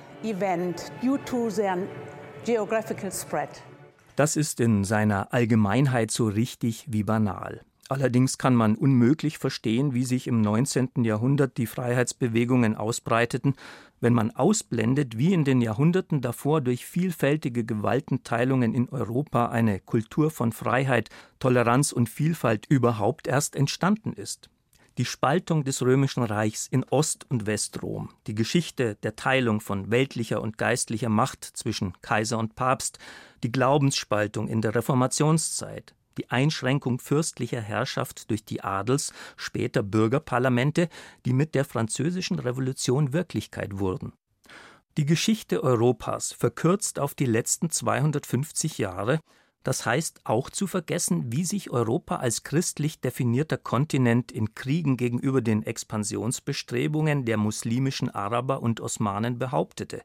Das 4.15 4.35
ist 4.35 4.59
in 4.59 4.83
seiner 4.83 5.33
Allgemeinheit 5.33 6.11
so 6.11 6.27
richtig 6.27 6.85
wie 6.89 7.03
banal. 7.03 7.61
Allerdings 7.89 8.37
kann 8.37 8.55
man 8.55 8.75
unmöglich 8.75 9.37
verstehen, 9.37 9.93
wie 9.93 10.05
sich 10.05 10.27
im 10.27 10.41
19. 10.41 10.89
Jahrhundert 11.03 11.57
die 11.57 11.67
Freiheitsbewegungen 11.67 12.75
ausbreiteten, 12.75 13.55
wenn 14.03 14.13
man 14.13 14.31
ausblendet, 14.31 15.17
wie 15.17 15.33
in 15.33 15.45
den 15.45 15.61
Jahrhunderten 15.61 16.19
davor 16.19 16.59
durch 16.59 16.85
vielfältige 16.85 17.63
Gewaltenteilungen 17.63 18.73
in 18.75 18.89
Europa 18.89 19.47
eine 19.47 19.79
Kultur 19.79 20.29
von 20.29 20.51
Freiheit, 20.51 21.09
Toleranz 21.39 21.93
und 21.93 22.09
Vielfalt 22.09 22.65
überhaupt 22.67 23.27
erst 23.27 23.55
entstanden 23.55 24.11
ist. 24.11 24.49
Die 24.97 25.05
Spaltung 25.05 25.63
des 25.63 25.81
römischen 25.81 26.21
Reichs 26.21 26.67
in 26.67 26.83
Ost- 26.83 27.25
und 27.29 27.45
Westrom, 27.45 28.09
die 28.27 28.35
Geschichte 28.35 28.95
der 29.03 29.15
Teilung 29.15 29.61
von 29.61 29.89
weltlicher 29.89 30.41
und 30.41 30.57
geistlicher 30.57 31.09
Macht 31.09 31.45
zwischen 31.45 31.93
Kaiser 32.01 32.37
und 32.37 32.55
Papst, 32.55 32.99
die 33.41 33.53
Glaubensspaltung 33.53 34.49
in 34.49 34.61
der 34.61 34.75
Reformationszeit, 34.75 35.95
die 36.17 36.29
Einschränkung 36.31 36.99
fürstlicher 36.99 37.61
Herrschaft 37.61 38.29
durch 38.29 38.45
die 38.45 38.63
Adels, 38.63 39.13
später 39.35 39.83
Bürgerparlamente, 39.83 40.89
die 41.25 41.33
mit 41.33 41.55
der 41.55 41.65
Französischen 41.65 42.39
Revolution 42.39 43.13
Wirklichkeit 43.13 43.79
wurden. 43.79 44.13
Die 44.97 45.05
Geschichte 45.05 45.63
Europas 45.63 46.33
verkürzt 46.33 46.99
auf 46.99 47.15
die 47.15 47.25
letzten 47.25 47.71
250 47.71 48.77
Jahre, 48.77 49.19
das 49.63 49.85
heißt 49.85 50.21
auch 50.25 50.49
zu 50.49 50.67
vergessen, 50.67 51.31
wie 51.31 51.45
sich 51.45 51.71
Europa 51.71 52.17
als 52.17 52.43
christlich 52.43 52.99
definierter 52.99 53.57
Kontinent 53.57 54.31
in 54.31 54.53
Kriegen 54.53 54.97
gegenüber 54.97 55.41
den 55.41 55.63
Expansionsbestrebungen 55.63 57.25
der 57.25 57.37
muslimischen 57.37 58.09
Araber 58.09 58.61
und 58.61 58.81
Osmanen 58.81 59.39
behauptete. 59.39 60.03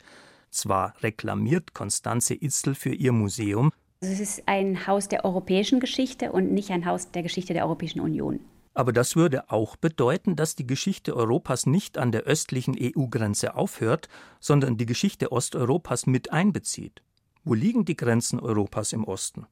Zwar 0.50 0.94
reklamiert 1.02 1.74
Konstanze 1.74 2.34
Itzel 2.34 2.74
für 2.74 2.94
ihr 2.94 3.12
Museum, 3.12 3.72
es 4.00 4.20
ist 4.20 4.42
ein 4.46 4.86
Haus 4.86 5.08
der 5.08 5.24
europäischen 5.24 5.80
Geschichte 5.80 6.30
und 6.32 6.52
nicht 6.52 6.70
ein 6.70 6.86
Haus 6.86 7.10
der 7.10 7.22
Geschichte 7.22 7.52
der 7.52 7.64
Europäischen 7.64 8.00
Union. 8.00 8.40
Aber 8.74 8.92
das 8.92 9.16
würde 9.16 9.50
auch 9.50 9.76
bedeuten, 9.76 10.36
dass 10.36 10.54
die 10.54 10.66
Geschichte 10.66 11.16
Europas 11.16 11.66
nicht 11.66 11.98
an 11.98 12.12
der 12.12 12.22
östlichen 12.22 12.76
EU-Grenze 12.80 13.56
aufhört, 13.56 14.08
sondern 14.38 14.76
die 14.76 14.86
Geschichte 14.86 15.32
Osteuropas 15.32 16.06
mit 16.06 16.32
einbezieht. 16.32 17.02
Wo 17.42 17.54
liegen 17.54 17.84
die 17.84 17.96
Grenzen 17.96 18.38
Europas 18.38 18.92
im 18.92 19.04
Osten? 19.04 19.46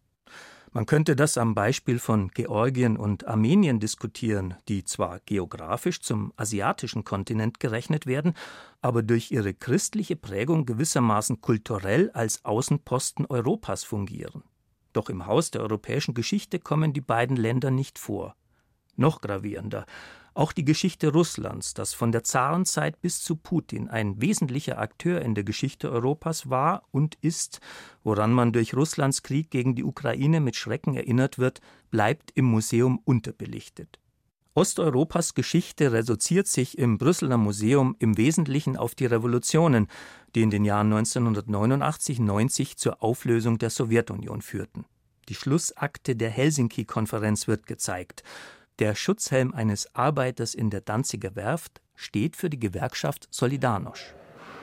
Man 0.76 0.84
könnte 0.84 1.16
das 1.16 1.38
am 1.38 1.54
Beispiel 1.54 1.98
von 1.98 2.28
Georgien 2.28 2.98
und 2.98 3.26
Armenien 3.26 3.80
diskutieren, 3.80 4.56
die 4.68 4.84
zwar 4.84 5.20
geografisch 5.20 6.02
zum 6.02 6.34
asiatischen 6.36 7.02
Kontinent 7.02 7.60
gerechnet 7.60 8.04
werden, 8.04 8.34
aber 8.82 9.02
durch 9.02 9.30
ihre 9.30 9.54
christliche 9.54 10.16
Prägung 10.16 10.66
gewissermaßen 10.66 11.40
kulturell 11.40 12.10
als 12.10 12.44
Außenposten 12.44 13.24
Europas 13.24 13.84
fungieren. 13.84 14.42
Doch 14.92 15.08
im 15.08 15.24
Haus 15.24 15.50
der 15.50 15.62
europäischen 15.62 16.12
Geschichte 16.12 16.58
kommen 16.58 16.92
die 16.92 17.00
beiden 17.00 17.38
Länder 17.38 17.70
nicht 17.70 17.98
vor. 17.98 18.36
Noch 18.96 19.22
gravierender, 19.22 19.86
auch 20.36 20.52
die 20.52 20.64
Geschichte 20.64 21.12
Russlands, 21.12 21.74
das 21.74 21.94
von 21.94 22.12
der 22.12 22.22
Zarenzeit 22.22 23.00
bis 23.00 23.22
zu 23.22 23.36
Putin 23.36 23.88
ein 23.88 24.20
wesentlicher 24.20 24.78
Akteur 24.78 25.22
in 25.22 25.34
der 25.34 25.44
Geschichte 25.44 25.90
Europas 25.90 26.50
war 26.50 26.82
und 26.90 27.16
ist, 27.22 27.60
woran 28.04 28.32
man 28.32 28.52
durch 28.52 28.74
Russlands 28.74 29.22
Krieg 29.22 29.50
gegen 29.50 29.74
die 29.74 29.84
Ukraine 29.84 30.40
mit 30.40 30.56
Schrecken 30.56 30.94
erinnert 30.94 31.38
wird, 31.38 31.60
bleibt 31.90 32.32
im 32.34 32.44
Museum 32.44 33.00
unterbelichtet. 33.04 33.98
Osteuropas 34.54 35.34
Geschichte 35.34 35.92
reduziert 35.92 36.46
sich 36.46 36.78
im 36.78 36.96
Brüsseler 36.96 37.36
Museum 37.36 37.94
im 37.98 38.16
Wesentlichen 38.16 38.76
auf 38.76 38.94
die 38.94 39.04
Revolutionen, 39.04 39.86
die 40.34 40.42
in 40.42 40.50
den 40.50 40.64
Jahren 40.64 40.92
1989-90 40.92 42.76
zur 42.76 43.02
Auflösung 43.02 43.58
der 43.58 43.70
Sowjetunion 43.70 44.40
führten. 44.40 44.86
Die 45.28 45.34
Schlussakte 45.34 46.16
der 46.16 46.30
Helsinki-Konferenz 46.30 47.48
wird 47.48 47.66
gezeigt. 47.66 48.22
Der 48.78 48.94
Schutzhelm 48.94 49.54
eines 49.54 49.88
Arbeiters 49.94 50.54
in 50.54 50.68
der 50.68 50.82
Danziger 50.82 51.34
Werft 51.34 51.80
steht 51.94 52.36
für 52.36 52.50
die 52.50 52.60
Gewerkschaft 52.60 53.26
Solidarność. 53.32 54.14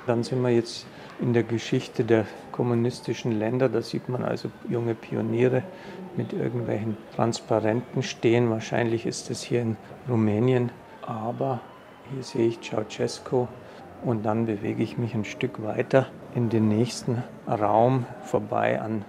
Dann 0.05 0.21
sind 0.21 0.43
wir 0.43 0.51
jetzt 0.51 0.85
in 1.19 1.33
der 1.33 1.41
Geschichte 1.41 2.03
der 2.03 2.27
kommunistischen 2.51 3.31
Länder. 3.39 3.69
Da 3.69 3.81
sieht 3.81 4.09
man 4.09 4.23
also 4.23 4.51
junge 4.69 4.93
Pioniere 4.93 5.63
mit 6.15 6.31
irgendwelchen 6.31 6.95
Transparenten 7.15 8.03
stehen. 8.03 8.51
Wahrscheinlich 8.51 9.07
ist 9.07 9.31
es 9.31 9.41
hier 9.41 9.63
in 9.63 9.77
Rumänien. 10.07 10.71
Aber 11.01 11.61
hier 12.11 12.21
sehe 12.21 12.49
ich 12.49 12.61
Ceausescu 12.61 13.47
und 14.03 14.23
dann 14.27 14.45
bewege 14.45 14.83
ich 14.83 14.99
mich 14.99 15.15
ein 15.15 15.25
Stück 15.25 15.63
weiter 15.63 16.05
in 16.35 16.49
den 16.49 16.67
nächsten 16.67 17.23
Raum 17.47 18.05
vorbei 18.25 18.79
an 18.79 19.05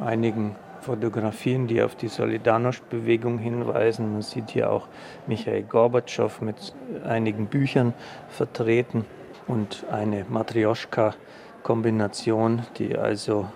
einigen 0.00 0.54
Fotografien, 0.84 1.66
die 1.66 1.82
auf 1.82 1.94
die 1.94 2.08
Solidarność-Bewegung 2.08 3.38
hinweisen. 3.38 4.12
Man 4.12 4.20
sieht 4.20 4.50
hier 4.50 4.70
auch 4.70 4.86
Michael 5.26 5.62
Gorbatschow 5.62 6.42
mit 6.42 6.74
einigen 7.04 7.46
Büchern 7.46 7.94
vertreten 8.28 9.06
und 9.46 9.86
eine 9.90 10.26
Matrioschka-Kombination, 10.28 12.64
die 12.76 12.98
also 12.98 13.48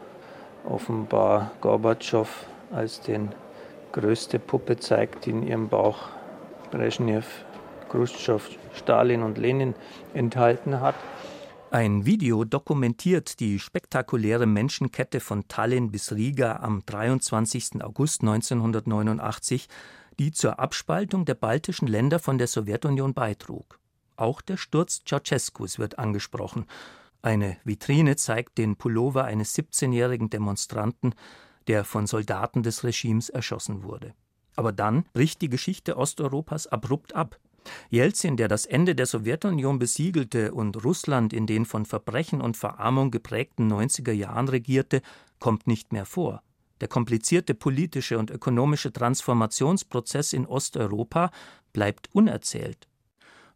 offenbar 0.66 1.50
Gorbatschow 1.60 2.46
als 2.72 3.02
den 3.02 3.28
größte 3.92 4.38
Puppe 4.38 4.78
zeigt, 4.78 5.26
die 5.26 5.30
in 5.30 5.46
ihrem 5.46 5.68
Bauch 5.68 6.08
Brezhnev, 6.70 7.44
Khrushchev, 7.90 8.48
Stalin 8.74 9.22
und 9.22 9.36
Lenin 9.36 9.74
enthalten 10.14 10.80
hat. 10.80 10.94
Ein 11.70 12.06
Video 12.06 12.44
dokumentiert 12.44 13.40
die 13.40 13.58
spektakuläre 13.58 14.46
Menschenkette 14.46 15.20
von 15.20 15.48
Tallinn 15.48 15.90
bis 15.90 16.12
Riga 16.12 16.56
am 16.56 16.82
23. 16.86 17.84
August 17.84 18.22
1989, 18.22 19.68
die 20.18 20.32
zur 20.32 20.58
Abspaltung 20.60 21.26
der 21.26 21.34
baltischen 21.34 21.86
Länder 21.86 22.20
von 22.20 22.38
der 22.38 22.46
Sowjetunion 22.46 23.12
beitrug. 23.12 23.78
Auch 24.16 24.40
der 24.40 24.56
Sturz 24.56 25.02
Ceausescus 25.06 25.78
wird 25.78 25.98
angesprochen. 25.98 26.64
Eine 27.20 27.58
Vitrine 27.64 28.16
zeigt 28.16 28.56
den 28.56 28.76
Pullover 28.76 29.24
eines 29.24 29.54
17-jährigen 29.54 30.30
Demonstranten, 30.30 31.14
der 31.66 31.84
von 31.84 32.06
Soldaten 32.06 32.62
des 32.62 32.82
Regimes 32.82 33.28
erschossen 33.28 33.82
wurde. 33.82 34.14
Aber 34.56 34.72
dann 34.72 35.04
bricht 35.12 35.42
die 35.42 35.50
Geschichte 35.50 35.98
Osteuropas 35.98 36.66
abrupt 36.66 37.14
ab. 37.14 37.38
Jelzin, 37.90 38.36
der 38.36 38.48
das 38.48 38.66
Ende 38.66 38.94
der 38.94 39.06
Sowjetunion 39.06 39.78
besiegelte 39.78 40.52
und 40.52 40.84
Russland 40.84 41.32
in 41.32 41.46
den 41.46 41.64
von 41.64 41.84
Verbrechen 41.84 42.40
und 42.40 42.56
Verarmung 42.56 43.10
geprägten 43.10 43.70
90er 43.70 44.12
Jahren 44.12 44.48
regierte, 44.48 45.02
kommt 45.38 45.66
nicht 45.66 45.92
mehr 45.92 46.06
vor. 46.06 46.42
Der 46.80 46.88
komplizierte 46.88 47.54
politische 47.54 48.18
und 48.18 48.30
ökonomische 48.30 48.92
Transformationsprozess 48.92 50.32
in 50.32 50.46
Osteuropa 50.46 51.30
bleibt 51.72 52.08
unerzählt. 52.12 52.88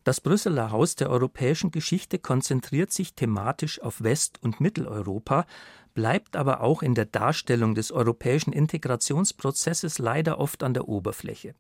Das 0.05 0.21
Brüsseler 0.21 0.73
Haus 0.73 0.97
der 0.97 1.11
europäischen 1.11 1.71
Geschichte 1.71 2.19
konzentriert 2.19 2.93
sich 2.93 3.15
thematisch 3.15 3.81
auf 3.81 4.03
West- 4.03 4.43
und 4.43 4.61
Mitteleuropa, 4.61 5.47
bleibt 5.95 6.35
aber 6.35 6.61
auch 6.61 6.83
in 6.83 6.95
der 6.95 7.05
Darstellung 7.05 7.77
des 7.77 7.93
europäischen 7.93 8.53
Integrationsprozesses 8.53 9.99
leider 9.99 10.39
oft 10.41 10.65
an 10.65 10.75
der 10.75 10.89
Oberfläche. 10.89 11.55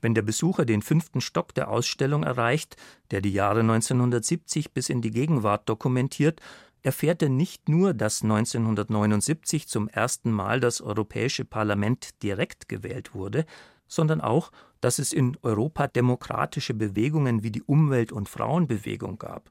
Wenn 0.00 0.14
der 0.14 0.22
Besucher 0.22 0.64
den 0.64 0.82
fünften 0.82 1.20
Stock 1.20 1.54
der 1.54 1.68
Ausstellung 1.68 2.22
erreicht, 2.22 2.76
der 3.10 3.20
die 3.20 3.32
Jahre 3.32 3.60
1970 3.60 4.72
bis 4.72 4.88
in 4.88 5.02
die 5.02 5.10
Gegenwart 5.10 5.68
dokumentiert, 5.68 6.40
erfährt 6.82 7.22
er 7.22 7.30
nicht 7.30 7.68
nur, 7.68 7.94
dass 7.94 8.22
1979 8.22 9.68
zum 9.68 9.88
ersten 9.88 10.30
Mal 10.30 10.60
das 10.60 10.80
Europäische 10.80 11.44
Parlament 11.44 12.22
direkt 12.22 12.68
gewählt 12.68 13.14
wurde, 13.14 13.46
sondern 13.86 14.20
auch, 14.20 14.52
dass 14.80 14.98
es 14.98 15.12
in 15.12 15.36
Europa 15.42 15.86
demokratische 15.86 16.74
Bewegungen 16.74 17.42
wie 17.42 17.50
die 17.50 17.62
Umwelt- 17.62 18.12
und 18.12 18.28
Frauenbewegung 18.28 19.18
gab. 19.18 19.50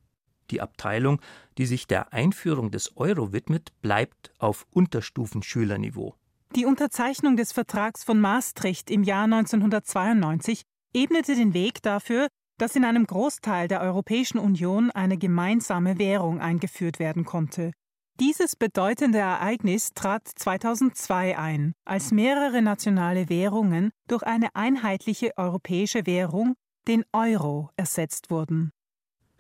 Die 0.51 0.61
Abteilung, 0.61 1.21
die 1.57 1.65
sich 1.65 1.87
der 1.87 2.13
Einführung 2.13 2.69
des 2.69 2.97
Euro 2.97 3.33
widmet, 3.33 3.71
bleibt 3.81 4.31
auf 4.37 4.67
Unterstufenschülerniveau. 4.69 6.15
Die 6.55 6.65
Unterzeichnung 6.65 7.35
des 7.35 7.51
Vertrags 7.51 8.03
von 8.03 8.21
Maastricht 8.21 8.91
im 8.91 9.01
Jahr 9.01 9.23
1992 9.23 10.61
ebnete 10.93 11.33
den 11.35 11.55
Weg 11.55 11.81
dafür, 11.81 12.27
dass 12.59 12.75
in 12.75 12.85
einem 12.85 13.07
Großteil 13.07 13.67
der 13.67 13.81
Europäischen 13.81 14.37
Union 14.37 14.91
eine 14.91 15.17
gemeinsame 15.17 15.97
Währung 15.97 16.39
eingeführt 16.41 16.99
werden 16.99 17.25
konnte. 17.25 17.71
Dieses 18.19 18.55
bedeutende 18.55 19.17
Ereignis 19.17 19.95
trat 19.95 20.27
2002 20.27 21.39
ein, 21.39 21.73
als 21.85 22.11
mehrere 22.11 22.61
nationale 22.61 23.29
Währungen 23.29 23.89
durch 24.07 24.21
eine 24.21 24.55
einheitliche 24.55 25.35
europäische 25.35 26.05
Währung, 26.05 26.53
den 26.87 27.03
Euro, 27.13 27.71
ersetzt 27.77 28.29
wurden. 28.29 28.72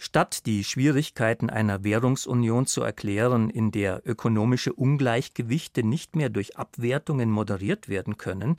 Statt 0.05 0.45
die 0.47 0.65
Schwierigkeiten 0.65 1.49
einer 1.49 1.85
Währungsunion 1.85 2.65
zu 2.65 2.81
erklären, 2.81 3.49
in 3.49 3.71
der 3.71 4.01
ökonomische 4.05 4.73
Ungleichgewichte 4.73 5.81
nicht 5.81 6.17
mehr 6.17 6.27
durch 6.29 6.57
Abwertungen 6.57 7.31
moderiert 7.31 7.87
werden 7.87 8.17
können, 8.17 8.57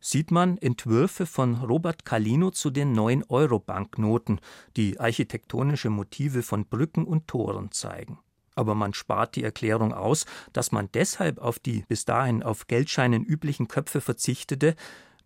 sieht 0.00 0.30
man 0.30 0.56
Entwürfe 0.56 1.26
von 1.26 1.56
Robert 1.56 2.06
Calino 2.06 2.50
zu 2.50 2.70
den 2.70 2.92
neuen 2.92 3.24
Euro-Banknoten, 3.28 4.40
die 4.78 4.98
architektonische 4.98 5.90
Motive 5.90 6.42
von 6.42 6.64
Brücken 6.64 7.04
und 7.04 7.28
Toren 7.28 7.72
zeigen. 7.72 8.18
Aber 8.54 8.74
man 8.74 8.94
spart 8.94 9.36
die 9.36 9.44
Erklärung 9.44 9.92
aus, 9.92 10.24
dass 10.54 10.72
man 10.72 10.88
deshalb 10.94 11.36
auf 11.36 11.58
die 11.58 11.84
bis 11.86 12.06
dahin 12.06 12.42
auf 12.42 12.68
Geldscheinen 12.68 13.22
üblichen 13.22 13.68
Köpfe 13.68 14.00
verzichtete, 14.00 14.74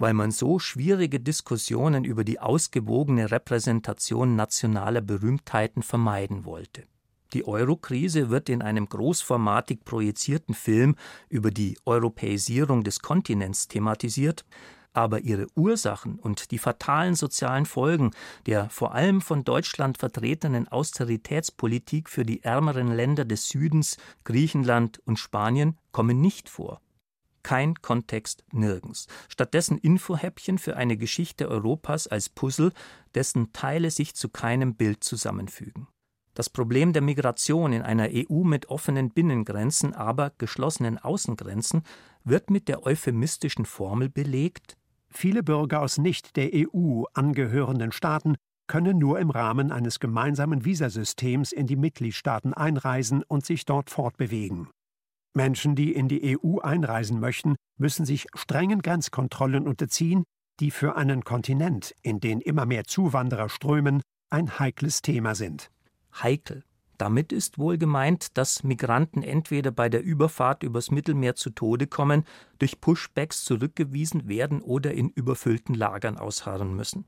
weil 0.00 0.14
man 0.14 0.30
so 0.30 0.58
schwierige 0.58 1.20
Diskussionen 1.20 2.04
über 2.04 2.24
die 2.24 2.40
ausgewogene 2.40 3.30
Repräsentation 3.30 4.34
nationaler 4.34 5.02
Berühmtheiten 5.02 5.82
vermeiden 5.82 6.46
wollte. 6.46 6.84
Die 7.34 7.46
Eurokrise 7.46 8.30
wird 8.30 8.48
in 8.48 8.62
einem 8.62 8.88
großformatig 8.88 9.84
projizierten 9.84 10.54
Film 10.54 10.96
über 11.28 11.50
die 11.50 11.78
Europäisierung 11.84 12.82
des 12.82 13.00
Kontinents 13.00 13.68
thematisiert, 13.68 14.44
aber 14.94 15.20
ihre 15.20 15.46
Ursachen 15.54 16.18
und 16.18 16.50
die 16.50 16.58
fatalen 16.58 17.14
sozialen 17.14 17.66
Folgen 17.66 18.10
der 18.46 18.70
vor 18.70 18.94
allem 18.94 19.20
von 19.20 19.44
Deutschland 19.44 19.98
vertretenen 19.98 20.66
Austeritätspolitik 20.66 22.08
für 22.08 22.24
die 22.24 22.42
ärmeren 22.42 22.88
Länder 22.88 23.26
des 23.26 23.48
Südens, 23.48 23.98
Griechenland 24.24 24.98
und 25.04 25.18
Spanien 25.18 25.76
kommen 25.92 26.20
nicht 26.22 26.48
vor. 26.48 26.80
Kein 27.42 27.74
Kontext 27.76 28.44
nirgends. 28.52 29.06
Stattdessen 29.28 29.78
Infohäppchen 29.78 30.58
für 30.58 30.76
eine 30.76 30.96
Geschichte 30.96 31.48
Europas 31.48 32.06
als 32.06 32.28
Puzzle, 32.28 32.72
dessen 33.14 33.52
Teile 33.52 33.90
sich 33.90 34.14
zu 34.14 34.28
keinem 34.28 34.74
Bild 34.74 35.04
zusammenfügen. 35.04 35.88
Das 36.34 36.48
Problem 36.48 36.92
der 36.92 37.02
Migration 37.02 37.72
in 37.72 37.82
einer 37.82 38.08
EU 38.12 38.44
mit 38.44 38.68
offenen 38.68 39.10
Binnengrenzen, 39.10 39.94
aber 39.94 40.32
geschlossenen 40.38 40.98
Außengrenzen 40.98 41.82
wird 42.24 42.50
mit 42.50 42.68
der 42.68 42.86
euphemistischen 42.86 43.64
Formel 43.64 44.08
belegt 44.08 44.76
Viele 45.12 45.42
Bürger 45.42 45.82
aus 45.82 45.98
nicht 45.98 46.36
der 46.36 46.50
EU 46.54 47.02
angehörenden 47.14 47.92
Staaten 47.92 48.36
können 48.68 48.98
nur 48.98 49.18
im 49.18 49.30
Rahmen 49.30 49.72
eines 49.72 49.98
gemeinsamen 49.98 50.64
Visasystems 50.64 51.50
in 51.50 51.66
die 51.66 51.76
Mitgliedstaaten 51.76 52.54
einreisen 52.54 53.24
und 53.24 53.44
sich 53.44 53.64
dort 53.64 53.90
fortbewegen. 53.90 54.68
Menschen, 55.34 55.76
die 55.76 55.92
in 55.92 56.08
die 56.08 56.38
EU 56.38 56.58
einreisen 56.58 57.20
möchten, 57.20 57.56
müssen 57.78 58.04
sich 58.04 58.26
strengen 58.34 58.82
Grenzkontrollen 58.82 59.66
unterziehen, 59.66 60.24
die 60.60 60.70
für 60.70 60.96
einen 60.96 61.24
Kontinent, 61.24 61.94
in 62.02 62.20
den 62.20 62.40
immer 62.40 62.66
mehr 62.66 62.84
Zuwanderer 62.84 63.48
strömen, 63.48 64.02
ein 64.30 64.58
heikles 64.58 65.02
Thema 65.02 65.34
sind. 65.34 65.70
Heikel. 66.22 66.64
Damit 66.98 67.32
ist 67.32 67.58
wohl 67.58 67.78
gemeint, 67.78 68.36
dass 68.36 68.62
Migranten 68.62 69.22
entweder 69.22 69.70
bei 69.70 69.88
der 69.88 70.02
Überfahrt 70.02 70.62
übers 70.62 70.90
Mittelmeer 70.90 71.34
zu 71.34 71.48
Tode 71.48 71.86
kommen, 71.86 72.24
durch 72.58 72.80
Pushbacks 72.80 73.42
zurückgewiesen 73.44 74.28
werden 74.28 74.60
oder 74.60 74.92
in 74.92 75.08
überfüllten 75.08 75.74
Lagern 75.74 76.18
ausharren 76.18 76.76
müssen. 76.76 77.06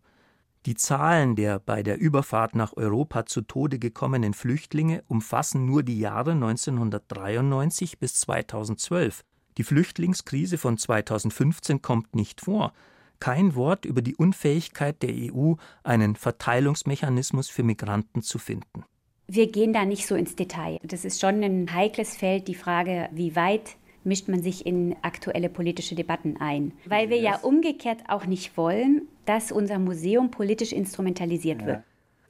Die 0.65 0.77
Zahlen 0.77 1.35
der 1.35 1.59
bei 1.59 1.83
der 1.83 1.99
Überfahrt 1.99 2.55
nach 2.55 2.77
Europa 2.77 3.27
zu 3.27 3.43
Tode 3.43 3.81
gekommenen 3.81 4.33
Flüchtlinge 4.33 5.03
umfassen 5.09 5.67
nur 5.67 5.83
die 5.83 5.99
Jahre 5.99 6.33
1993 6.33 7.99
bis 7.99 8.15
2012. 8.21 9.25
Die 9.59 9.65
Flüchtlingskrise 9.65 10.59
von 10.59 10.79
2015 10.79 11.83
kommt 11.83 12.15
nicht 12.15 12.41
vor. 12.41 12.73
Kein 13.19 13.57
Wort 13.57 13.85
über 13.85 14.03
die 14.03 14.15
Unfähigkeit 14.15 15.03
der 15.03 15.11
EU, 15.13 15.55
einen 15.83 16.15
Verteilungsmechanismus 16.15 17.49
für 17.49 17.65
Migranten 17.65 18.23
zu 18.23 18.39
finden. 18.39 18.85
Wir 19.27 19.51
gehen 19.51 19.73
da 19.73 19.85
nicht 19.85 20.07
so 20.07 20.15
ins 20.15 20.37
Detail. 20.37 20.79
Das 20.83 21.05
ist 21.05 21.21
schon 21.21 21.43
ein 21.43 21.73
heikles 21.73 22.17
Feld, 22.17 22.49
die 22.49 22.55
Frage, 22.55 23.09
wie 23.13 23.35
weit 23.35 23.77
mischt 24.05 24.29
man 24.29 24.43
sich 24.43 24.67
in 24.67 24.97
aktuelle 25.03 25.49
politische 25.49 25.95
Debatten 25.95 26.37
ein. 26.39 26.73
Weil 26.87 27.11
wir 27.11 27.19
ja 27.19 27.37
umgekehrt 27.37 28.01
auch 28.09 28.27
nicht 28.27 28.57
wollen, 28.57 29.09
dass 29.25 29.53
unser 29.53 29.79
Museum 29.79 30.31
politisch 30.31 30.73
instrumentalisiert 30.73 31.65
wird. 31.65 31.83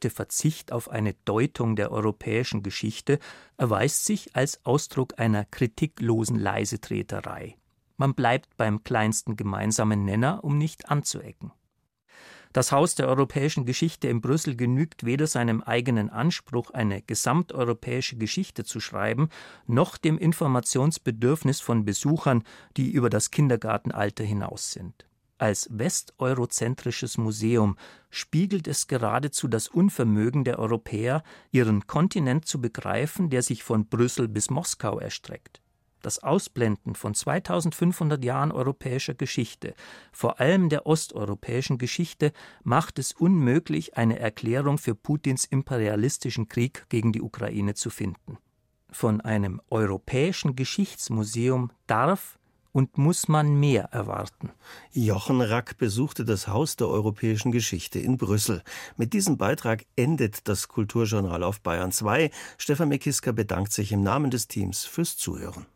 Der 0.03 0.11
Verzicht 0.11 0.73
auf 0.73 0.91
eine 0.91 1.15
Deutung 1.25 1.77
der 1.77 1.93
europäischen 1.93 2.63
Geschichte 2.63 3.19
erweist 3.57 4.05
sich 4.05 4.35
als 4.35 4.65
Ausdruck 4.65 5.19
einer 5.19 5.45
kritiklosen 5.45 6.39
Leisetreterei. 6.39 7.57
Man 7.97 8.15
bleibt 8.15 8.57
beim 8.57 8.83
kleinsten 8.83 9.37
gemeinsamen 9.37 10.05
Nenner, 10.05 10.43
um 10.43 10.59
nicht 10.59 10.91
anzuecken. 10.91 11.53
Das 12.53 12.71
Haus 12.71 12.95
der 12.95 13.09
europäischen 13.09 13.65
Geschichte 13.65 14.09
in 14.09 14.21
Brüssel 14.21 14.57
genügt 14.57 15.07
weder 15.07 15.27
seinem 15.27 15.63
eigenen 15.63 16.11
Anspruch, 16.11 16.71
eine 16.71 17.01
gesamteuropäische 17.01 18.17
Geschichte 18.17 18.65
zu 18.65 18.79
schreiben, 18.79 19.31
noch 19.67 19.97
dem 19.97 20.19
Informationsbedürfnis 20.19 21.63
von 21.63 21.87
Besuchern, 21.87 22.45
die 22.77 22.91
über 22.91 23.09
das 23.09 23.31
Kindergartenalter 23.31 24.25
hinaus 24.25 24.73
sind. 24.73 25.07
Als 25.39 25.67
westeurozentrisches 25.73 27.17
Museum 27.17 27.77
spiegelt 28.11 28.69
es 28.69 28.87
geradezu 28.87 29.49
das 29.49 29.67
Unvermögen 29.69 30.45
der 30.45 30.59
Europäer, 30.59 31.25
ihren 31.51 31.87
Kontinent 31.87 32.47
zu 32.47 32.61
begreifen, 32.61 33.31
der 33.31 33.43
sich 33.43 33.63
von 33.63 33.87
Brüssel 33.87 34.29
bis 34.29 34.51
Moskau 34.51 35.01
erstreckt 35.01 35.62
das 36.03 36.23
Ausblenden 36.23 36.95
von 36.95 37.15
2500 37.15 38.23
Jahren 38.25 38.53
europäischer 38.53 39.15
Geschichte, 39.15 39.75
vor 40.13 40.41
allem 40.41 40.69
der 40.69 40.87
osteuropäischen 40.87 41.79
Geschichte, 41.79 42.33
macht 42.63 42.99
es 42.99 43.13
unmöglich, 43.13 43.97
eine 43.97 44.19
Erklärung 44.19 44.79
für 44.79 44.95
Putins 44.95 45.45
imperialistischen 45.45 46.49
Krieg 46.49 46.87
gegen 46.89 47.13
die 47.13 47.23
Ukraine 47.23 47.75
zu 47.75 47.91
finden. 47.91 48.39
Von 48.91 49.21
einem 49.21 49.61
europäischen 49.71 50.55
Geschichtsmuseum 50.55 51.71
darf 51.87 52.39
und 52.73 52.99
muss 52.99 53.29
man 53.29 53.55
mehr 53.55 53.85
erwarten. 53.93 54.51
Jochen 54.93 55.41
Rack 55.41 55.77
besuchte 55.77 56.25
das 56.25 56.49
Haus 56.49 56.77
der 56.77 56.89
europäischen 56.89 57.53
Geschichte 57.53 57.99
in 57.99 58.17
Brüssel. 58.17 58.63
Mit 58.97 59.13
diesem 59.13 59.37
Beitrag 59.37 59.85
endet 59.95 60.49
das 60.49 60.69
Kulturjournal 60.69 61.43
auf 61.43 61.61
Bayern 61.61 61.93
2. 61.93 62.31
Stefan 62.59 62.89
Mekiska 62.89 63.33
bedankt 63.33 63.73
sich 63.73 63.93
im 63.93 64.03
Namen 64.03 64.31
des 64.31 64.49
Teams 64.49 64.85
fürs 64.85 65.17
Zuhören. 65.17 65.67